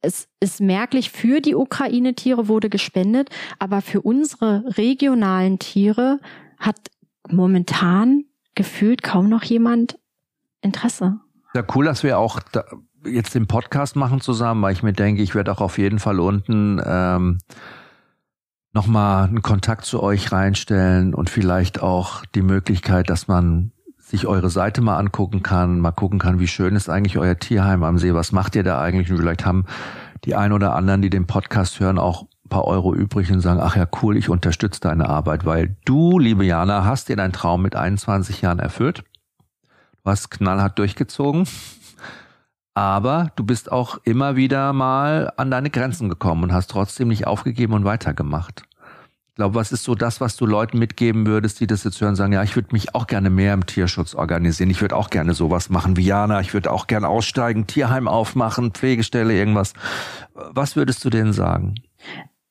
[0.00, 6.20] es ist merklich, für die Ukraine-Tiere wurde gespendet, aber für unsere regionalen Tiere
[6.58, 6.76] hat
[7.28, 8.24] momentan
[8.54, 9.98] gefühlt kaum noch jemand
[10.60, 11.18] Interesse.
[11.54, 12.64] Ja, cool, dass wir auch da
[13.04, 16.18] jetzt den Podcast machen zusammen, weil ich mir denke, ich werde auch auf jeden Fall
[16.18, 17.38] unten ähm,
[18.72, 23.72] nochmal einen Kontakt zu euch reinstellen und vielleicht auch die Möglichkeit, dass man
[24.06, 27.82] sich eure Seite mal angucken kann, mal gucken kann, wie schön ist eigentlich euer Tierheim
[27.82, 29.10] am See, was macht ihr da eigentlich?
[29.10, 29.64] Und vielleicht haben
[30.24, 33.58] die ein oder anderen, die den Podcast hören, auch ein paar Euro übrig und sagen,
[33.60, 37.62] ach ja, cool, ich unterstütze deine Arbeit, weil du, liebe Jana, hast dir deinen Traum
[37.62, 39.02] mit 21 Jahren erfüllt.
[40.04, 41.48] Du hast knallhart durchgezogen.
[42.74, 47.26] Aber du bist auch immer wieder mal an deine Grenzen gekommen und hast trotzdem nicht
[47.26, 48.62] aufgegeben und weitergemacht
[49.36, 52.32] glaube, was ist so das, was du Leuten mitgeben würdest, die das jetzt hören, sagen,
[52.32, 54.70] ja, ich würde mich auch gerne mehr im Tierschutz organisieren.
[54.70, 56.40] Ich würde auch gerne sowas machen wie Jana.
[56.40, 59.74] Ich würde auch gerne aussteigen, Tierheim aufmachen, Pflegestelle, irgendwas.
[60.34, 61.74] Was würdest du denen sagen?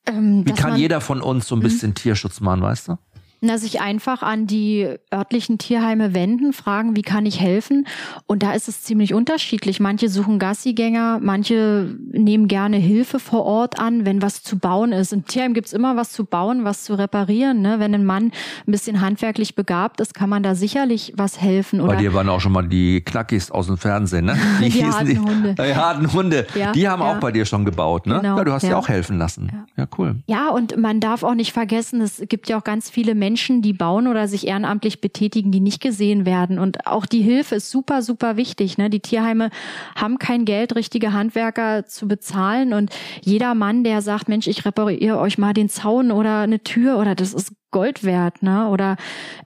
[0.06, 1.64] Ähm, wie kann jeder von uns so ein mhm.
[1.64, 2.98] bisschen Tierschutz machen, weißt du?
[3.46, 7.86] Na, sich einfach an die örtlichen Tierheime wenden, fragen, wie kann ich helfen?
[8.26, 9.80] Und da ist es ziemlich unterschiedlich.
[9.80, 15.14] Manche suchen Gassigänger, manche nehmen gerne Hilfe vor Ort an, wenn was zu bauen ist.
[15.14, 17.62] Im Tierheim gibt's immer was zu bauen, was zu reparieren.
[17.62, 17.80] Ne?
[17.80, 18.32] Wenn ein Mann
[18.66, 21.82] ein bisschen handwerklich begabt ist, kann man da sicherlich was helfen.
[21.82, 24.38] Oder bei dir waren auch schon mal die Knackis aus dem Fernsehen, ne?
[24.60, 25.56] Die, die harten die, Hunde.
[25.60, 26.48] Die harten Hunde.
[26.56, 27.12] Ja, die haben ja.
[27.12, 28.20] auch bei dir schon gebaut, ne?
[28.22, 28.70] Genau, ja, du hast ja.
[28.70, 29.50] dir auch helfen lassen.
[29.52, 29.84] Ja.
[29.84, 30.16] ja, cool.
[30.28, 33.62] Ja, und man darf auch nicht vergessen, es gibt ja auch ganz viele Menschen, Menschen,
[33.62, 36.58] die bauen oder sich ehrenamtlich betätigen, die nicht gesehen werden.
[36.58, 38.78] Und auch die Hilfe ist super, super wichtig.
[38.78, 38.90] Ne?
[38.90, 39.50] Die Tierheime
[39.94, 42.72] haben kein Geld, richtige Handwerker zu bezahlen.
[42.72, 46.98] Und jeder Mann, der sagt, Mensch, ich repariere euch mal den Zaun oder eine Tür
[46.98, 48.42] oder das ist Gold wert.
[48.42, 48.70] Ne?
[48.70, 48.96] Oder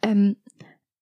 [0.03, 0.35] ähm,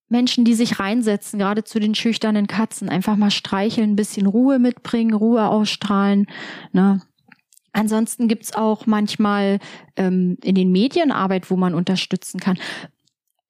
[0.07, 4.59] Menschen, die sich reinsetzen, gerade zu den schüchternen Katzen, einfach mal streicheln, ein bisschen Ruhe
[4.59, 6.25] mitbringen, Ruhe ausstrahlen.
[6.71, 7.01] Ne?
[7.73, 9.59] Ansonsten gibt's auch manchmal
[9.95, 12.57] ähm, in den Medien Arbeit, wo man unterstützen kann.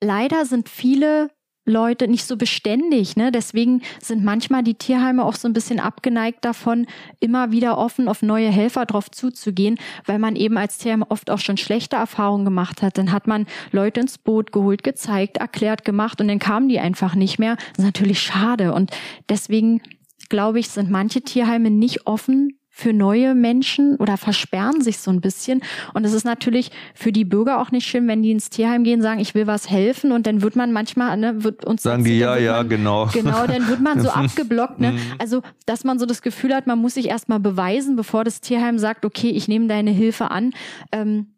[0.01, 1.29] Leider sind viele
[1.67, 3.17] Leute nicht so beständig.
[3.17, 3.31] Ne?
[3.31, 6.87] Deswegen sind manchmal die Tierheime auch so ein bisschen abgeneigt davon,
[7.19, 11.39] immer wieder offen auf neue Helfer drauf zuzugehen, weil man eben als Tierheim oft auch
[11.39, 12.97] schon schlechte Erfahrungen gemacht hat.
[12.97, 17.15] Dann hat man Leute ins Boot geholt, gezeigt, erklärt, gemacht und dann kamen die einfach
[17.15, 17.57] nicht mehr.
[17.57, 18.73] Das ist natürlich schade.
[18.73, 18.91] Und
[19.27, 19.81] deswegen
[20.29, 25.19] glaube ich, sind manche Tierheime nicht offen für neue Menschen oder versperren sich so ein
[25.19, 25.63] bisschen.
[25.95, 29.01] Und es ist natürlich für die Bürger auch nicht schön, wenn die ins Tierheim gehen,
[29.01, 32.19] sagen, ich will was helfen und dann wird man manchmal, ne, wird uns sagen die
[32.19, 33.07] ja, ja, genau.
[33.13, 34.91] Genau, dann wird man so abgeblockt, ne?
[34.91, 34.99] Mhm.
[35.17, 38.77] Also, dass man so das Gefühl hat, man muss sich erstmal beweisen, bevor das Tierheim
[38.77, 40.53] sagt, okay, ich nehme deine Hilfe an.
[40.91, 41.33] Ähm,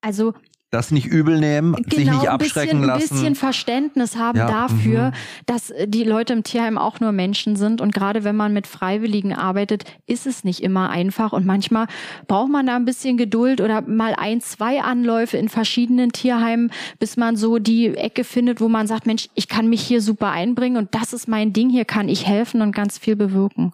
[0.00, 0.32] also
[0.76, 3.02] das nicht übel nehmen, genau, sich nicht abschrecken bisschen, lassen.
[3.02, 5.12] Ein bisschen Verständnis haben ja, dafür, mhm.
[5.46, 7.80] dass die Leute im Tierheim auch nur Menschen sind.
[7.80, 11.32] Und gerade wenn man mit Freiwilligen arbeitet, ist es nicht immer einfach.
[11.32, 11.86] Und manchmal
[12.28, 17.16] braucht man da ein bisschen Geduld oder mal ein, zwei Anläufe in verschiedenen Tierheimen, bis
[17.16, 20.76] man so die Ecke findet, wo man sagt, Mensch, ich kann mich hier super einbringen
[20.76, 23.72] und das ist mein Ding, hier kann ich helfen und ganz viel bewirken.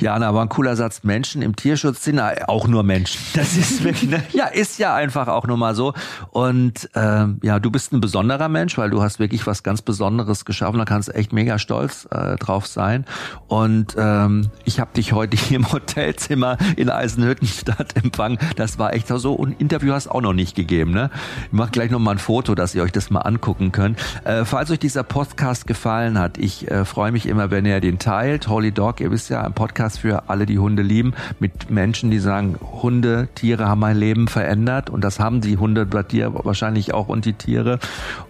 [0.00, 1.02] Jana, aber ein cooler Satz.
[1.02, 3.20] Menschen im Tierschutz sind auch nur Menschen.
[3.38, 4.22] Das ist wirklich, ne?
[4.32, 5.94] ja, ist ja einfach auch nur mal so.
[6.30, 10.44] Und ähm, ja, du bist ein besonderer Mensch, weil du hast wirklich was ganz Besonderes
[10.44, 10.78] geschaffen.
[10.78, 13.04] Da kannst du echt mega stolz äh, drauf sein.
[13.46, 18.38] Und ähm, ich habe dich heute hier im Hotelzimmer in Eisenhüttenstadt empfangen.
[18.56, 19.32] Das war echt so.
[19.34, 20.90] Und Interview hast auch noch nicht gegeben.
[20.90, 21.10] Ne?
[21.46, 23.98] Ich mache gleich noch mal ein Foto, dass ihr euch das mal angucken könnt.
[24.24, 27.98] Äh, falls euch dieser Podcast gefallen hat, ich äh, freue mich immer, wenn ihr den
[27.98, 28.48] teilt.
[28.48, 32.10] Holy Dog, ihr wisst ja, ein Podcast Podcast für alle, die Hunde lieben, mit Menschen,
[32.10, 36.32] die sagen, Hunde, Tiere haben mein Leben verändert und das haben die Hunde bei dir
[36.44, 37.78] wahrscheinlich auch und die Tiere.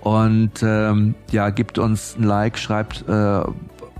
[0.01, 3.43] Und ähm, ja, gibt uns ein Like, schreibt äh,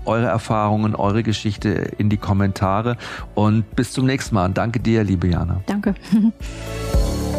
[0.05, 2.97] eure Erfahrungen, eure Geschichte in die Kommentare
[3.35, 4.49] und bis zum nächsten Mal.
[4.49, 5.61] danke dir, liebe Jana.
[5.65, 5.95] Danke.